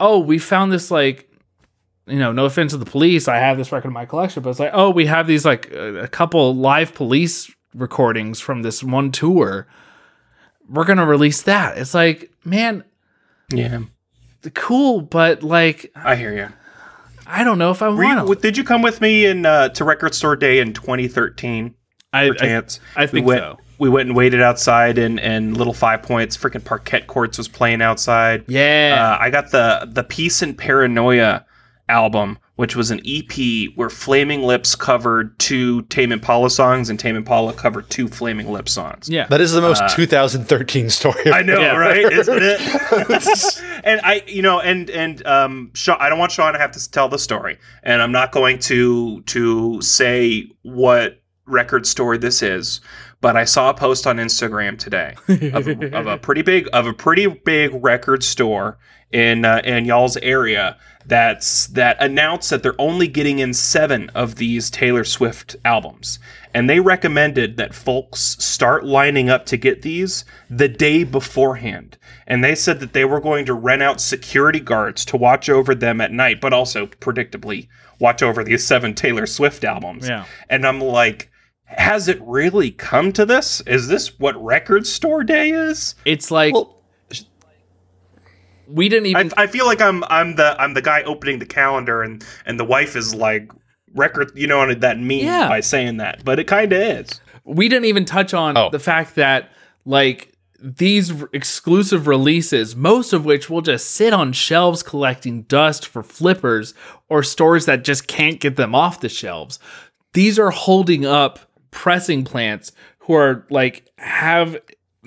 oh, 0.00 0.18
we 0.18 0.38
found 0.38 0.72
this, 0.72 0.90
like, 0.90 1.27
you 2.08 2.18
know, 2.18 2.32
no 2.32 2.44
offense 2.44 2.72
to 2.72 2.78
the 2.78 2.84
police, 2.86 3.28
I 3.28 3.36
have 3.38 3.56
this 3.58 3.72
record 3.72 3.88
in 3.88 3.94
my 3.94 4.06
collection, 4.06 4.42
but 4.42 4.50
it's 4.50 4.58
like, 4.60 4.70
oh, 4.72 4.90
we 4.90 5.06
have 5.06 5.26
these 5.26 5.44
like 5.44 5.70
a 5.72 6.08
couple 6.08 6.54
live 6.54 6.94
police 6.94 7.50
recordings 7.74 8.40
from 8.40 8.62
this 8.62 8.82
one 8.82 9.12
tour. 9.12 9.66
We're 10.68 10.84
gonna 10.84 11.06
release 11.06 11.42
that. 11.42 11.78
It's 11.78 11.94
like, 11.94 12.30
man, 12.44 12.84
Yeah, 13.50 13.80
cool, 14.54 15.00
but 15.00 15.42
like, 15.42 15.90
I 15.94 16.16
hear 16.16 16.34
you. 16.34 16.48
I 17.26 17.44
don't 17.44 17.58
know 17.58 17.70
if 17.70 17.82
I 17.82 17.88
you, 17.88 17.96
want 17.96 18.26
to. 18.26 18.34
did 18.36 18.56
you 18.56 18.64
come 18.64 18.80
with 18.80 19.00
me 19.00 19.26
in 19.26 19.44
uh, 19.44 19.68
to 19.70 19.84
Record 19.84 20.14
Store 20.14 20.34
Day 20.36 20.60
in 20.60 20.72
2013? 20.72 21.74
I, 22.12 22.30
I, 22.30 22.30
Chance. 22.32 22.80
I 22.96 23.06
think 23.06 23.26
we 23.26 23.34
went, 23.34 23.40
so. 23.40 23.58
We 23.78 23.88
went 23.90 24.08
and 24.08 24.16
waited 24.16 24.40
outside, 24.40 24.96
and 24.98 25.20
and 25.20 25.56
Little 25.56 25.74
Five 25.74 26.02
Points, 26.02 26.36
freaking 26.36 26.64
Parquet 26.64 27.02
Courts 27.02 27.36
was 27.38 27.46
playing 27.48 27.82
outside. 27.82 28.44
yeah, 28.48 29.14
Uh, 29.20 29.22
I 29.22 29.30
got 29.30 29.50
the 29.50 29.88
the 29.92 30.02
Peace 30.04 30.40
and 30.42 30.56
Paranoia 30.56 31.44
album, 31.88 32.38
which 32.56 32.74
was 32.76 32.90
an 32.90 33.00
EP 33.06 33.70
where 33.76 33.88
Flaming 33.90 34.42
Lips 34.42 34.74
covered 34.74 35.38
two 35.38 35.82
Tame 35.82 36.12
Impala 36.12 36.50
songs, 36.50 36.90
and 36.90 36.98
Tame 36.98 37.16
Impala 37.16 37.52
covered 37.52 37.88
two 37.90 38.08
Flaming 38.08 38.50
Lips 38.52 38.72
songs. 38.72 39.08
yeah. 39.08 39.26
That 39.28 39.40
is 39.40 39.52
the 39.52 39.60
most 39.60 39.82
2013 39.94 40.90
story. 40.90 41.32
I 41.32 41.42
know, 41.42 41.58
Yeah. 41.60 41.76
right? 41.76 42.12
Isn't 42.12 42.38
it? 42.40 43.80
and 43.84 44.00
I, 44.04 44.22
you 44.26 44.42
know, 44.42 44.60
and 44.60 44.90
and 44.90 45.26
um, 45.26 45.70
Sean, 45.74 45.96
I 46.00 46.08
don't 46.08 46.18
want 46.18 46.32
Sean 46.32 46.52
to 46.52 46.58
have 46.58 46.72
to 46.72 46.90
tell 46.90 47.08
the 47.08 47.18
story, 47.18 47.58
and 47.82 48.02
I'm 48.02 48.12
not 48.12 48.32
going 48.32 48.58
to 48.60 49.22
to 49.22 49.80
say 49.82 50.50
what 50.62 51.20
record 51.46 51.86
store 51.86 52.18
this 52.18 52.42
is, 52.42 52.80
but 53.22 53.36
I 53.36 53.44
saw 53.44 53.70
a 53.70 53.74
post 53.74 54.06
on 54.06 54.18
Instagram 54.18 54.78
today 54.78 55.14
of 55.54 55.66
a, 55.66 55.96
of 55.96 56.06
a 56.06 56.18
pretty 56.18 56.42
big 56.42 56.68
of 56.72 56.86
a 56.86 56.92
pretty 56.92 57.26
big 57.26 57.70
record 57.82 58.22
store 58.22 58.78
in 59.12 59.44
uh, 59.44 59.60
in 59.64 59.84
y'all's 59.84 60.16
area 60.18 60.76
that's 61.06 61.68
that 61.68 61.96
announced 62.00 62.50
that 62.50 62.62
they're 62.62 62.80
only 62.80 63.08
getting 63.08 63.38
in 63.38 63.54
seven 63.54 64.10
of 64.10 64.36
these 64.36 64.70
Taylor 64.70 65.04
Swift 65.04 65.56
albums, 65.64 66.18
and 66.52 66.68
they 66.68 66.80
recommended 66.80 67.56
that 67.56 67.74
folks 67.74 68.20
start 68.20 68.84
lining 68.84 69.30
up 69.30 69.46
to 69.46 69.56
get 69.56 69.82
these 69.82 70.24
the 70.50 70.68
day 70.68 71.04
beforehand. 71.04 71.96
And 72.26 72.44
they 72.44 72.54
said 72.54 72.80
that 72.80 72.92
they 72.92 73.06
were 73.06 73.20
going 73.20 73.46
to 73.46 73.54
rent 73.54 73.82
out 73.82 74.02
security 74.02 74.60
guards 74.60 75.06
to 75.06 75.16
watch 75.16 75.48
over 75.48 75.74
them 75.74 76.00
at 76.02 76.12
night, 76.12 76.42
but 76.42 76.52
also 76.52 76.86
predictably 76.86 77.68
watch 77.98 78.22
over 78.22 78.44
these 78.44 78.66
seven 78.66 78.94
Taylor 78.94 79.26
Swift 79.26 79.64
albums. 79.64 80.06
Yeah. 80.06 80.26
And 80.50 80.66
I'm 80.66 80.80
like, 80.80 81.30
has 81.64 82.06
it 82.06 82.20
really 82.20 82.70
come 82.70 83.12
to 83.12 83.24
this? 83.24 83.62
Is 83.62 83.88
this 83.88 84.18
what 84.18 84.42
record 84.42 84.86
store 84.86 85.24
day 85.24 85.50
is? 85.50 85.94
it's 86.04 86.30
like 86.30 86.52
Well, 86.52 86.77
we 88.68 88.88
didn't 88.88 89.06
even. 89.06 89.32
I, 89.36 89.44
I 89.44 89.46
feel 89.46 89.66
like 89.66 89.80
I'm 89.80 90.04
I'm 90.04 90.36
the 90.36 90.60
I'm 90.60 90.74
the 90.74 90.82
guy 90.82 91.02
opening 91.02 91.38
the 91.38 91.46
calendar 91.46 92.02
and 92.02 92.24
and 92.46 92.60
the 92.60 92.64
wife 92.64 92.94
is 92.96 93.14
like 93.14 93.50
record 93.94 94.30
you 94.34 94.46
know 94.46 94.58
what 94.58 94.80
that 94.82 94.98
meme 94.98 95.10
Yeah. 95.20 95.48
by 95.48 95.60
saying 95.60 95.96
that, 95.96 96.24
but 96.24 96.38
it 96.38 96.44
kind 96.44 96.72
of 96.72 96.80
is. 96.80 97.20
we 97.44 97.68
didn't 97.68 97.86
even 97.86 98.04
touch 98.04 98.34
on 98.34 98.56
Oh. 98.56 98.68
the 98.70 98.78
fact 98.78 99.14
that 99.14 99.50
like 99.86 100.34
these 100.60 101.22
r- 101.22 101.30
exclusive 101.32 102.06
releases 102.06 102.76
most 102.76 103.12
of 103.12 103.24
which 103.24 103.48
will 103.48 103.62
just 103.62 103.92
sit 103.92 104.12
on 104.12 104.32
shelves 104.32 104.82
collecting 104.82 105.42
dust 105.42 105.86
for 105.86 106.02
flippers 106.02 106.74
or 107.08 107.22
stores 107.22 107.64
that 107.66 107.84
just 107.84 108.06
can't 108.08 108.40
get 108.40 108.56
them 108.56 108.74
off 108.74 109.00
the 109.00 109.08
shelves 109.08 109.58
these 110.14 110.36
are 110.38 110.50
holding 110.50 111.06
up 111.06 111.38
pressing 111.70 112.24
plants 112.24 112.72
who 112.98 113.14
are 113.14 113.46
like 113.50 113.88
have 113.98 114.58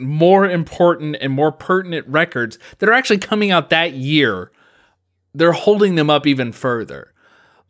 more 0.01 0.49
important 0.49 1.15
and 1.21 1.31
more 1.31 1.51
pertinent 1.51 2.07
records 2.07 2.57
that 2.79 2.89
are 2.89 2.93
actually 2.93 3.17
coming 3.17 3.51
out 3.51 3.69
that 3.69 3.93
year 3.93 4.51
they're 5.33 5.53
holding 5.53 5.95
them 5.95 6.09
up 6.09 6.27
even 6.27 6.51
further 6.51 7.11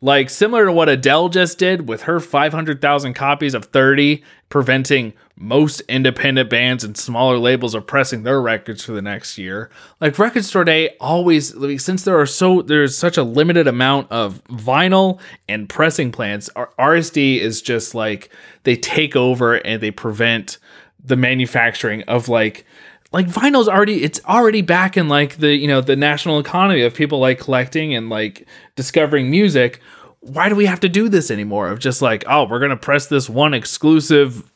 like 0.04 0.30
similar 0.30 0.66
to 0.66 0.72
what 0.72 0.88
Adele 0.88 1.28
just 1.28 1.58
did 1.58 1.88
with 1.88 2.02
her 2.02 2.18
500,000 2.18 3.14
copies 3.14 3.54
of 3.54 3.66
30, 3.66 4.20
preventing 4.48 5.12
most 5.36 5.80
independent 5.82 6.50
bands 6.50 6.82
and 6.82 6.96
smaller 6.96 7.38
labels 7.38 7.72
of 7.72 7.86
pressing 7.86 8.24
their 8.24 8.42
records 8.42 8.84
for 8.84 8.90
the 8.92 9.00
next 9.00 9.38
year. 9.38 9.70
Like 10.00 10.18
Record 10.18 10.44
Store 10.44 10.64
Day 10.64 10.96
always 11.00 11.54
like, 11.54 11.78
since 11.78 12.02
there 12.02 12.18
are 12.18 12.26
so 12.26 12.62
there's 12.62 12.98
such 12.98 13.16
a 13.16 13.22
limited 13.22 13.68
amount 13.68 14.10
of 14.10 14.42
vinyl 14.46 15.20
and 15.48 15.68
pressing 15.68 16.10
plants, 16.10 16.50
RSD 16.56 17.38
is 17.38 17.62
just 17.62 17.94
like 17.94 18.28
they 18.64 18.74
take 18.74 19.14
over 19.14 19.54
and 19.54 19.80
they 19.80 19.92
prevent 19.92 20.58
the 21.04 21.16
manufacturing 21.16 22.02
of 22.02 22.28
like 22.28 22.64
like 23.12 23.26
vinyl's 23.26 23.68
already 23.68 24.02
it's 24.02 24.20
already 24.24 24.62
back 24.62 24.96
in 24.96 25.08
like 25.08 25.36
the 25.36 25.54
you 25.54 25.68
know 25.68 25.80
the 25.80 25.96
national 25.96 26.38
economy 26.38 26.82
of 26.82 26.94
people 26.94 27.18
like 27.18 27.38
collecting 27.38 27.94
and 27.94 28.08
like 28.08 28.46
discovering 28.76 29.30
music. 29.30 29.80
Why 30.20 30.48
do 30.48 30.54
we 30.54 30.66
have 30.66 30.80
to 30.80 30.88
do 30.88 31.08
this 31.08 31.30
anymore? 31.30 31.68
Of 31.68 31.78
just 31.78 32.00
like 32.00 32.24
oh 32.28 32.44
we're 32.44 32.60
gonna 32.60 32.76
press 32.76 33.06
this 33.06 33.28
one 33.28 33.54
exclusive 33.54 34.50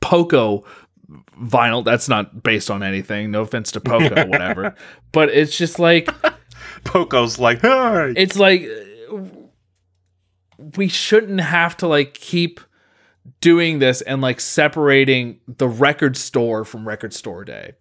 poco 0.00 0.64
vinyl. 1.40 1.84
That's 1.84 2.08
not 2.08 2.42
based 2.42 2.70
on 2.70 2.82
anything. 2.82 3.30
No 3.30 3.42
offense 3.42 3.72
to 3.72 3.80
poco 3.80 4.26
whatever. 4.28 4.74
But 5.12 5.30
it's 5.30 5.56
just 5.56 5.78
like 5.78 6.08
Poco's 6.84 7.38
like, 7.38 7.60
hey. 7.60 8.14
it's 8.16 8.38
like 8.38 8.66
we 10.76 10.88
shouldn't 10.88 11.40
have 11.40 11.76
to 11.78 11.88
like 11.88 12.14
keep 12.14 12.60
doing 13.40 13.78
this 13.78 14.00
and 14.02 14.20
like 14.20 14.40
separating 14.40 15.40
the 15.46 15.68
record 15.68 16.16
store 16.16 16.64
from 16.64 16.86
record 16.86 17.12
store 17.12 17.44
day 17.44 17.72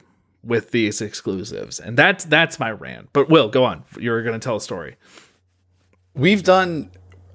with 0.43 0.71
these 0.71 1.01
exclusives 1.01 1.79
and 1.79 1.97
that's 1.97 2.23
that's 2.25 2.59
my 2.59 2.71
rant 2.71 3.09
but 3.11 3.29
will 3.29 3.49
go 3.49 3.65
on 3.65 3.83
You're 3.99 4.23
going 4.23 4.39
to 4.39 4.43
tell 4.43 4.55
a 4.55 4.61
story 4.61 4.95
we've 6.19 6.43
done. 6.43 6.91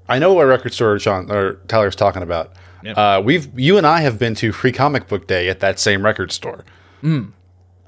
I 0.08 0.18
know 0.18 0.34
what 0.34 0.44
record 0.44 0.72
store 0.74 0.98
Sean 0.98 1.30
or 1.30 1.54
Tyler's 1.68 1.96
talking 1.96 2.22
about. 2.22 2.52
Uh, 2.86 3.22
we've 3.24 3.58
you 3.58 3.78
and 3.78 3.86
I 3.86 4.00
have 4.00 4.18
been 4.18 4.34
to 4.36 4.52
Free 4.52 4.72
Comic 4.72 5.08
Book 5.08 5.26
Day 5.26 5.48
at 5.48 5.60
that 5.60 5.78
same 5.78 6.04
record 6.04 6.30
store. 6.32 6.64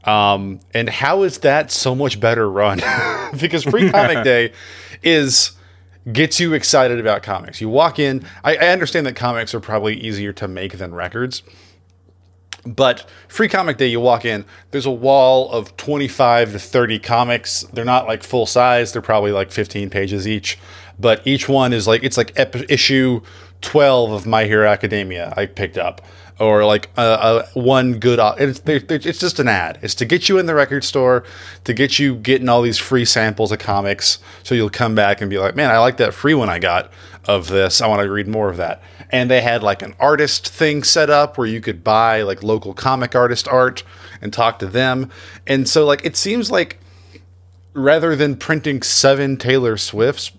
Um, 0.05 0.61
and 0.73 0.89
how 0.89 1.23
is 1.23 1.39
that 1.39 1.71
so 1.71 1.95
much 1.95 2.19
better 2.19 2.51
run? 2.51 2.81
because 3.41 3.65
Free 3.65 3.91
Comic 3.91 4.25
Day 4.25 4.53
is 5.03 5.53
gets 6.13 6.39
you 6.39 6.55
excited 6.55 7.01
about 7.01 7.23
comics. 7.23 7.61
You 7.61 7.69
walk 7.69 7.99
in. 7.99 8.25
I, 8.45 8.57
I 8.57 8.69
understand 8.69 9.07
that 9.07 9.17
comics 9.17 9.55
are 9.55 9.61
probably 9.61 9.95
easier 9.95 10.33
to 10.35 10.49
make 10.49 10.79
than 10.79 10.95
records. 10.95 11.43
But 12.65 13.09
Free 13.29 13.49
Comic 13.49 13.77
Day, 13.77 13.87
you 13.87 14.01
walk 14.01 14.25
in, 14.25 14.45
there's 14.73 14.87
a 14.87 14.91
wall 14.91 15.51
of 15.53 15.77
25 15.77 16.53
to 16.53 16.59
30 16.59 16.99
comics. 16.99 17.63
They're 17.73 17.85
not 17.85 18.09
like 18.09 18.25
full 18.25 18.47
size, 18.47 18.93
they're 18.93 19.03
probably 19.03 19.31
like 19.31 19.53
15 19.53 19.89
pages 19.89 20.27
each. 20.27 20.59
But 20.99 21.25
each 21.27 21.49
one 21.49 21.73
is 21.73 21.87
like, 21.87 22.03
it's 22.03 22.17
like 22.17 22.33
ep- 22.37 22.71
issue 22.71 23.21
12 23.61 24.11
of 24.11 24.27
My 24.27 24.45
Hero 24.45 24.69
Academia 24.69 25.33
I 25.37 25.47
picked 25.47 25.79
up. 25.79 26.03
Or 26.39 26.67
like 26.67 26.91
uh, 26.99 27.01
uh, 27.01 27.47
one 27.55 27.99
good, 27.99 28.21
it's, 28.39 29.19
just 29.19 29.39
an 29.39 29.49
ad. 29.49 29.79
It's 29.81 29.95
to 29.95 30.05
get 30.05 30.29
you 30.29 30.39
in 30.39 30.45
the 30.45 30.55
record 30.55 30.85
store, 30.85 31.25
to 31.65 31.73
get 31.73 31.99
you 31.99 32.17
getting 32.17 32.51
all 32.51 32.61
these 32.61 32.77
free 32.77 33.07
samples 33.07 33.53
of 33.53 33.59
comics. 33.59 34.19
So 34.43 34.55
you'll 34.55 34.69
come 34.69 34.95
back 34.95 35.23
and 35.23 35.31
be 35.31 35.39
like, 35.39 35.57
man, 35.57 35.71
I 35.71 35.79
like 35.79 35.97
that 35.97 36.13
free 36.13 36.35
one 36.35 36.51
I 36.51 36.59
got 36.59 36.93
of 37.27 37.49
this. 37.49 37.81
I 37.81 37.87
want 37.87 38.03
to 38.03 38.11
read 38.11 38.29
more 38.29 38.51
of 38.51 38.57
that. 38.59 38.83
And 39.11 39.31
they 39.31 39.41
had 39.41 39.63
like 39.63 39.83
an 39.83 39.95
artist 39.99 40.49
thing 40.49 40.83
set 40.83 41.11
up 41.11 41.39
where 41.39 41.47
you 41.47 41.61
could 41.61 41.83
buy 41.83 42.23
like 42.23 42.43
local 42.43 42.75
comic 42.75 43.15
artist 43.15 43.49
art 43.49 43.83
and 44.21 44.33
talk 44.33 44.59
to 44.59 44.67
them. 44.67 45.11
And 45.47 45.69
so 45.69 45.85
like 45.85 46.05
it 46.05 46.17
seems 46.17 46.51
like 46.51 46.79
rather 47.73 48.17
than 48.17 48.37
printing 48.37 48.83
seven 48.83 49.37
Taylor 49.37 49.77
Swifts, 49.77 50.33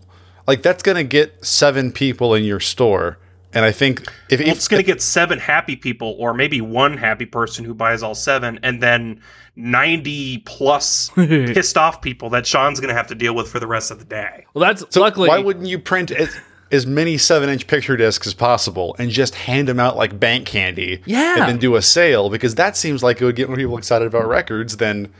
like 0.45 0.61
that's 0.61 0.83
gonna 0.83 1.03
get 1.03 1.45
seven 1.45 1.91
people 1.91 2.33
in 2.33 2.43
your 2.43 2.59
store. 2.59 3.19
And 3.57 3.65
I 3.65 3.71
think 3.71 4.01
if, 4.29 4.39
Well, 4.39 4.49
if 4.49 4.55
it's 4.57 4.67
going 4.67 4.83
to 4.83 4.85
get 4.85 5.01
seven 5.01 5.39
happy 5.39 5.75
people, 5.75 6.15
or 6.19 6.31
maybe 6.35 6.61
one 6.61 6.95
happy 6.95 7.25
person 7.25 7.65
who 7.65 7.73
buys 7.73 8.03
all 8.03 8.13
seven, 8.13 8.59
and 8.61 8.83
then 8.83 9.19
90 9.55 10.37
plus 10.45 11.09
pissed 11.15 11.75
off 11.75 11.99
people 12.03 12.29
that 12.29 12.45
Sean's 12.45 12.79
going 12.79 12.89
to 12.89 12.95
have 12.95 13.07
to 13.07 13.15
deal 13.15 13.33
with 13.33 13.49
for 13.49 13.59
the 13.59 13.65
rest 13.65 13.89
of 13.89 13.97
the 13.97 14.05
day. 14.05 14.45
well 14.53 14.63
that's 14.67 14.83
so 14.91 15.01
luckily 15.01 15.27
why 15.27 15.39
wouldn't 15.39 15.65
you 15.65 15.79
print 15.79 16.11
as, 16.11 16.37
as 16.71 16.85
many 16.85 17.17
seven 17.17 17.49
inch 17.49 17.65
picture 17.65 17.97
discs 17.97 18.27
as 18.27 18.35
possible 18.35 18.95
and 18.99 19.09
just 19.09 19.33
hand 19.33 19.67
them 19.67 19.79
out 19.79 19.97
like 19.97 20.19
bank 20.19 20.45
candy? 20.45 21.01
Yeah. 21.05 21.39
And 21.39 21.49
then 21.49 21.57
do 21.57 21.75
a 21.77 21.81
sale 21.81 22.29
because 22.29 22.53
that 22.55 22.77
seems 22.77 23.01
like 23.01 23.19
it 23.19 23.25
would 23.25 23.35
get 23.35 23.47
more 23.47 23.57
people 23.57 23.77
excited 23.79 24.05
about 24.05 24.27
records 24.27 24.77
than 24.77 25.11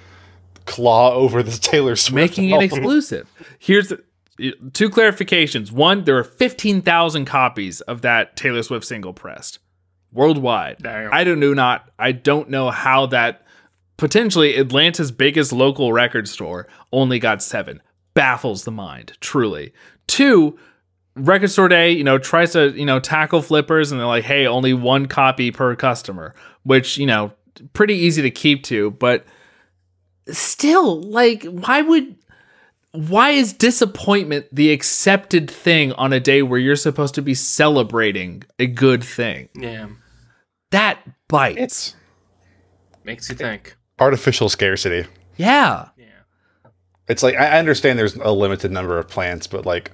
claw 0.65 1.13
over 1.13 1.41
the 1.41 1.51
Taylor 1.59 1.95
Swift. 1.95 2.37
making 2.37 2.51
it 2.51 2.61
exclusive. 2.61 3.27
Here's 3.57 3.87
the, 3.87 4.03
two 4.37 4.89
clarifications. 4.89 5.71
One, 5.71 6.03
there 6.03 6.17
are 6.17 6.23
15,000 6.23 7.25
copies 7.25 7.81
of 7.81 8.01
that 8.01 8.35
Taylor 8.35 8.63
Swift 8.63 8.85
single 8.85 9.13
pressed 9.13 9.59
worldwide. 10.11 10.77
Damn. 10.81 11.13
I 11.13 11.23
don't 11.23 11.39
know 11.39 11.53
not 11.53 11.89
I 11.99 12.11
don't 12.11 12.49
know 12.49 12.69
how 12.69 13.07
that 13.07 13.45
potentially 13.97 14.55
Atlanta's 14.57 15.11
biggest 15.11 15.51
local 15.51 15.91
record 15.91 16.27
store 16.27 16.67
only 16.91 17.19
got 17.19 17.41
7. 17.41 17.81
Baffles 18.13 18.63
the 18.63 18.71
mind, 18.71 19.13
truly. 19.19 19.73
Two, 20.07 20.57
Record 21.15 21.49
Store 21.49 21.67
Day, 21.67 21.91
you 21.91 22.03
know, 22.03 22.17
tries 22.17 22.53
to, 22.53 22.71
you 22.71 22.85
know, 22.85 22.99
tackle 22.99 23.41
flippers 23.41 23.91
and 23.91 23.99
they're 23.99 24.07
like, 24.07 24.23
"Hey, 24.23 24.45
only 24.45 24.73
one 24.73 25.07
copy 25.07 25.51
per 25.51 25.75
customer," 25.75 26.35
which, 26.63 26.97
you 26.97 27.05
know, 27.05 27.33
pretty 27.73 27.95
easy 27.95 28.21
to 28.21 28.31
keep 28.31 28.63
to, 28.65 28.91
but 28.91 29.25
still 30.29 31.01
like 31.01 31.43
why 31.45 31.81
would 31.81 32.15
why 32.91 33.31
is 33.31 33.53
disappointment 33.53 34.47
the 34.51 34.71
accepted 34.71 35.49
thing 35.51 35.91
on 35.93 36.13
a 36.13 36.19
day 36.19 36.41
where 36.41 36.59
you're 36.59 36.75
supposed 36.75 37.13
to 37.15 37.21
be 37.21 37.33
celebrating 37.33 38.43
a 38.59 38.65
good 38.67 39.03
thing? 39.03 39.49
Yeah. 39.55 39.87
That 40.71 40.99
bites. 41.27 41.57
It's 41.59 41.95
Makes 43.03 43.29
you 43.29 43.35
think. 43.35 43.75
artificial 43.99 44.49
scarcity. 44.49 45.07
yeah. 45.37 45.89
Yeah. 45.97 46.05
It's 47.07 47.23
like 47.23 47.35
I 47.35 47.55
I 47.55 47.59
understand 47.59 47.97
there's 47.97 48.15
a 48.15 48.31
limited 48.31 48.71
number 48.71 48.97
of 48.97 49.07
plants, 49.07 49.47
but 49.47 49.65
like, 49.65 49.91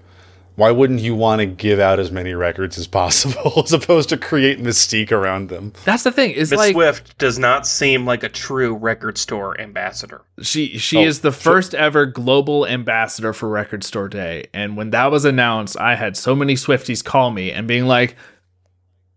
why 0.56 0.70
wouldn't 0.72 1.00
you 1.00 1.16
want 1.16 1.40
to 1.40 1.46
give 1.46 1.80
out 1.80 2.00
as 2.00 2.12
many 2.12 2.34
records 2.34 2.78
as 2.78 2.86
possible 2.88 3.62
as 3.64 3.74
opposed 3.74 4.10
to 4.10 4.18
create 4.18 4.60
mystique 4.62 5.12
around 5.12 5.50
them? 5.50 5.74
That's 5.86 6.04
the 6.04 6.12
thing. 6.12 6.32
Is 6.32 6.52
Miss 6.52 6.58
like 6.60 6.74
Swift 6.74 7.18
does 7.18 7.40
not 7.40 7.66
seem 7.66 8.06
like 8.06 8.24
a 8.24 8.30
true 8.30 8.76
record 8.76 9.18
store 9.18 9.60
ambassador. 9.60 10.22
she 10.42 10.78
she 10.78 10.98
Oh, 11.00 11.02
is 11.04 11.22
the 11.22 11.32
first 11.32 11.74
ever 11.74 12.06
global 12.06 12.68
ambassador 12.68 13.34
for 13.34 13.50
Record 13.50 13.84
Store 13.84 14.08
Day. 14.10 14.48
And 14.54 14.78
when 14.78 14.92
that 14.92 15.10
was 15.12 15.26
announced, 15.26 15.78
I 15.80 15.96
had 15.96 16.16
so 16.16 16.36
many 16.36 16.54
Swifties 16.56 17.04
call 17.04 17.32
me 17.32 17.52
and 17.52 17.68
being 17.68 17.86
like, 17.86 18.16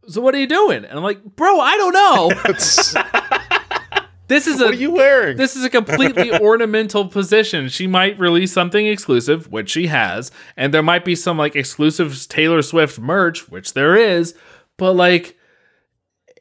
"So 0.08 0.20
what 0.20 0.34
are 0.34 0.38
you 0.38 0.46
doing?" 0.46 0.84
And 0.84 0.92
I'm 0.98 1.02
like, 1.02 1.22
"Bro, 1.22 1.60
I 1.60 1.76
don't 1.76 1.92
know. 1.92 2.30
This 4.28 4.46
is 4.46 4.58
what 4.58 4.66
a 4.66 4.70
are 4.70 4.74
you 4.74 4.90
wearing? 4.92 5.36
this 5.36 5.56
is 5.56 5.64
a 5.64 5.70
completely 5.70 6.32
ornamental 6.40 7.06
position. 7.08 7.68
She 7.68 7.86
might 7.86 8.18
release 8.18 8.52
something 8.52 8.86
exclusive, 8.86 9.50
which 9.50 9.70
she 9.70 9.86
has, 9.86 10.30
and 10.56 10.74
there 10.74 10.82
might 10.82 11.04
be 11.04 11.14
some 11.14 11.38
like 11.38 11.54
exclusive 11.54 12.26
Taylor 12.28 12.62
Swift 12.62 12.98
merch, 12.98 13.48
which 13.48 13.74
there 13.74 13.96
is, 13.96 14.34
but 14.76 14.94
like 14.94 15.36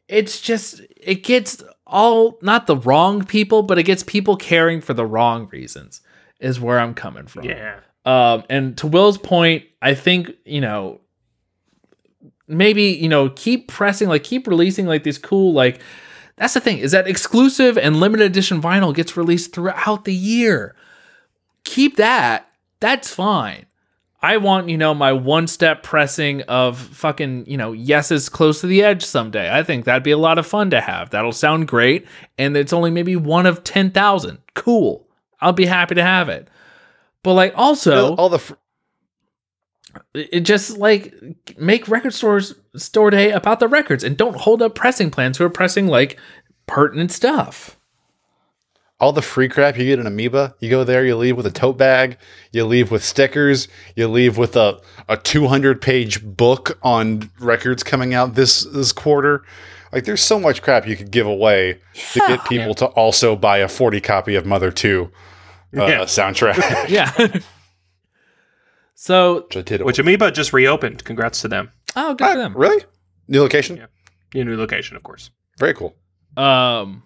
it's 0.07 0.41
just 0.41 0.81
it 0.97 1.23
gets 1.23 1.63
all 1.87 2.37
not 2.41 2.67
the 2.67 2.77
wrong 2.77 3.23
people, 3.23 3.63
but 3.63 3.77
it 3.77 3.83
gets 3.83 4.03
people 4.03 4.35
caring 4.35 4.81
for 4.81 4.93
the 4.93 5.05
wrong 5.05 5.47
reasons 5.51 6.01
is 6.39 6.59
where 6.59 6.79
I'm 6.79 6.93
coming 6.93 7.27
from. 7.27 7.45
Yeah. 7.45 7.79
Um, 8.05 8.43
and 8.49 8.77
to 8.77 8.87
Will's 8.87 9.17
point, 9.17 9.65
I 9.81 9.95
think, 9.95 10.31
you 10.45 10.61
know, 10.61 11.01
maybe, 12.47 12.83
you 12.83 13.09
know, 13.09 13.29
keep 13.29 13.67
pressing, 13.67 14.07
like 14.09 14.23
keep 14.23 14.47
releasing 14.47 14.85
like 14.85 15.03
these 15.03 15.17
cool, 15.17 15.53
like 15.53 15.81
that's 16.37 16.53
the 16.53 16.59
thing, 16.59 16.79
is 16.79 16.91
that 16.91 17.07
exclusive 17.07 17.77
and 17.77 17.99
limited 17.99 18.25
edition 18.25 18.61
vinyl 18.61 18.93
gets 18.93 19.15
released 19.15 19.53
throughout 19.53 20.05
the 20.05 20.13
year. 20.13 20.75
Keep 21.63 21.97
that. 21.97 22.49
That's 22.79 23.13
fine. 23.13 23.65
I 24.21 24.37
want, 24.37 24.69
you 24.69 24.77
know, 24.77 24.95
my 24.95 25.13
one 25.13 25.45
step 25.45 25.83
pressing 25.83 26.41
of 26.43 26.79
fucking, 26.79 27.45
you 27.45 27.57
know, 27.57 27.73
Yes's 27.73 28.27
close 28.27 28.61
to 28.61 28.67
the 28.67 28.83
edge 28.83 29.05
someday. 29.05 29.55
I 29.55 29.61
think 29.61 29.85
that'd 29.85 30.03
be 30.03 30.11
a 30.11 30.17
lot 30.17 30.39
of 30.39 30.47
fun 30.47 30.71
to 30.71 30.81
have. 30.81 31.11
That'll 31.11 31.31
sound 31.31 31.67
great. 31.67 32.07
And 32.37 32.57
it's 32.57 32.73
only 32.73 32.89
maybe 32.89 33.15
one 33.15 33.45
of 33.45 33.63
10,000. 33.63 34.39
Cool. 34.55 35.07
I'll 35.39 35.53
be 35.53 35.67
happy 35.67 35.95
to 35.95 36.03
have 36.03 36.29
it. 36.29 36.47
But 37.21 37.33
like 37.33 37.53
also, 37.55 38.15
all 38.15 38.29
the 38.29 38.39
fr- 38.39 38.55
it 40.13 40.41
just 40.41 40.77
like 40.77 41.13
make 41.57 41.87
record 41.87 42.13
stores 42.13 42.53
store 42.75 43.09
day 43.09 43.31
about 43.31 43.59
the 43.59 43.67
records 43.67 44.03
and 44.03 44.17
don't 44.17 44.37
hold 44.37 44.61
up 44.61 44.75
pressing 44.75 45.09
plans 45.11 45.37
who 45.37 45.45
are 45.45 45.49
pressing 45.49 45.87
like 45.87 46.17
pertinent 46.67 47.11
stuff. 47.11 47.77
all 48.99 49.11
the 49.11 49.21
free 49.21 49.49
crap 49.49 49.77
you 49.77 49.85
get 49.85 49.99
in 49.99 50.07
Amoeba. 50.07 50.55
You 50.59 50.69
go 50.69 50.83
there, 50.83 51.05
you 51.05 51.15
leave 51.17 51.35
with 51.37 51.45
a 51.45 51.51
tote 51.51 51.77
bag, 51.77 52.17
you 52.51 52.65
leave 52.65 52.91
with 52.91 53.03
stickers, 53.03 53.67
you 53.95 54.07
leave 54.07 54.37
with 54.37 54.55
a, 54.55 54.79
a 55.09 55.17
200 55.17 55.81
page 55.81 56.23
book 56.23 56.77
on 56.81 57.29
records 57.39 57.83
coming 57.83 58.13
out 58.13 58.35
this 58.35 58.63
this 58.63 58.91
quarter. 58.93 59.43
Like 59.91 60.05
there's 60.05 60.23
so 60.23 60.39
much 60.39 60.61
crap 60.61 60.87
you 60.87 60.95
could 60.97 61.11
give 61.11 61.27
away 61.27 61.79
to 62.11 62.19
get 62.27 62.43
people 62.45 62.73
to 62.75 62.85
also 62.87 63.35
buy 63.35 63.57
a 63.59 63.67
40 63.67 64.01
copy 64.01 64.35
of 64.35 64.45
Mother 64.45 64.71
2 64.71 65.09
uh, 65.77 65.85
Yeah. 65.85 65.99
soundtrack. 66.03 66.57
Yeah. 66.89 67.11
So, 68.95 69.43
Which 69.47 69.57
I 69.57 69.61
did. 69.61 69.81
Which 69.83 69.99
Amoeba 69.99 70.31
just 70.31 70.53
reopened. 70.53 71.03
Congrats 71.05 71.41
to 71.41 71.47
them. 71.47 71.71
oh, 71.95 72.15
good 72.15 72.25
for 72.25 72.31
Ah, 72.31 72.35
them. 72.35 72.55
really? 72.57 72.83
New 73.27 73.41
location? 73.41 73.77
Yeah. 73.77 73.85
New 74.33 74.45
new 74.45 74.57
location, 74.57 74.95
of 74.97 75.03
course. 75.03 75.29
Very 75.59 75.73
cool. 75.73 75.95
Um, 76.37 77.03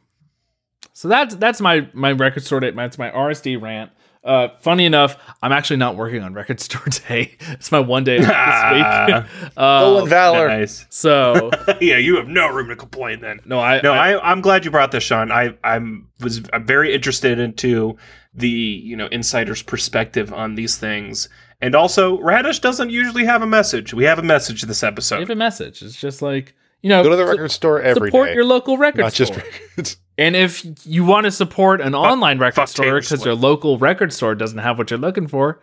so 0.93 1.07
that's 1.07 1.35
that's 1.35 1.61
my 1.61 1.87
my 1.93 2.11
record 2.11 2.43
store 2.43 2.59
day. 2.59 2.71
That's 2.71 2.97
my 2.97 3.09
RSD 3.11 3.61
rant. 3.61 3.91
Uh, 4.21 4.49
funny 4.59 4.85
enough, 4.85 5.15
I'm 5.41 5.51
actually 5.53 5.77
not 5.77 5.95
working 5.95 6.21
on 6.21 6.33
record 6.33 6.59
store 6.67 6.83
day. 7.07 7.37
It's 7.51 7.71
my 7.71 7.79
one 7.79 8.03
day 8.03 8.17
this 8.17 8.27
week. 8.27 8.35
uh, 9.57 9.79
Stolen 9.79 10.09
Valor. 10.09 10.47
Nice. 10.49 10.85
so 10.89 11.51
yeah, 11.81 11.97
you 11.97 12.17
have 12.17 12.27
no 12.27 12.47
room 12.53 12.67
to 12.69 12.75
complain 12.75 13.21
then. 13.21 13.39
no, 13.45 13.59
I 13.59 13.79
No, 13.81 13.93
I, 13.93 14.11
I, 14.13 14.31
I'm 14.31 14.41
glad 14.41 14.65
you 14.65 14.71
brought 14.71 14.91
this, 14.91 15.03
Sean. 15.03 15.31
I 15.31 15.55
I'm 15.63 16.09
was 16.19 16.41
I'm 16.51 16.65
very 16.65 16.93
interested 16.93 17.39
into 17.39 17.97
the 18.33 18.49
you 18.49 18.95
know 18.97 19.07
insider's 19.07 19.61
perspective 19.63 20.33
on 20.33 20.55
these 20.55 20.75
things, 20.77 21.29
and 21.62 21.76
also 21.76 22.20
Radish 22.20 22.60
doesn't 22.60 22.89
usually 22.89 23.26
have 23.26 23.41
a 23.41 23.47
message. 23.47 23.93
We 23.93 24.03
have 24.05 24.20
a 24.20 24.24
message 24.24 24.62
this 24.64 24.84
episode. 24.84 25.18
We 25.18 25.22
have 25.24 25.30
a 25.30 25.36
message. 25.36 25.82
It's 25.82 25.95
just 25.99 26.22
like 26.22 26.55
you 26.82 26.89
know, 26.89 27.03
Go 27.03 27.10
to 27.10 27.16
the 27.18 27.24
su- 27.26 27.30
record 27.32 27.51
store 27.51 27.82
every 27.82 28.10
day. 28.10 28.18
support 28.18 28.34
your 28.34 28.45
local 28.45 28.78
record 28.78 28.99
store. 28.99 29.05
not 29.05 29.14
just 29.14 29.36
records. 29.36 29.97
And 30.18 30.36
if 30.36 30.66
you 30.86 31.05
want 31.05 31.26
to 31.26 31.32
support 31.32 31.80
an 31.80 31.95
online 31.95 32.39
record 32.39 32.68
store 32.68 32.99
because 32.99 33.24
your 33.24 33.36
local 33.36 33.78
record 33.78 34.12
store 34.12 34.36
doesn't 34.36 34.57
have 34.57 34.78
what 34.78 34.91
you're 34.91 34.99
looking 34.99 35.28
for, 35.30 35.62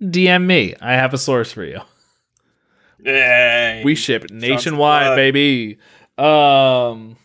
DM 0.00 0.46
me. 0.46 0.74
I 0.80 0.92
have 0.92 1.12
a 1.12 1.18
source 1.18 1.52
for 1.52 1.62
you. 1.62 1.78
Yay. 3.04 3.82
We 3.84 3.94
ship 3.94 4.30
nationwide, 4.30 5.14
baby. 5.16 5.78
Um 6.16 7.16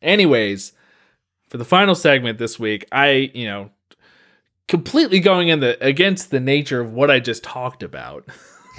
anyways, 0.00 0.72
for 1.48 1.58
the 1.58 1.64
final 1.64 1.94
segment 1.94 2.38
this 2.38 2.58
week, 2.58 2.86
I, 2.92 3.30
you 3.34 3.46
know, 3.46 3.70
completely 4.68 5.18
going 5.20 5.48
in 5.48 5.60
the 5.60 5.82
against 5.84 6.30
the 6.30 6.40
nature 6.40 6.80
of 6.80 6.92
what 6.92 7.10
I 7.10 7.20
just 7.20 7.42
talked 7.42 7.82
about. 7.82 8.28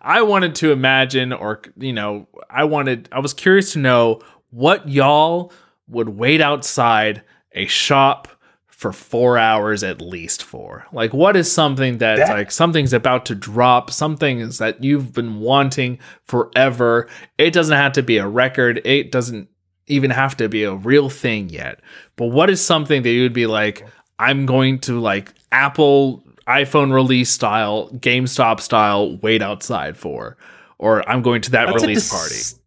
I 0.00 0.22
wanted 0.22 0.54
to 0.56 0.72
imagine, 0.72 1.32
or 1.32 1.62
you 1.76 1.92
know, 1.92 2.28
I 2.48 2.64
wanted, 2.64 3.08
I 3.12 3.20
was 3.20 3.32
curious 3.32 3.72
to 3.74 3.78
know 3.78 4.20
what 4.50 4.88
y'all 4.88 5.52
would 5.88 6.10
wait 6.10 6.40
outside 6.40 7.22
a 7.52 7.66
shop 7.66 8.28
for 8.66 8.92
four 8.92 9.36
hours 9.38 9.82
at 9.84 10.00
least 10.00 10.42
for. 10.42 10.86
Like, 10.92 11.12
what 11.12 11.36
is 11.36 11.50
something 11.50 11.98
that's 11.98 12.20
That- 12.20 12.30
like 12.36 12.50
something's 12.50 12.92
about 12.92 13.26
to 13.26 13.34
drop, 13.34 13.90
something 13.90 14.40
is 14.40 14.58
that 14.58 14.82
you've 14.82 15.12
been 15.12 15.40
wanting 15.40 15.98
forever. 16.24 17.08
It 17.38 17.52
doesn't 17.52 17.76
have 17.76 17.92
to 17.92 18.02
be 18.02 18.16
a 18.18 18.26
record. 18.26 18.80
It 18.84 19.12
doesn't 19.12 19.48
even 19.86 20.10
have 20.10 20.36
to 20.38 20.48
be 20.48 20.64
a 20.64 20.72
real 20.74 21.08
thing 21.08 21.48
yet. 21.48 21.80
But 22.16 22.26
what 22.26 22.48
is 22.50 22.60
something 22.64 23.02
that 23.02 23.10
you 23.10 23.22
would 23.22 23.32
be 23.32 23.46
like, 23.46 23.86
I'm 24.20 24.44
going 24.44 24.78
to 24.80 25.00
like 25.00 25.32
Apple 25.50 26.22
iPhone 26.46 26.92
release 26.92 27.30
style, 27.30 27.88
GameStop 27.94 28.60
style, 28.60 29.16
wait 29.16 29.40
outside 29.40 29.96
for, 29.96 30.36
or 30.78 31.08
I'm 31.08 31.22
going 31.22 31.40
to 31.42 31.50
that 31.52 31.68
That's 31.68 31.82
release 31.82 32.10
party. 32.10 32.60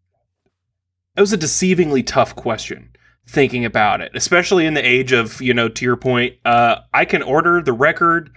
That 1.16 1.22
was 1.22 1.32
a 1.32 1.38
deceivingly 1.38 2.06
tough 2.06 2.36
question. 2.36 2.90
Thinking 3.26 3.64
about 3.64 4.02
it, 4.02 4.12
especially 4.16 4.66
in 4.66 4.74
the 4.74 4.86
age 4.86 5.14
of 5.14 5.42
you 5.42 5.54
know, 5.54 5.70
to 5.70 5.86
your 5.86 5.96
point, 5.96 6.36
uh, 6.44 6.80
I 6.94 7.06
can 7.06 7.22
order 7.22 7.62
the 7.62 7.72
record 7.72 8.32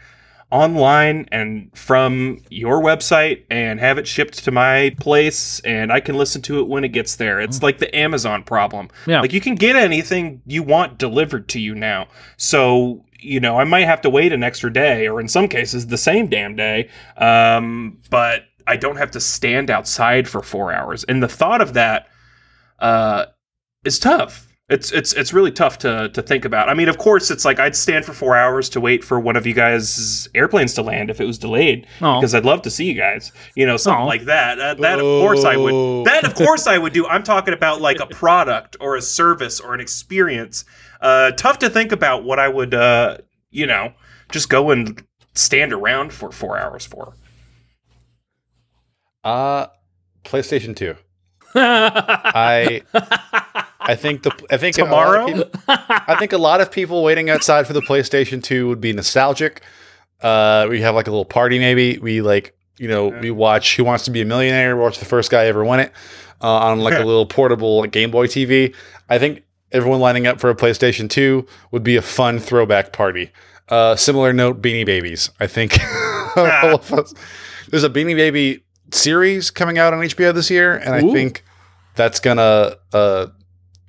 online 0.50 1.28
and 1.32 1.76
from 1.76 2.38
your 2.50 2.80
website 2.80 3.44
and 3.50 3.80
have 3.80 3.98
it 3.98 4.06
shipped 4.06 4.44
to 4.44 4.52
my 4.52 4.94
place 5.00 5.58
and 5.60 5.92
I 5.92 5.98
can 5.98 6.16
listen 6.16 6.40
to 6.42 6.60
it 6.60 6.68
when 6.68 6.84
it 6.84 6.90
gets 6.90 7.16
there. 7.16 7.40
It's 7.40 7.62
like 7.62 7.78
the 7.78 7.94
Amazon 7.96 8.44
problem. 8.44 8.88
Yeah. 9.06 9.22
Like 9.22 9.32
you 9.32 9.40
can 9.40 9.56
get 9.56 9.74
anything 9.74 10.42
you 10.46 10.62
want 10.62 10.98
delivered 10.98 11.48
to 11.48 11.60
you 11.60 11.74
now. 11.74 12.06
So, 12.36 13.04
you 13.20 13.40
know, 13.40 13.58
I 13.58 13.64
might 13.64 13.84
have 13.86 14.00
to 14.02 14.10
wait 14.10 14.32
an 14.32 14.42
extra 14.42 14.72
day 14.72 15.08
or 15.08 15.20
in 15.20 15.28
some 15.28 15.48
cases 15.48 15.86
the 15.86 15.98
same 15.98 16.26
damn 16.28 16.54
day. 16.56 16.88
Um, 17.16 17.98
but 18.10 18.42
I 18.66 18.76
don't 18.76 18.96
have 18.96 19.10
to 19.12 19.20
stand 19.20 19.70
outside 19.70 20.28
for 20.28 20.42
4 20.42 20.72
hours. 20.72 21.04
And 21.04 21.22
the 21.22 21.28
thought 21.28 21.60
of 21.60 21.74
that 21.74 22.08
uh 22.78 23.26
is 23.84 23.98
tough. 23.98 24.42
It's 24.68 24.90
it's 24.90 25.12
it's 25.12 25.32
really 25.32 25.52
tough 25.52 25.78
to 25.78 26.08
to 26.08 26.20
think 26.22 26.44
about. 26.44 26.68
I 26.68 26.74
mean, 26.74 26.88
of 26.88 26.98
course, 26.98 27.30
it's 27.30 27.44
like 27.44 27.60
I'd 27.60 27.76
stand 27.76 28.04
for 28.04 28.12
four 28.12 28.34
hours 28.36 28.68
to 28.70 28.80
wait 28.80 29.04
for 29.04 29.20
one 29.20 29.36
of 29.36 29.46
you 29.46 29.54
guys' 29.54 30.28
airplanes 30.34 30.74
to 30.74 30.82
land 30.82 31.08
if 31.08 31.20
it 31.20 31.24
was 31.24 31.38
delayed, 31.38 31.86
Aw. 32.02 32.18
because 32.20 32.34
I'd 32.34 32.44
love 32.44 32.62
to 32.62 32.70
see 32.70 32.84
you 32.86 32.94
guys. 32.94 33.30
You 33.54 33.64
know, 33.64 33.76
something 33.76 34.02
Aw. 34.02 34.06
like 34.06 34.24
that. 34.24 34.58
Uh, 34.58 34.74
that 34.74 34.98
of 34.98 35.04
course 35.04 35.44
I 35.44 35.54
Oh. 35.54 35.98
would. 36.02 36.06
That 36.08 36.24
of 36.24 36.34
course 36.34 36.66
I 36.66 36.78
would 36.78 36.92
do. 36.92 37.06
I'm 37.06 37.22
talking 37.22 37.54
about 37.54 37.80
like 37.80 38.00
a 38.00 38.06
product 38.06 38.76
or 38.80 38.96
a 38.96 39.02
service 39.02 39.60
or 39.60 39.72
an 39.72 39.80
experience. 39.80 40.64
Uh, 41.00 41.30
tough 41.32 41.58
to 41.60 41.68
think 41.70 41.92
about 41.92 42.24
what 42.24 42.38
I 42.38 42.48
would, 42.48 42.74
uh, 42.74 43.18
you 43.50 43.66
know, 43.66 43.92
just 44.30 44.48
go 44.48 44.70
and 44.70 45.02
stand 45.34 45.72
around 45.72 46.12
for 46.12 46.32
four 46.32 46.58
hours 46.58 46.84
for? 46.86 47.14
Uh 49.24 49.66
PlayStation 50.24 50.74
2. 50.76 50.94
I 51.54 52.82
I 53.80 53.94
think 53.94 54.22
the 54.22 54.30
I 54.50 54.56
think 54.56 54.78
a 54.78 54.84
lot 54.84 55.14
of 55.16 55.26
Tomorrow? 55.26 55.44
people- 55.44 55.60
I 56.08 56.16
think 56.18 56.32
a 56.32 56.38
lot 56.38 56.60
of 56.60 56.70
people 56.70 57.02
waiting 57.02 57.30
outside 57.30 57.66
for 57.66 57.72
the 57.72 57.80
PlayStation 57.80 58.42
2 58.42 58.68
would 58.68 58.80
be 58.80 58.92
nostalgic. 58.92 59.62
Uh, 60.20 60.66
we 60.68 60.80
have 60.80 60.94
like 60.94 61.06
a 61.06 61.10
little 61.10 61.24
party, 61.24 61.58
maybe. 61.58 61.98
We 61.98 62.20
like, 62.22 62.56
you 62.78 62.88
know, 62.88 63.08
we 63.08 63.30
watch 63.30 63.76
Who 63.76 63.84
Wants 63.84 64.04
to 64.06 64.10
Be 64.10 64.22
a 64.22 64.24
Millionaire, 64.24 64.76
watch 64.76 64.98
the 64.98 65.04
first 65.04 65.30
guy 65.30 65.46
ever 65.46 65.64
win 65.64 65.80
it 65.80 65.92
uh, 66.42 66.48
on 66.48 66.80
like 66.80 66.94
a 66.94 67.04
little 67.04 67.26
portable 67.26 67.80
like, 67.80 67.92
Game 67.92 68.10
Boy 68.10 68.26
TV. 68.26 68.74
I 69.08 69.18
think 69.18 69.42
everyone 69.72 70.00
lining 70.00 70.26
up 70.26 70.40
for 70.40 70.50
a 70.50 70.54
PlayStation 70.54 71.08
2 71.08 71.46
would 71.70 71.82
be 71.82 71.96
a 71.96 72.02
fun 72.02 72.38
throwback 72.38 72.92
party. 72.92 73.30
Uh, 73.68 73.96
similar 73.96 74.32
note, 74.32 74.62
Beanie 74.62 74.86
Babies. 74.86 75.30
I 75.40 75.46
think 75.46 75.78
all 76.36 76.76
of 76.76 76.92
us. 76.92 77.14
There's 77.68 77.84
a 77.84 77.90
Beanie 77.90 78.16
Baby 78.16 78.64
series 78.92 79.50
coming 79.50 79.78
out 79.78 79.92
on 79.92 80.00
HBO 80.00 80.32
this 80.32 80.50
year, 80.50 80.76
and 80.76 80.94
I 80.94 81.00
think 81.00 81.42
that's 81.96 82.20
gonna 82.20 82.76
uh, 82.92 83.26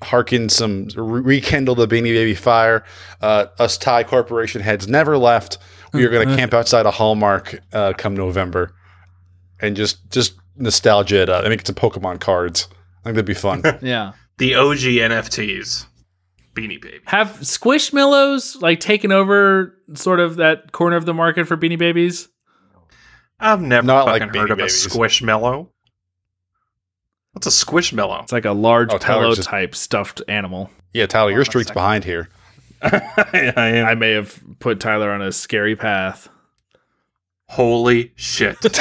harken 0.03 0.49
some 0.49 0.87
re- 0.95 1.21
rekindle 1.21 1.75
the 1.75 1.87
Beanie 1.87 2.13
Baby 2.13 2.33
fire. 2.33 2.83
Uh, 3.21 3.45
us 3.59 3.77
Ty 3.77 4.03
corporation 4.03 4.61
heads 4.61 4.87
never 4.87 5.17
left. 5.17 5.57
We 5.93 6.05
are 6.05 6.09
going 6.09 6.27
to 6.27 6.35
camp 6.35 6.53
outside 6.53 6.85
a 6.85 6.91
Hallmark 6.91 7.59
uh, 7.73 7.93
come 7.97 8.15
November, 8.15 8.73
and 9.61 9.75
just 9.75 10.09
just 10.11 10.35
nostalgia 10.55 11.21
it 11.21 11.29
up. 11.29 11.45
I 11.45 11.47
think 11.47 11.61
it's 11.61 11.69
a 11.69 11.73
Pokemon 11.73 12.19
cards. 12.19 12.67
I 13.01 13.05
think 13.05 13.15
that'd 13.15 13.25
be 13.25 13.33
fun. 13.33 13.63
yeah. 13.81 14.13
The 14.37 14.55
OG 14.55 14.77
NFTs, 14.77 15.85
Beanie 16.53 16.79
Baby. 16.81 16.99
Have 17.05 17.39
Squishmallows 17.41 18.61
like 18.61 18.79
taken 18.79 19.11
over 19.11 19.75
sort 19.95 20.19
of 20.19 20.35
that 20.37 20.71
corner 20.71 20.95
of 20.95 21.05
the 21.05 21.13
market 21.13 21.47
for 21.47 21.57
Beanie 21.57 21.77
Babies? 21.79 22.27
I've 23.39 23.61
never 23.61 23.85
Not 23.87 24.05
like 24.05 24.21
heard 24.21 24.51
of 24.51 24.57
Babies. 24.57 24.85
a 24.85 24.89
squishmallow. 24.89 25.69
What's 27.33 27.47
a 27.47 27.51
squishmallow? 27.51 28.23
It's 28.23 28.31
like 28.31 28.45
a 28.45 28.51
large 28.51 28.91
Oh, 28.91 28.97
pillow 28.99 29.33
just- 29.35 29.47
type 29.47 29.75
stuffed 29.75 30.21
animal. 30.27 30.69
yeah, 30.93 31.05
Tyler, 31.05 31.29
your 31.31 31.39
on 31.39 31.41
a 31.43 31.45
streak's 31.45 31.69
behind 31.71 32.03
here. 32.03 32.29
I 32.81 33.53
am. 33.55 33.85
I 33.87 33.95
may 33.95 34.11
have 34.11 34.39
put 34.59 34.79
Tyler 34.79 35.11
on 35.11 35.21
a 35.21 35.31
scary 35.31 35.75
path. 35.75 36.29
Holy 37.49 38.11
shit. 38.15 38.57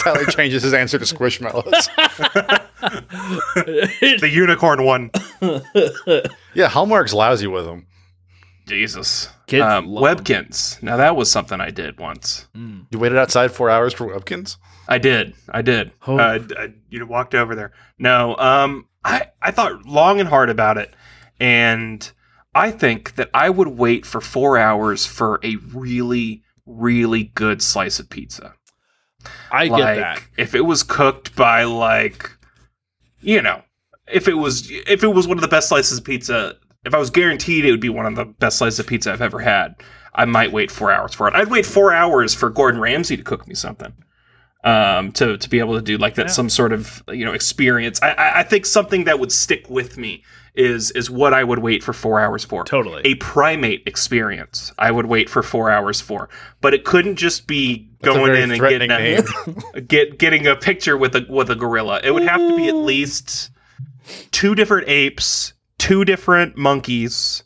Tyler 0.00 0.24
changes 0.26 0.62
his 0.62 0.74
answer 0.74 0.98
to 0.98 1.04
Squishmallows. 1.04 1.88
the 3.54 4.30
unicorn 4.30 4.84
one. 4.84 5.10
yeah, 6.54 6.68
Hallmark's 6.68 7.12
lousy 7.12 7.46
with 7.46 7.64
them. 7.64 7.86
Jesus. 8.66 9.28
Kids 9.46 9.64
um, 9.64 9.86
love 9.86 10.18
'em. 10.18 10.24
Webkinz. 10.24 10.82
Now 10.82 10.96
that 10.96 11.16
was 11.16 11.30
something 11.30 11.60
I 11.60 11.70
did 11.70 11.98
once. 11.98 12.48
You 12.54 12.98
waited 12.98 13.18
outside 13.18 13.52
four 13.52 13.68
hours 13.68 13.92
for 13.92 14.06
Webkinz? 14.06 14.56
I 14.88 14.98
did. 14.98 15.34
I 15.50 15.62
did. 15.62 15.92
Oh. 16.06 16.18
Uh, 16.18 16.38
I, 16.58 16.72
you 16.88 16.98
know, 16.98 17.06
walked 17.06 17.34
over 17.34 17.54
there. 17.54 17.72
No, 17.98 18.36
um, 18.36 18.88
I 19.04 19.28
I 19.42 19.50
thought 19.50 19.84
long 19.86 20.20
and 20.20 20.28
hard 20.28 20.50
about 20.50 20.78
it, 20.78 20.94
and 21.40 22.10
I 22.54 22.70
think 22.70 23.16
that 23.16 23.30
I 23.34 23.50
would 23.50 23.68
wait 23.68 24.06
for 24.06 24.20
four 24.20 24.56
hours 24.56 25.06
for 25.06 25.40
a 25.42 25.56
really, 25.56 26.42
really 26.66 27.24
good 27.24 27.62
slice 27.62 27.98
of 27.98 28.08
pizza. 28.08 28.54
I 29.50 29.66
like, 29.66 29.82
get 29.82 29.94
that. 29.96 30.22
If 30.36 30.54
it 30.54 30.62
was 30.62 30.82
cooked 30.82 31.34
by 31.34 31.64
like, 31.64 32.30
you 33.24 33.42
know, 33.42 33.62
if 34.06 34.28
it 34.28 34.34
was 34.34 34.70
if 34.70 35.02
it 35.02 35.08
was 35.08 35.26
one 35.26 35.38
of 35.38 35.42
the 35.42 35.48
best 35.48 35.68
slices 35.68 35.98
of 35.98 36.04
pizza, 36.04 36.56
if 36.84 36.94
I 36.94 36.98
was 36.98 37.10
guaranteed 37.10 37.64
it 37.64 37.70
would 37.70 37.80
be 37.80 37.88
one 37.88 38.06
of 38.06 38.14
the 38.16 38.24
best 38.26 38.58
slices 38.58 38.78
of 38.78 38.86
pizza 38.86 39.12
I've 39.12 39.22
ever 39.22 39.40
had, 39.40 39.74
I 40.14 40.24
might 40.26 40.52
wait 40.52 40.70
four 40.70 40.92
hours 40.92 41.14
for 41.14 41.26
it. 41.26 41.34
I'd 41.34 41.50
wait 41.50 41.66
four 41.66 41.92
hours 41.92 42.34
for 42.34 42.50
Gordon 42.50 42.80
Ramsay 42.80 43.16
to 43.16 43.22
cook 43.22 43.48
me 43.48 43.54
something. 43.54 43.92
Um, 44.62 45.12
to 45.12 45.36
to 45.36 45.50
be 45.50 45.58
able 45.58 45.74
to 45.74 45.82
do 45.82 45.98
like 45.98 46.14
that, 46.14 46.30
some 46.30 46.48
sort 46.48 46.72
of 46.72 47.02
you 47.08 47.24
know 47.24 47.32
experience. 47.32 48.00
I, 48.02 48.10
I 48.12 48.40
I 48.40 48.42
think 48.42 48.66
something 48.66 49.04
that 49.04 49.18
would 49.18 49.32
stick 49.32 49.68
with 49.68 49.98
me 49.98 50.22
is 50.54 50.90
is 50.92 51.10
what 51.10 51.34
I 51.34 51.44
would 51.44 51.58
wait 51.58 51.82
for 51.82 51.92
four 51.92 52.20
hours 52.20 52.44
for 52.44 52.64
Totally. 52.64 53.02
a 53.04 53.16
primate 53.16 53.82
experience 53.86 54.72
I 54.78 54.90
would 54.90 55.06
wait 55.06 55.28
for 55.28 55.42
four 55.42 55.70
hours 55.70 56.00
for. 56.00 56.28
But 56.60 56.74
it 56.74 56.84
couldn't 56.84 57.16
just 57.16 57.46
be 57.46 57.90
That's 58.04 58.16
going 58.16 58.34
in 58.34 58.50
and 58.50 58.60
getting 58.60 58.90
a, 58.90 59.80
get 59.80 60.18
getting 60.18 60.46
a 60.46 60.56
picture 60.56 60.96
with 60.96 61.14
a 61.16 61.26
with 61.28 61.50
a 61.50 61.54
gorilla. 61.54 62.00
It 62.02 62.12
would 62.12 62.24
have 62.24 62.40
to 62.40 62.56
be 62.56 62.68
at 62.68 62.74
least 62.74 63.50
two 64.30 64.54
different 64.54 64.88
apes, 64.88 65.52
two 65.78 66.04
different 66.04 66.56
monkeys, 66.56 67.44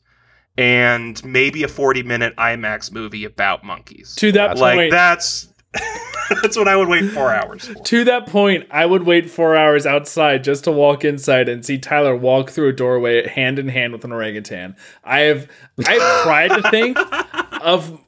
and 0.57 1.23
maybe 1.25 1.63
a 1.63 1.69
forty 1.69 2.03
minute 2.03 2.35
IMAX 2.37 2.93
movie 2.93 3.25
about 3.25 3.65
monkeys. 3.65 4.15
to 4.17 4.33
that 4.33 4.59
like 4.59 4.77
point, 4.77 4.91
that's 4.91 5.49
that's 6.43 6.57
what 6.57 6.69
I 6.69 6.77
would 6.77 6.89
wait 6.89 7.11
four 7.11 7.33
hours 7.33 7.67
for. 7.67 7.75
to 7.75 8.05
that 8.05 8.27
point, 8.27 8.67
I 8.71 8.87
would 8.87 9.05
wait 9.05 9.31
four 9.31 9.57
hours 9.57 9.87
outside 9.87 10.45
just 10.45 10.65
to 10.65 10.73
walk 10.73 11.05
inside 11.05 11.49
and 11.49 11.65
see 11.65 11.79
Tyler 11.79 12.17
walk 12.17 12.51
through 12.51 12.69
a 12.69 12.73
doorway 12.73 13.27
hand 13.27 13.59
in 13.59 13.69
hand 13.69 13.93
with 13.93 14.05
an 14.05 14.13
orangutan. 14.13 14.77
I 15.05 15.21
have 15.21 15.49
I 15.87 15.93
have 15.93 16.23
tried 16.23 16.49
to 16.49 16.71
think 16.71 16.99
of 17.63 18.01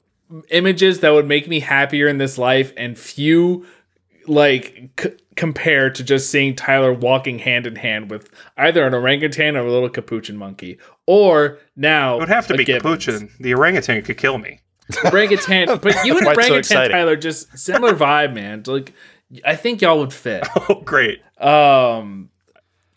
images 0.50 1.00
that 1.00 1.10
would 1.10 1.26
make 1.26 1.48
me 1.48 1.60
happier 1.60 2.08
in 2.08 2.18
this 2.18 2.38
life, 2.38 2.72
and 2.76 2.98
few 2.98 3.66
like 4.26 4.90
c- 5.00 5.10
compare 5.36 5.90
to 5.90 6.04
just 6.04 6.30
seeing 6.30 6.54
Tyler 6.54 6.92
walking 6.92 7.38
hand 7.38 7.66
in 7.66 7.76
hand 7.76 8.10
with 8.10 8.30
either 8.56 8.86
an 8.86 8.94
orangutan 8.94 9.56
or 9.56 9.60
a 9.66 9.70
little 9.72 9.88
capuchin 9.88 10.36
monkey, 10.36 10.78
or 11.06 11.58
now 11.76 12.16
It 12.16 12.20
would 12.20 12.28
have 12.28 12.46
to 12.48 12.56
be 12.56 12.64
gibbons. 12.64 13.04
capuchin. 13.04 13.30
The 13.40 13.54
orangutan 13.54 14.02
could 14.02 14.18
kill 14.18 14.38
me. 14.38 14.60
orangutan. 15.04 15.66
But 15.82 16.04
you 16.04 16.16
and 16.18 16.26
Why 16.26 16.32
it's 16.32 16.46
so 16.46 16.52
orangutan 16.52 16.58
exciting? 16.58 16.90
Tyler 16.96 17.16
just 17.16 17.58
similar 17.58 17.94
vibe, 17.94 18.34
man. 18.34 18.62
Like 18.66 18.92
I 19.44 19.56
think 19.56 19.80
y'all 19.80 19.98
would 20.00 20.12
fit. 20.12 20.46
Oh, 20.68 20.82
great. 20.84 21.20
Um, 21.40 22.30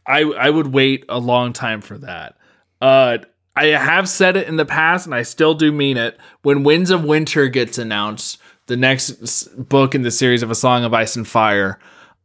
I 0.05 0.21
I 0.23 0.49
would 0.49 0.67
wait 0.73 1.05
a 1.07 1.19
long 1.19 1.53
time 1.53 1.79
for 1.81 1.97
that. 1.99 2.35
Uh, 2.81 3.19
I 3.55 3.65
have 3.67 4.09
said 4.09 4.35
it 4.35 4.47
in 4.47 4.55
the 4.55 4.65
past, 4.65 5.05
and 5.05 5.13
I 5.13 5.21
still 5.23 5.53
do 5.53 5.71
mean 5.71 5.97
it. 5.97 6.17
When 6.41 6.63
Winds 6.63 6.89
of 6.89 7.03
Winter 7.03 7.47
gets 7.47 7.77
announced, 7.77 8.39
the 8.65 8.77
next 8.77 9.47
book 9.69 9.93
in 9.93 10.01
the 10.01 10.11
series 10.11 10.41
of 10.41 10.49
A 10.49 10.55
Song 10.55 10.83
of 10.83 10.93
Ice 10.93 11.15
and 11.15 11.27
Fire, 11.27 11.79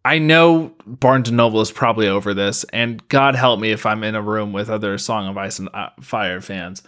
I 0.04 0.18
know 0.18 0.72
Barnes 0.86 1.28
and 1.28 1.36
Noble 1.36 1.60
is 1.60 1.70
probably 1.70 2.08
over 2.08 2.32
this, 2.32 2.64
and 2.72 3.06
God 3.08 3.34
help 3.34 3.60
me 3.60 3.72
if 3.72 3.84
I'm 3.84 4.04
in 4.04 4.14
a 4.14 4.22
room 4.22 4.52
with 4.52 4.70
other 4.70 4.96
Song 4.96 5.28
of 5.28 5.36
Ice 5.36 5.58
and 5.58 5.68
uh, 5.74 5.90
Fire 6.00 6.40
fans. 6.40 6.82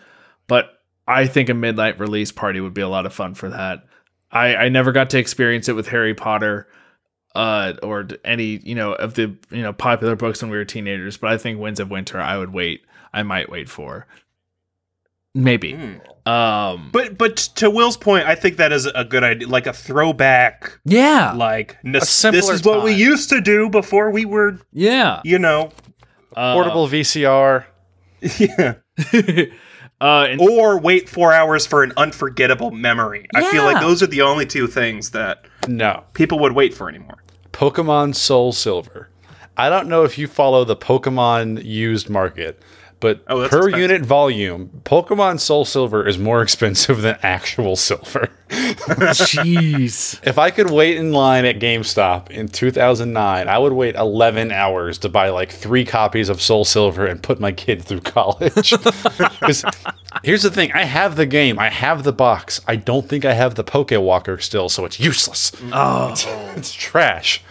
But 0.46 0.70
I 1.06 1.26
think 1.26 1.48
a 1.48 1.54
midnight 1.54 2.00
release 2.00 2.32
party 2.32 2.60
would 2.60 2.74
be 2.74 2.80
a 2.80 2.88
lot 2.88 3.06
of 3.06 3.12
fun 3.12 3.34
for 3.34 3.50
that. 3.50 3.84
I, 4.32 4.54
I 4.54 4.68
never 4.68 4.92
got 4.92 5.10
to 5.10 5.18
experience 5.18 5.68
it 5.68 5.74
with 5.76 5.88
Harry 5.88 6.14
Potter 6.14 6.66
uh 7.34 7.74
or 7.82 8.08
any 8.24 8.60
you 8.64 8.74
know 8.74 8.92
of 8.92 9.14
the 9.14 9.36
you 9.50 9.62
know 9.62 9.72
popular 9.72 10.16
books 10.16 10.42
when 10.42 10.50
we 10.50 10.56
were 10.56 10.64
teenagers 10.64 11.16
but 11.16 11.30
i 11.30 11.38
think 11.38 11.60
winds 11.60 11.78
of 11.78 11.88
winter 11.88 12.20
i 12.20 12.36
would 12.36 12.52
wait 12.52 12.82
i 13.12 13.22
might 13.22 13.48
wait 13.48 13.68
for 13.68 14.06
maybe. 15.34 15.74
Um 16.26 16.90
But 16.92 17.16
but 17.18 17.36
to 17.56 17.70
Will's 17.70 17.96
point, 17.96 18.26
I 18.26 18.34
think 18.34 18.56
that 18.56 18.72
is 18.72 18.86
a 18.86 19.04
good 19.04 19.24
idea, 19.24 19.48
like 19.48 19.66
a 19.66 19.72
throwback 19.72 20.78
yeah. 20.84 21.32
like 21.32 21.78
nos- 21.82 22.22
this 22.22 22.48
is 22.48 22.64
what 22.64 22.82
we 22.84 22.92
used 22.92 23.28
to 23.30 23.40
do 23.40 23.68
before 23.70 24.10
we 24.10 24.24
were 24.24 24.58
yeah. 24.72 25.20
you 25.24 25.38
know. 25.38 25.72
Uh, 26.36 26.54
Portable 26.54 26.86
VCR. 26.88 27.64
yeah. 28.38 28.74
Uh 30.00 30.28
and 30.30 30.40
or 30.40 30.80
wait 30.80 31.10
four 31.10 31.32
hours 31.32 31.66
for 31.66 31.82
an 31.82 31.92
unforgettable 31.96 32.70
memory. 32.70 33.26
I 33.34 33.50
feel 33.50 33.64
like 33.64 33.80
those 33.80 34.02
are 34.02 34.06
the 34.06 34.22
only 34.22 34.46
two 34.46 34.66
things 34.66 35.10
that 35.10 35.44
No. 35.68 36.04
people 36.14 36.38
would 36.38 36.52
wait 36.52 36.72
for 36.72 36.88
anymore. 36.88 37.22
Pokemon 37.52 38.14
Soul 38.14 38.52
Silver. 38.52 39.10
I 39.58 39.68
don't 39.68 39.88
know 39.88 40.04
if 40.04 40.16
you 40.16 40.26
follow 40.26 40.64
the 40.64 40.76
Pokemon 40.76 41.62
used 41.64 42.08
market, 42.08 42.62
but 43.00 43.22
Oh, 43.28 43.48
per 43.48 43.68
expensive. 43.68 43.78
unit 43.80 44.02
volume, 44.02 44.70
Pokemon 44.84 45.40
Soul 45.40 45.64
Silver 45.64 46.06
is 46.06 46.18
more 46.18 46.42
expensive 46.46 47.02
than 47.02 47.16
actual 47.22 47.74
silver. 47.76 48.28
jeez 48.50 50.18
if 50.26 50.38
I 50.38 50.50
could 50.50 50.70
wait 50.70 50.96
in 50.96 51.12
line 51.12 51.44
at 51.44 51.58
GameStop 51.60 52.30
in 52.30 52.48
2009, 52.48 53.48
I 53.48 53.58
would 53.58 53.72
wait 53.72 53.94
11 53.94 54.50
hours 54.52 54.98
to 54.98 55.08
buy 55.08 55.28
like 55.30 55.50
three 55.50 55.84
copies 55.84 56.28
of 56.28 56.40
Soul 56.42 56.64
Silver 56.64 57.06
and 57.06 57.22
put 57.22 57.40
my 57.40 57.52
kid 57.52 57.82
through 57.82 58.00
college. 58.04 58.72
'Cause 59.40 59.64
here's 60.24 60.42
the 60.42 60.50
thing 60.50 60.72
I 60.72 60.84
have 60.84 61.16
the 61.16 61.26
game, 61.26 61.58
I 61.58 61.68
have 61.70 62.02
the 62.04 62.12
box. 62.12 62.60
I 62.66 62.76
don't 62.76 63.08
think 63.08 63.24
I 63.24 63.34
have 63.34 63.54
the 63.54 63.64
Pokewalker 63.64 64.40
still, 64.42 64.68
so 64.68 64.84
it's 64.84 64.98
useless. 65.00 65.52
oh 65.72 66.12
It's 66.56 66.72
trash. 66.72 67.42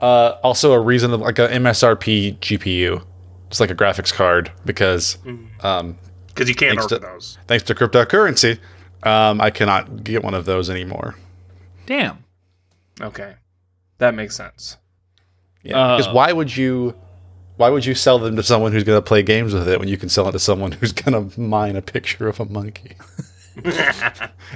Uh, 0.00 0.36
also, 0.42 0.72
a 0.72 0.80
reason 0.80 1.12
of 1.14 1.20
like 1.20 1.38
a 1.38 1.48
MSRP 1.48 2.38
GPU, 2.38 3.02
just 3.54 3.60
like 3.60 3.70
a 3.70 3.74
graphics 3.74 4.12
card, 4.12 4.50
because 4.64 5.16
um, 5.62 5.96
because 6.26 6.48
you 6.48 6.56
can't 6.56 6.76
Thanks 6.76 6.92
order 6.92 6.96
to- 7.06 7.12
those 7.12 7.38
thanks 7.46 7.62
to 7.64 7.74
cryptocurrency, 7.74 8.58
um, 9.04 9.40
I 9.40 9.50
cannot 9.50 10.02
get 10.02 10.24
one 10.24 10.34
of 10.34 10.44
those 10.44 10.68
anymore. 10.68 11.14
damn 11.86 12.24
okay 13.00 13.34
that 13.98 14.12
makes 14.14 14.34
sense 14.36 14.76
Yeah, 15.62 15.78
Uh, 15.78 15.96
because 15.98 16.12
why 16.12 16.32
would 16.32 16.56
you? 16.56 16.94
Why 17.56 17.70
would 17.70 17.86
you 17.86 17.94
sell 17.94 18.18
them 18.18 18.34
to 18.34 18.42
someone 18.42 18.72
who's 18.72 18.82
going 18.82 18.98
to 18.98 19.02
play 19.06 19.22
games 19.22 19.54
with 19.54 19.68
it 19.68 19.78
when 19.78 19.86
you 19.88 19.96
can 19.96 20.08
sell 20.08 20.28
it 20.28 20.32
to 20.32 20.40
someone 20.40 20.72
who's 20.80 20.90
going 20.92 21.30
to 21.30 21.40
mine 21.40 21.76
a 21.76 21.82
picture 21.82 22.26
of 22.26 22.40
a 22.40 22.44
monkey? 22.46 22.96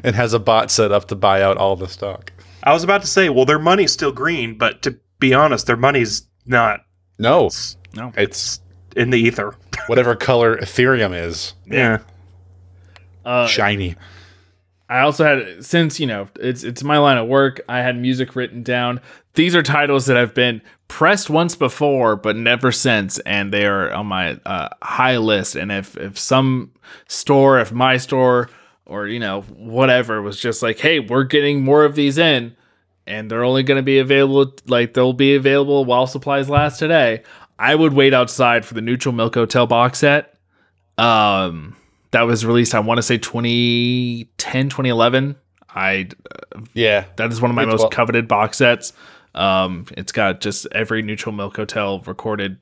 and 0.03 0.17
has 0.17 0.33
a 0.35 0.41
bot 0.41 0.71
set 0.73 0.91
up 0.91 1.07
to 1.09 1.15
buy 1.15 1.41
out 1.41 1.57
all 1.57 1.77
the 1.77 1.87
stock. 1.87 2.33
I 2.65 2.73
was 2.73 2.83
about 2.83 3.01
to 3.03 3.07
say, 3.07 3.29
well, 3.29 3.45
their 3.45 3.61
money's 3.61 3.93
still 3.93 4.11
green, 4.11 4.59
but 4.59 4.83
to 4.83 4.99
be 5.21 5.33
honest, 5.33 5.67
their 5.69 5.77
money's 5.77 6.27
not 6.45 6.81
No, 7.19 7.51
No. 7.95 8.13
it's 8.17 8.61
in 8.99 9.11
the 9.11 9.19
ether. 9.19 9.55
whatever 9.87 10.15
color 10.15 10.57
Ethereum 10.59 11.15
is, 11.19 11.55
Yeah. 11.67 11.99
Uh, 13.25 13.47
shiny. 13.47 13.95
I 14.91 15.01
also 15.01 15.25
had 15.25 15.65
since 15.65 16.01
you 16.01 16.07
know 16.07 16.29
it's 16.41 16.65
it's 16.65 16.83
my 16.83 16.97
line 16.99 17.19
of 17.19 17.29
work. 17.29 17.61
I 17.69 17.79
had 17.81 17.97
music 17.97 18.35
written 18.35 18.63
down. 18.63 19.01
These 19.35 19.55
are 19.55 19.63
titles 19.63 20.07
that 20.07 20.17
have 20.17 20.33
been 20.35 20.63
pressed 20.89 21.29
once 21.29 21.55
before, 21.55 22.17
but 22.17 22.37
never 22.37 22.73
since, 22.73 23.19
and 23.21 23.53
they 23.53 23.67
are 23.67 23.93
on 23.93 24.07
my 24.07 24.41
uh, 24.47 24.71
high 24.83 25.19
list. 25.19 25.57
And 25.57 25.71
if 25.71 25.97
if 25.99 26.19
some 26.19 26.73
store, 27.07 27.61
if 27.61 27.71
my 27.71 27.99
store, 27.99 28.49
or 28.87 29.07
you 29.07 29.19
know 29.19 29.43
whatever 29.43 30.23
was 30.23 30.41
just 30.41 30.63
like, 30.63 30.79
hey, 30.79 31.01
we're 31.01 31.25
getting 31.25 31.63
more 31.63 31.85
of 31.85 31.95
these 31.95 32.17
in, 32.17 32.57
and 33.07 33.31
they're 33.31 33.45
only 33.45 33.63
going 33.63 33.77
to 33.77 33.83
be 33.83 33.99
available 33.99 34.55
like 34.67 34.95
they'll 34.95 35.13
be 35.13 35.35
available 35.35 35.85
while 35.85 36.07
supplies 36.07 36.49
last 36.49 36.79
today. 36.79 37.23
I 37.59 37.75
would 37.75 37.93
wait 37.93 38.15
outside 38.15 38.65
for 38.65 38.75
the 38.75 38.81
Neutral 38.81 39.15
Milk 39.15 39.35
Hotel 39.35 39.67
box 39.67 39.99
set. 39.99 40.35
Um, 40.97 41.77
that 42.11 42.23
was 42.23 42.45
released. 42.47 42.75
I 42.75 42.81
want 42.81 42.99
to 42.99 43.03
say 43.03 43.19
2010, 43.19 44.69
2011. 44.69 45.37
I 45.71 46.09
Yeah, 46.75 47.05
that 47.17 47.33
is 47.33 47.41
one 47.41 47.51
of 47.51 47.55
my 47.55 47.65
most 47.65 47.81
well- 47.81 47.91
coveted 47.91 48.29
box 48.29 48.59
sets. 48.59 48.93
Um, 49.35 49.87
it's 49.97 50.13
got 50.13 50.41
just 50.41 50.67
every 50.73 51.03
Neutral 51.03 51.35
Milk 51.35 51.57
Hotel 51.57 52.01
recorded 52.01 52.59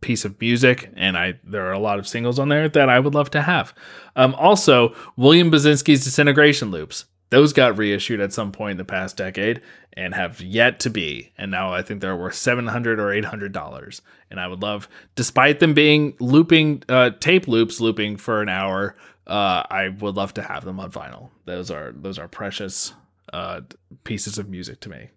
piece 0.00 0.24
of 0.24 0.40
music, 0.40 0.90
and 0.96 1.16
I 1.18 1.34
there 1.44 1.66
are 1.66 1.72
a 1.72 1.78
lot 1.78 1.98
of 1.98 2.08
singles 2.08 2.38
on 2.38 2.48
there 2.48 2.68
that 2.68 2.88
I 2.88 2.98
would 2.98 3.14
love 3.14 3.30
to 3.32 3.42
have. 3.42 3.74
Um, 4.16 4.34
also, 4.36 4.94
William 5.16 5.50
Basinski's 5.50 6.04
Disintegration 6.04 6.70
Loops. 6.70 7.04
Those 7.30 7.52
got 7.52 7.76
reissued 7.76 8.20
at 8.20 8.32
some 8.32 8.52
point 8.52 8.72
in 8.72 8.76
the 8.78 8.84
past 8.84 9.16
decade 9.16 9.60
and 9.92 10.14
have 10.14 10.40
yet 10.40 10.80
to 10.80 10.90
be. 10.90 11.32
And 11.36 11.50
now 11.50 11.72
I 11.74 11.82
think 11.82 12.00
they're 12.00 12.16
worth 12.16 12.34
seven 12.34 12.66
hundred 12.66 12.98
or 12.98 13.12
eight 13.12 13.26
hundred 13.26 13.52
dollars. 13.52 14.00
And 14.30 14.40
I 14.40 14.46
would 14.46 14.62
love, 14.62 14.88
despite 15.14 15.60
them 15.60 15.74
being 15.74 16.14
looping 16.20 16.82
uh, 16.88 17.10
tape 17.20 17.46
loops, 17.46 17.80
looping 17.80 18.16
for 18.16 18.40
an 18.40 18.48
hour, 18.48 18.96
uh, 19.26 19.62
I 19.70 19.88
would 20.00 20.16
love 20.16 20.32
to 20.34 20.42
have 20.42 20.64
them 20.64 20.80
on 20.80 20.90
vinyl. 20.90 21.30
Those 21.44 21.70
are 21.70 21.92
those 21.94 22.18
are 22.18 22.28
precious 22.28 22.94
uh, 23.32 23.60
pieces 24.04 24.38
of 24.38 24.48
music 24.48 24.80
to 24.80 24.88
me. 24.88 25.10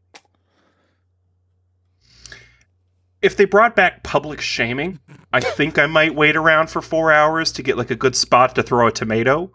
If 3.22 3.38
they 3.38 3.46
brought 3.46 3.76
back 3.76 4.04
public 4.04 4.42
shaming, 4.42 5.00
I 5.32 5.42
think 5.42 5.78
I 5.78 5.86
might 5.86 6.16
wait 6.16 6.36
around 6.36 6.72
for 6.72 6.82
four 6.82 7.12
hours 7.12 7.52
to 7.54 7.64
get 7.64 7.78
like 7.78 7.92
a 7.92 7.96
good 7.96 8.16
spot 8.16 8.56
to 8.56 8.64
throw 8.64 8.88
a 8.88 8.92
tomato. 8.92 9.52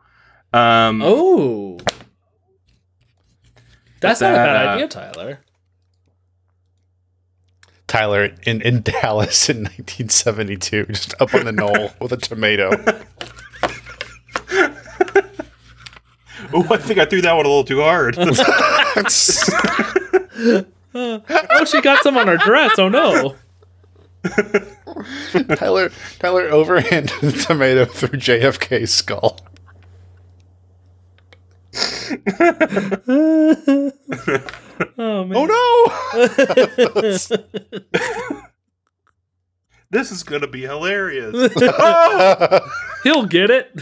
Um, 0.52 1.02
Oh, 1.04 1.78
that's 4.00 4.20
not 4.20 4.32
a 4.32 4.36
bad 4.36 4.66
uh, 4.66 4.70
idea, 4.70 4.88
Tyler. 4.88 5.40
Tyler 7.86 8.30
in, 8.44 8.60
in 8.62 8.82
Dallas 8.82 9.48
in 9.48 9.64
1972, 9.64 10.86
just 10.86 11.14
up 11.20 11.34
on 11.34 11.44
the 11.44 11.52
knoll 11.52 11.92
with 12.00 12.12
a 12.12 12.16
tomato. 12.16 12.70
Oh, 16.52 16.66
I 16.70 16.76
think 16.76 16.98
I 16.98 17.06
threw 17.06 17.22
that 17.22 17.32
one 17.32 17.46
a 17.46 17.48
little 17.48 17.64
too 17.64 17.80
hard. 17.80 18.16
Oh, 20.98 21.64
she 21.66 21.82
got 21.82 22.02
some 22.02 22.16
on 22.16 22.26
her 22.26 22.38
dress. 22.38 22.78
Oh 22.78 22.88
no. 22.88 23.36
Tyler 25.56 25.90
Tyler 26.18 26.48
overhanded 26.48 27.20
the 27.20 27.32
tomato 27.32 27.84
through 27.84 28.18
JFK's 28.18 28.94
skull. 28.94 29.38
Oh 34.98 35.24
man. 35.24 35.34
Oh 35.34 35.46
no! 35.46 36.26
this 39.90 40.12
is 40.12 40.22
gonna 40.22 40.46
be 40.46 40.60
hilarious. 40.62 41.52
He'll 43.04 43.24
get 43.24 43.50
it. 43.50 43.72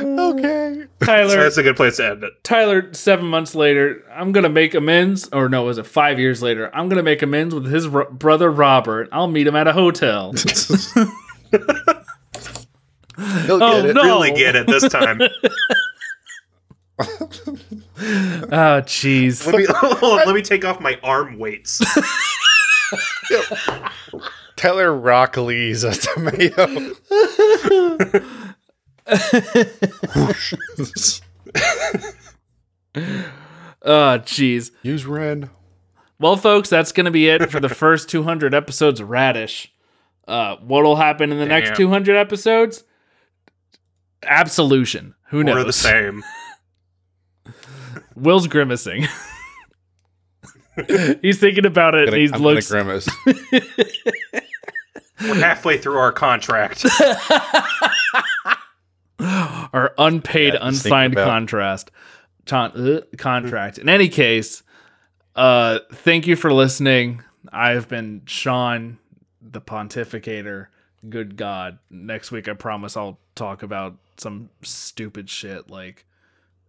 Okay. 0.00 0.84
Tyler, 1.04 1.36
That's 1.42 1.56
a 1.56 1.62
good 1.62 1.76
place 1.76 1.96
to 1.98 2.06
end 2.10 2.24
it. 2.24 2.32
Tyler, 2.44 2.92
seven 2.94 3.26
months 3.26 3.54
later, 3.54 4.04
I'm 4.12 4.32
gonna 4.32 4.48
make 4.48 4.74
amends, 4.74 5.28
or 5.32 5.48
no, 5.48 5.62
was 5.64 5.78
it 5.78 5.86
five 5.86 6.18
years 6.18 6.42
later? 6.42 6.70
I'm 6.74 6.88
gonna 6.88 7.02
make 7.02 7.22
amends 7.22 7.54
with 7.54 7.66
his 7.70 7.86
ro- 7.88 8.10
brother 8.10 8.50
Robert. 8.50 9.08
I'll 9.12 9.28
meet 9.28 9.46
him 9.46 9.56
at 9.56 9.66
a 9.68 9.72
hotel. 9.72 10.32
He'll 13.46 13.62
Oh, 13.62 13.82
get 13.82 13.90
it. 13.90 13.94
no. 13.94 14.02
Really 14.02 14.32
get 14.32 14.56
it 14.56 14.66
this 14.66 14.88
time. 14.88 15.20
Oh, 15.20 17.04
jeez. 18.86 19.46
Let 19.46 19.56
me 19.56 19.66
hold 19.68 20.16
let 20.26 20.34
me 20.34 20.42
take 20.42 20.64
off 20.64 20.80
my 20.80 20.98
arm 21.02 21.38
weights. 21.38 21.80
Tyler 24.56 24.94
Rock 24.94 25.36
Lee's 25.36 25.84
a 25.84 25.92
tomato. 25.92 26.66
Oh, 33.82 34.18
jeez. 34.24 34.70
Use 34.82 35.06
Ren. 35.06 35.50
Well, 36.18 36.36
folks, 36.36 36.68
that's 36.68 36.92
gonna 36.92 37.10
be 37.10 37.28
it 37.28 37.50
for 37.50 37.60
the 37.60 37.68
first 37.68 38.08
200 38.10 38.54
episodes 38.54 39.00
of 39.00 39.08
Radish. 39.08 39.72
Uh, 40.28 40.56
what'll 40.56 40.96
happen 40.96 41.32
in 41.32 41.38
the 41.38 41.46
next 41.46 41.76
200 41.76 42.14
episodes? 42.16 42.84
Absolution. 44.22 45.14
Who 45.30 45.38
We're 45.38 45.44
knows? 45.44 45.64
the 45.66 45.72
same. 45.72 46.22
Will's 48.14 48.46
grimacing. 48.46 49.06
He's 51.22 51.38
thinking 51.40 51.64
about 51.66 51.94
it. 51.94 52.06
Gonna, 52.06 52.16
and 52.18 52.28
he 52.28 52.34
I'm 52.34 52.42
looks. 52.42 52.70
gonna 52.70 52.84
grimace. 52.84 53.08
We're 55.20 55.34
halfway 55.34 55.78
through 55.78 55.96
our 55.98 56.12
contract. 56.12 56.84
our 59.72 59.94
unpaid, 59.98 60.54
Yeah, 60.54 60.60
unsigned 60.62 61.14
contrast 61.16 61.90
con- 62.46 62.72
uh, 62.72 63.00
contract. 63.16 63.78
In 63.78 63.88
any 63.88 64.08
case, 64.08 64.62
uh, 65.36 65.80
thank 65.92 66.26
you 66.26 66.36
for 66.36 66.52
listening. 66.52 67.22
I've 67.52 67.88
been 67.88 68.22
Sean, 68.26 68.98
the 69.40 69.60
pontificator. 69.60 70.66
Good 71.08 71.36
God! 71.36 71.78
Next 71.90 72.30
week, 72.30 72.48
I 72.48 72.52
promise 72.52 72.96
I'll 72.96 73.18
talk 73.34 73.62
about 73.62 73.96
some 74.18 74.50
stupid 74.62 75.30
shit 75.30 75.70
like 75.70 76.04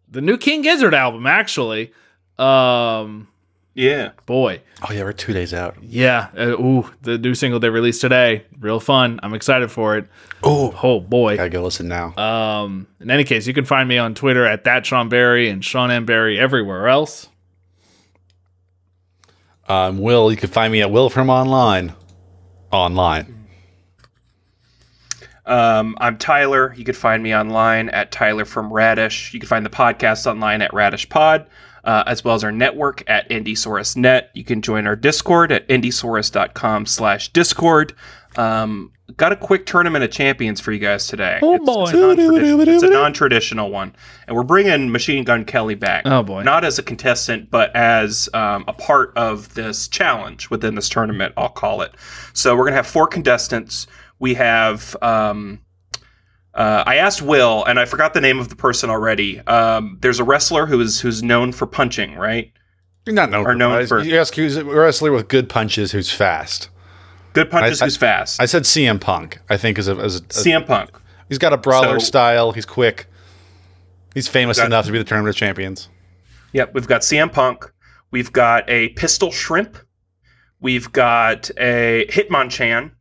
the 0.10 0.22
new 0.22 0.38
King 0.38 0.62
Gizzard 0.62 0.94
album. 0.94 1.28
Actually, 1.28 1.92
um, 2.38 3.28
yeah. 3.74 4.12
boy, 4.26 4.62
Oh 4.88 4.92
yeah, 4.94 5.04
we're 5.04 5.14
two 5.14 5.34
days 5.34 5.54
out. 5.54 5.76
yeah. 5.82 6.30
Uh, 6.38 6.60
ooh, 6.60 6.90
the 7.02 7.18
new 7.18 7.34
single 7.36 7.60
they 7.60 7.70
released 7.70 8.02
today, 8.02 8.46
real 8.60 8.80
fun. 8.80 9.20
I'm 9.24 9.34
excited 9.34 9.72
for 9.72 9.98
it. 9.98 10.08
Oh, 10.44 10.78
Oh 10.84 11.00
boy. 11.00 11.38
gotta 11.38 11.50
go 11.50 11.62
listen 11.64 11.88
now. 11.88 12.16
Um, 12.18 12.88
in 13.00 13.10
any 13.12 13.24
case, 13.24 13.46
you 13.48 13.54
can 13.54 13.66
find 13.66 13.88
me 13.88 13.98
on 13.98 14.14
Twitter 14.16 14.46
at 14.46 14.64
that 14.66 14.86
Sean 14.86 15.08
Barry 15.10 15.50
and 15.50 15.64
Sean 15.64 15.92
M. 15.92 16.06
Barry 16.06 16.40
everywhere 16.40 16.88
else. 16.88 17.28
Um, 19.68 20.00
Will, 20.00 20.32
you 20.32 20.38
can 20.38 20.50
find 20.50 20.72
me 20.74 20.82
at 20.82 20.92
Will 20.92 21.10
from 21.10 21.30
Online. 21.30 21.94
Online. 22.72 23.48
Um, 25.46 25.98
I'm 26.00 26.18
Tyler. 26.18 26.74
You 26.78 26.84
can 26.86 26.94
find 26.94 27.22
me 27.24 27.36
online 27.36 27.90
at 27.90 28.12
Tyler 28.12 28.46
from 28.46 28.72
Radish. 28.72 29.34
You 29.34 29.40
can 29.40 29.48
find 29.48 29.66
the 29.66 29.70
podcast 29.70 30.26
online 30.28 30.62
at 30.62 30.74
Radish 30.74 31.10
Pod, 31.10 31.48
uh, 31.84 32.04
as 32.08 32.24
well 32.24 32.36
as 32.36 32.44
our 32.44 32.52
network 32.52 33.04
at 33.10 33.30
IndieSaurusNet. 33.30 34.28
You 34.34 34.44
can 34.44 34.62
join 34.62 34.88
our 34.88 34.96
Discord 34.96 35.52
at 35.52 35.68
indiesaurus.com 35.68 36.86
slash 36.86 37.30
Discord. 37.30 37.94
Um, 38.38 38.94
got 39.18 39.32
a 39.32 39.36
quick 39.36 39.66
tournament 39.66 40.04
of 40.04 40.12
champions 40.12 40.62
for 40.62 40.72
you 40.72 40.80
guys 40.80 41.08
today. 41.08 41.40
Oh, 41.42 41.56
It's- 41.56 41.66
boy. 41.66 41.84
It's, 41.84 42.84
a 42.84 42.88
a 42.88 42.90
non-traditional 42.90 43.70
one. 43.70 43.96
And 44.28 44.36
we're 44.36 44.44
bringing 44.44 44.92
Machine 44.92 45.24
Gun 45.24 45.44
Kelly 45.44 45.76
back. 45.76 46.04
Oh, 46.06 46.24
boy. 46.24 46.44
Not 46.44 46.64
as 46.64 46.80
a 46.80 46.84
contestant, 46.84 47.52
but 47.52 47.76
as 47.76 48.30
um, 48.34 48.64
a 48.68 48.74
part 48.74 49.12
of 49.18 49.54
this 49.54 49.88
challenge 49.88 50.50
within 50.50 50.76
this 50.76 50.88
tournament, 50.88 51.34
I'll 51.36 51.50
call 51.50 51.82
it. 51.82 51.94
So 52.34 52.54
we're 52.56 52.64
going 52.64 52.74
to 52.74 52.78
have 52.78 52.88
four 52.88 53.08
contestants. 53.08 53.88
We 54.20 54.36
have... 54.36 54.96
Um, 55.02 55.60
uh, 56.54 56.84
I 56.86 56.96
asked 56.98 57.22
Will, 57.22 57.64
and 57.66 57.80
I 57.80 57.86
forgot 57.86 58.14
the 58.14 58.22
name 58.22 58.40
of 58.40 58.50
the 58.50 58.56
person 58.56 58.90
already. 58.90 59.40
Um, 59.48 59.98
there's 60.02 60.20
a 60.20 60.24
wrestler 60.24 60.66
who 60.66 60.80
is 60.82 61.00
who's 61.02 61.24
known 61.24 61.52
for 61.52 61.66
punching, 61.66 62.16
right? 62.16 62.52
You're 63.06 63.16
not 63.16 63.30
known 63.32 63.44
for, 63.46 63.56
known 63.56 63.88
for- 63.88 64.04
You 64.04 64.20
ask 64.20 64.36
who's 64.36 64.58
a 64.58 64.66
wrestler 64.66 65.12
with 65.12 65.28
good 65.28 65.50
punches 65.50 65.92
who's 65.92 66.12
fast. 66.12 66.70
Good 67.34 67.50
punches, 67.50 67.82
I- 67.82 67.86
who's 67.86 67.98
fast. 67.98 68.42
I 68.42 68.46
said 68.46 68.64
CM 68.64 69.00
Punk. 69.00 69.40
I 69.50 69.58
think 69.58 69.80
is 69.80 69.88
a, 69.88 69.96
as 69.96 70.18
a, 70.18 70.22
CM 70.22 70.68
Punk. 70.68 70.92
he's 71.30 71.38
got 71.40 71.54
a 71.54 71.58
brawler 71.58 72.00
So- 72.00 72.06
style. 72.06 72.52
He's 72.52 72.66
quick. 72.66 73.08
He's 74.14 74.28
famous 74.28 74.58
Got- 74.58 74.66
enough 74.68 74.86
to 74.88 74.92
be 74.92 74.98
the 74.98 75.04
tournament 75.06 75.36
of 75.36 75.40
champions. 75.40 75.88
Yep, 76.54 76.74
we've 76.74 76.88
got 76.88 77.02
CM 77.02 77.32
Punk. 77.32 77.72
We've 78.12 78.32
got 78.34 78.70
a 78.70 78.90
Pistol 78.90 79.32
Shrimp. 79.32 79.78
We've 80.60 80.92
got 80.92 81.50
a 81.58 82.06
Hitmonchan. 82.10 82.92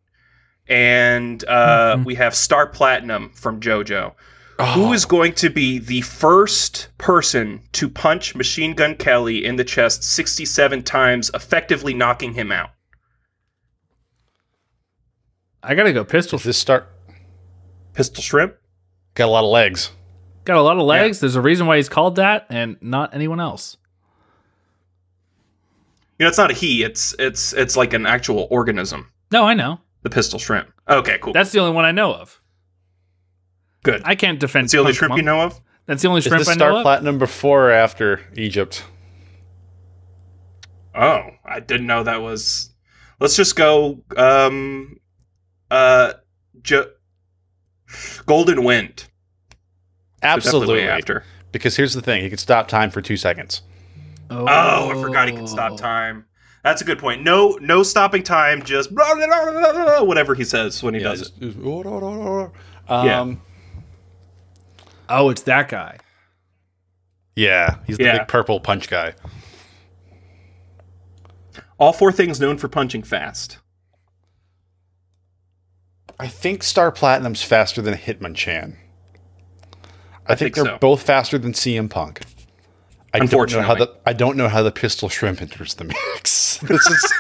And 0.71 1.45
uh, 1.49 1.97
Mhm. 1.97 2.05
we 2.05 2.14
have 2.14 2.35
Star 2.35 2.66
Platinum 2.66 3.31
from 3.35 3.61
JoJo. 3.61 4.14
Oh, 4.61 4.64
Who 4.75 4.93
is 4.93 5.05
going 5.05 5.33
to 5.35 5.51
be 5.51 5.79
the 5.79 6.03
first 6.03 6.89
person 6.99 7.62
to 7.73 7.89
punch 7.89 8.35
Machine 8.37 8.75
Gun 8.75 8.95
Kelly 8.95 9.45
in 9.45 9.57
the 9.57 9.64
chest 9.64 10.05
67 10.05 10.83
times, 10.83 11.31
effectively 11.35 11.93
knocking 11.93 12.35
him 12.35 12.53
out? 12.53 12.71
I 15.62 15.75
gotta 15.75 15.93
go 15.93 16.05
pistol. 16.05 16.39
Does 16.39 16.45
this 16.47 16.59
start? 16.59 16.89
Pistol 17.95 18.23
Shrimp? 18.23 18.55
Got 19.14 19.27
a 19.27 19.31
lot 19.33 19.45
of 19.45 19.51
legs. 19.51 19.91
Got 20.45 20.57
a 20.57 20.62
lot 20.62 20.77
of 20.79 20.85
legs. 20.87 21.21
There's 21.21 21.37
a 21.37 21.41
reason 21.41 21.66
why 21.66 21.77
he's 21.77 21.89
called 21.89 22.16
that, 22.16 22.47
and 22.49 22.77
not 22.81 23.14
anyone 23.14 23.41
else. 23.41 23.77
You 26.18 26.25
know, 26.25 26.29
it's 26.29 26.39
not 26.39 26.51
a 26.51 26.55
he. 26.55 26.83
It's 26.83 27.14
it's 27.18 27.53
it's 27.53 27.77
like 27.77 27.93
an 27.93 28.07
actual 28.07 28.47
organism. 28.51 29.11
No, 29.33 29.45
I 29.45 29.55
know. 29.55 29.81
The 30.03 30.11
Pistol 30.11 30.39
Shrimp. 30.39 30.73
Okay, 30.89 31.19
cool. 31.21 31.33
That's 31.33 31.53
the 31.53 31.59
only 31.61 31.73
one 31.75 31.85
I 31.85 31.93
know 31.93 32.15
of. 32.15 32.41
good. 33.83 34.03
I 34.05 34.15
can't 34.15 34.39
defend. 34.41 34.65
That's 34.65 34.73
the 34.73 34.79
only 34.79 34.89
Punch 34.93 34.97
shrimp 34.99 35.17
you 35.17 35.23
know 35.23 35.41
of. 35.43 35.61
That's 35.87 36.03
the 36.03 36.09
only 36.09 36.19
Is 36.21 36.25
shrimp 36.25 36.41
this 36.41 36.49
I 36.49 36.55
Star 36.55 36.71
know 36.71 36.77
of. 36.79 36.83
Platinum 36.83 37.19
before 37.19 37.69
or 37.69 37.73
after 37.73 38.21
Egypt? 38.37 38.85
Oh, 40.95 41.31
I 41.45 41.61
didn't 41.61 41.87
know 41.87 42.03
that 42.03 42.21
was. 42.23 42.71
Let's 43.21 43.37
just 43.37 43.57
go. 43.57 44.03
Um, 44.17 44.99
uh, 45.71 46.15
jo- 46.63 46.91
Golden 48.27 48.65
Wind. 48.65 49.05
Absolutely. 50.23 50.75
way 50.77 50.89
after. 50.89 51.25
Because 51.53 51.77
here's 51.77 51.95
the 51.95 52.03
thing: 52.03 52.23
he 52.23 52.29
can 52.29 52.39
stop 52.39 52.69
time 52.69 52.91
for 52.91 53.01
two 53.03 53.17
seconds. 53.17 53.63
Oh, 54.31 54.47
I 54.47 55.01
forgot 55.03 55.29
he 55.29 55.35
can 55.35 55.47
stop 55.47 55.77
time. 55.77 56.25
That's 56.63 56.83
a 56.83 56.85
good 56.85 56.99
point. 56.99 57.23
No, 57.23 57.57
no 57.61 57.83
stopping 57.83 58.23
time. 58.23 58.63
Just 58.63 58.91
whatever 58.93 60.35
he 60.35 60.45
says 60.45 60.83
when 60.83 60.95
he 60.95 61.01
does 61.01 61.23
it. 61.23 61.33
just- 61.41 61.57
Um, 62.89 63.07
Yeah. 63.07 63.35
Oh, 65.09 65.31
it's 65.31 65.43
that 65.43 65.69
guy. 65.69 65.99
yeah, 67.35 67.77
he's 67.87 67.97
the 67.97 68.05
Yeah. 68.05 68.19
big 68.19 68.29
purple 68.29 68.61
punch 68.61 68.89
guy. 68.89 69.15
All 71.79 71.93
four 71.93 72.13
things 72.13 72.39
known 72.39 72.59
for 72.59 72.69
punching 72.69 73.03
fast. 73.05 73.59
I 76.19 76.29
think 76.29 76.63
Star 76.63 76.93
Platinum's 76.93 77.43
faster 77.43 77.81
than 77.81 77.95
Hitmonchan. 77.95 78.77
I, 80.27 80.35
think, 80.35 80.39
think 80.39 80.55
they're 80.57 80.65
so. 80.75 80.79
both 80.79 81.03
faster 81.03 81.39
than 81.39 81.55
CM 81.55 81.89
Punk. 81.89 82.21
I 83.13 83.19
don't 83.21 83.33
know 83.33 83.39
how 83.63 83.73
Unfortunately. 83.73 83.87
the 83.87 83.93
I 84.09 84.13
don't 84.13 84.37
know 84.37 84.49
how 84.49 84.63
the 84.63 84.71
pistol 84.71 85.09
shrimp 85.09 85.41
enters 85.41 85.75
the 85.75 85.85
mix. 85.85 86.50
This 86.63 86.87
is 86.87 87.13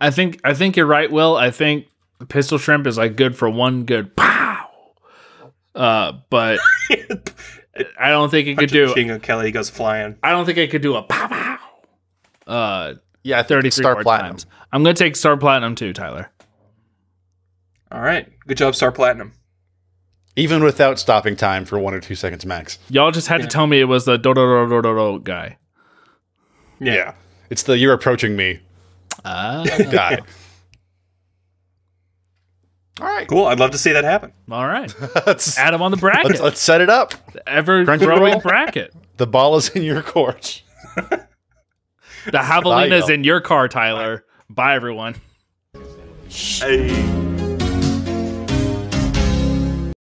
I 0.00 0.10
think 0.10 0.40
I 0.42 0.52
think 0.52 0.76
you're 0.76 0.86
right, 0.86 1.10
Will. 1.10 1.36
I 1.36 1.50
think 1.52 1.86
pistol 2.28 2.58
shrimp 2.58 2.86
is 2.86 2.98
like 2.98 3.16
good 3.16 3.36
for 3.36 3.48
one 3.48 3.84
good 3.84 4.16
pow. 4.16 4.68
Uh, 5.74 6.12
but 6.28 6.58
I 7.98 8.10
don't 8.10 8.28
think 8.30 8.48
it 8.48 8.58
could 8.58 8.70
do. 8.70 8.88
Machine 8.88 9.20
Kelly 9.20 9.52
goes 9.52 9.70
flying. 9.70 10.18
I 10.22 10.30
don't 10.32 10.44
think 10.44 10.58
I 10.58 10.66
could 10.66 10.82
do 10.82 10.96
a 10.96 11.02
pow 11.02 11.28
pow. 11.28 11.58
Uh, 12.46 12.94
yeah, 13.22 13.38
I 13.38 13.42
thirty 13.44 13.70
Star 13.70 13.94
more 13.94 14.02
Platinum. 14.02 14.32
times. 14.32 14.46
I'm 14.72 14.82
gonna 14.82 14.94
take 14.94 15.14
Star 15.14 15.36
Platinum 15.36 15.76
too, 15.76 15.92
Tyler. 15.92 16.30
All 17.92 18.00
right, 18.00 18.28
good 18.46 18.56
job, 18.56 18.74
Star 18.74 18.90
Platinum. 18.90 19.32
Even 20.34 20.64
without 20.64 20.98
stopping 20.98 21.36
time 21.36 21.64
for 21.64 21.78
one 21.78 21.94
or 21.94 22.00
two 22.00 22.14
seconds 22.14 22.44
max. 22.44 22.78
Y'all 22.88 23.10
just 23.12 23.28
had 23.28 23.42
to 23.42 23.46
tell 23.46 23.66
me 23.66 23.80
it 23.80 23.84
was 23.84 24.04
the 24.06 24.16
do 24.16 24.34
do 24.34 24.66
do 24.66 24.68
do 24.68 24.82
do 24.82 24.94
do 24.94 25.20
guy. 25.22 25.58
Yeah. 26.80 27.14
It's 27.52 27.64
the 27.64 27.76
you're 27.76 27.92
approaching 27.92 28.34
me 28.34 28.60
Ah, 29.26 29.62
guy. 29.90 30.20
All 32.98 33.06
right. 33.06 33.28
Cool. 33.28 33.44
I'd 33.44 33.60
love 33.60 33.72
to 33.72 33.78
see 33.78 33.92
that 33.92 34.04
happen. 34.04 34.32
all 34.50 34.66
right. 34.66 34.94
let's, 35.26 35.58
Add 35.58 35.74
him 35.74 35.82
on 35.82 35.90
the 35.90 35.96
let's, 35.96 36.00
bracket. 36.00 36.40
let's 36.40 36.60
set 36.60 36.80
it 36.80 36.88
up. 36.88 37.12
Ever 37.46 37.84
Crunchyroll. 37.84 38.16
growing 38.16 38.40
bracket. 38.40 38.94
The 39.18 39.26
ball 39.26 39.56
is 39.56 39.68
in 39.68 39.82
your 39.82 40.02
court. 40.02 40.62
The 40.96 41.28
javelina's 42.32 43.04
is 43.04 43.10
in 43.10 43.22
your 43.24 43.40
car, 43.42 43.68
Tyler. 43.68 44.24
Bye, 44.48 44.74
everyone. 44.74 45.16
Hey. 46.28 47.31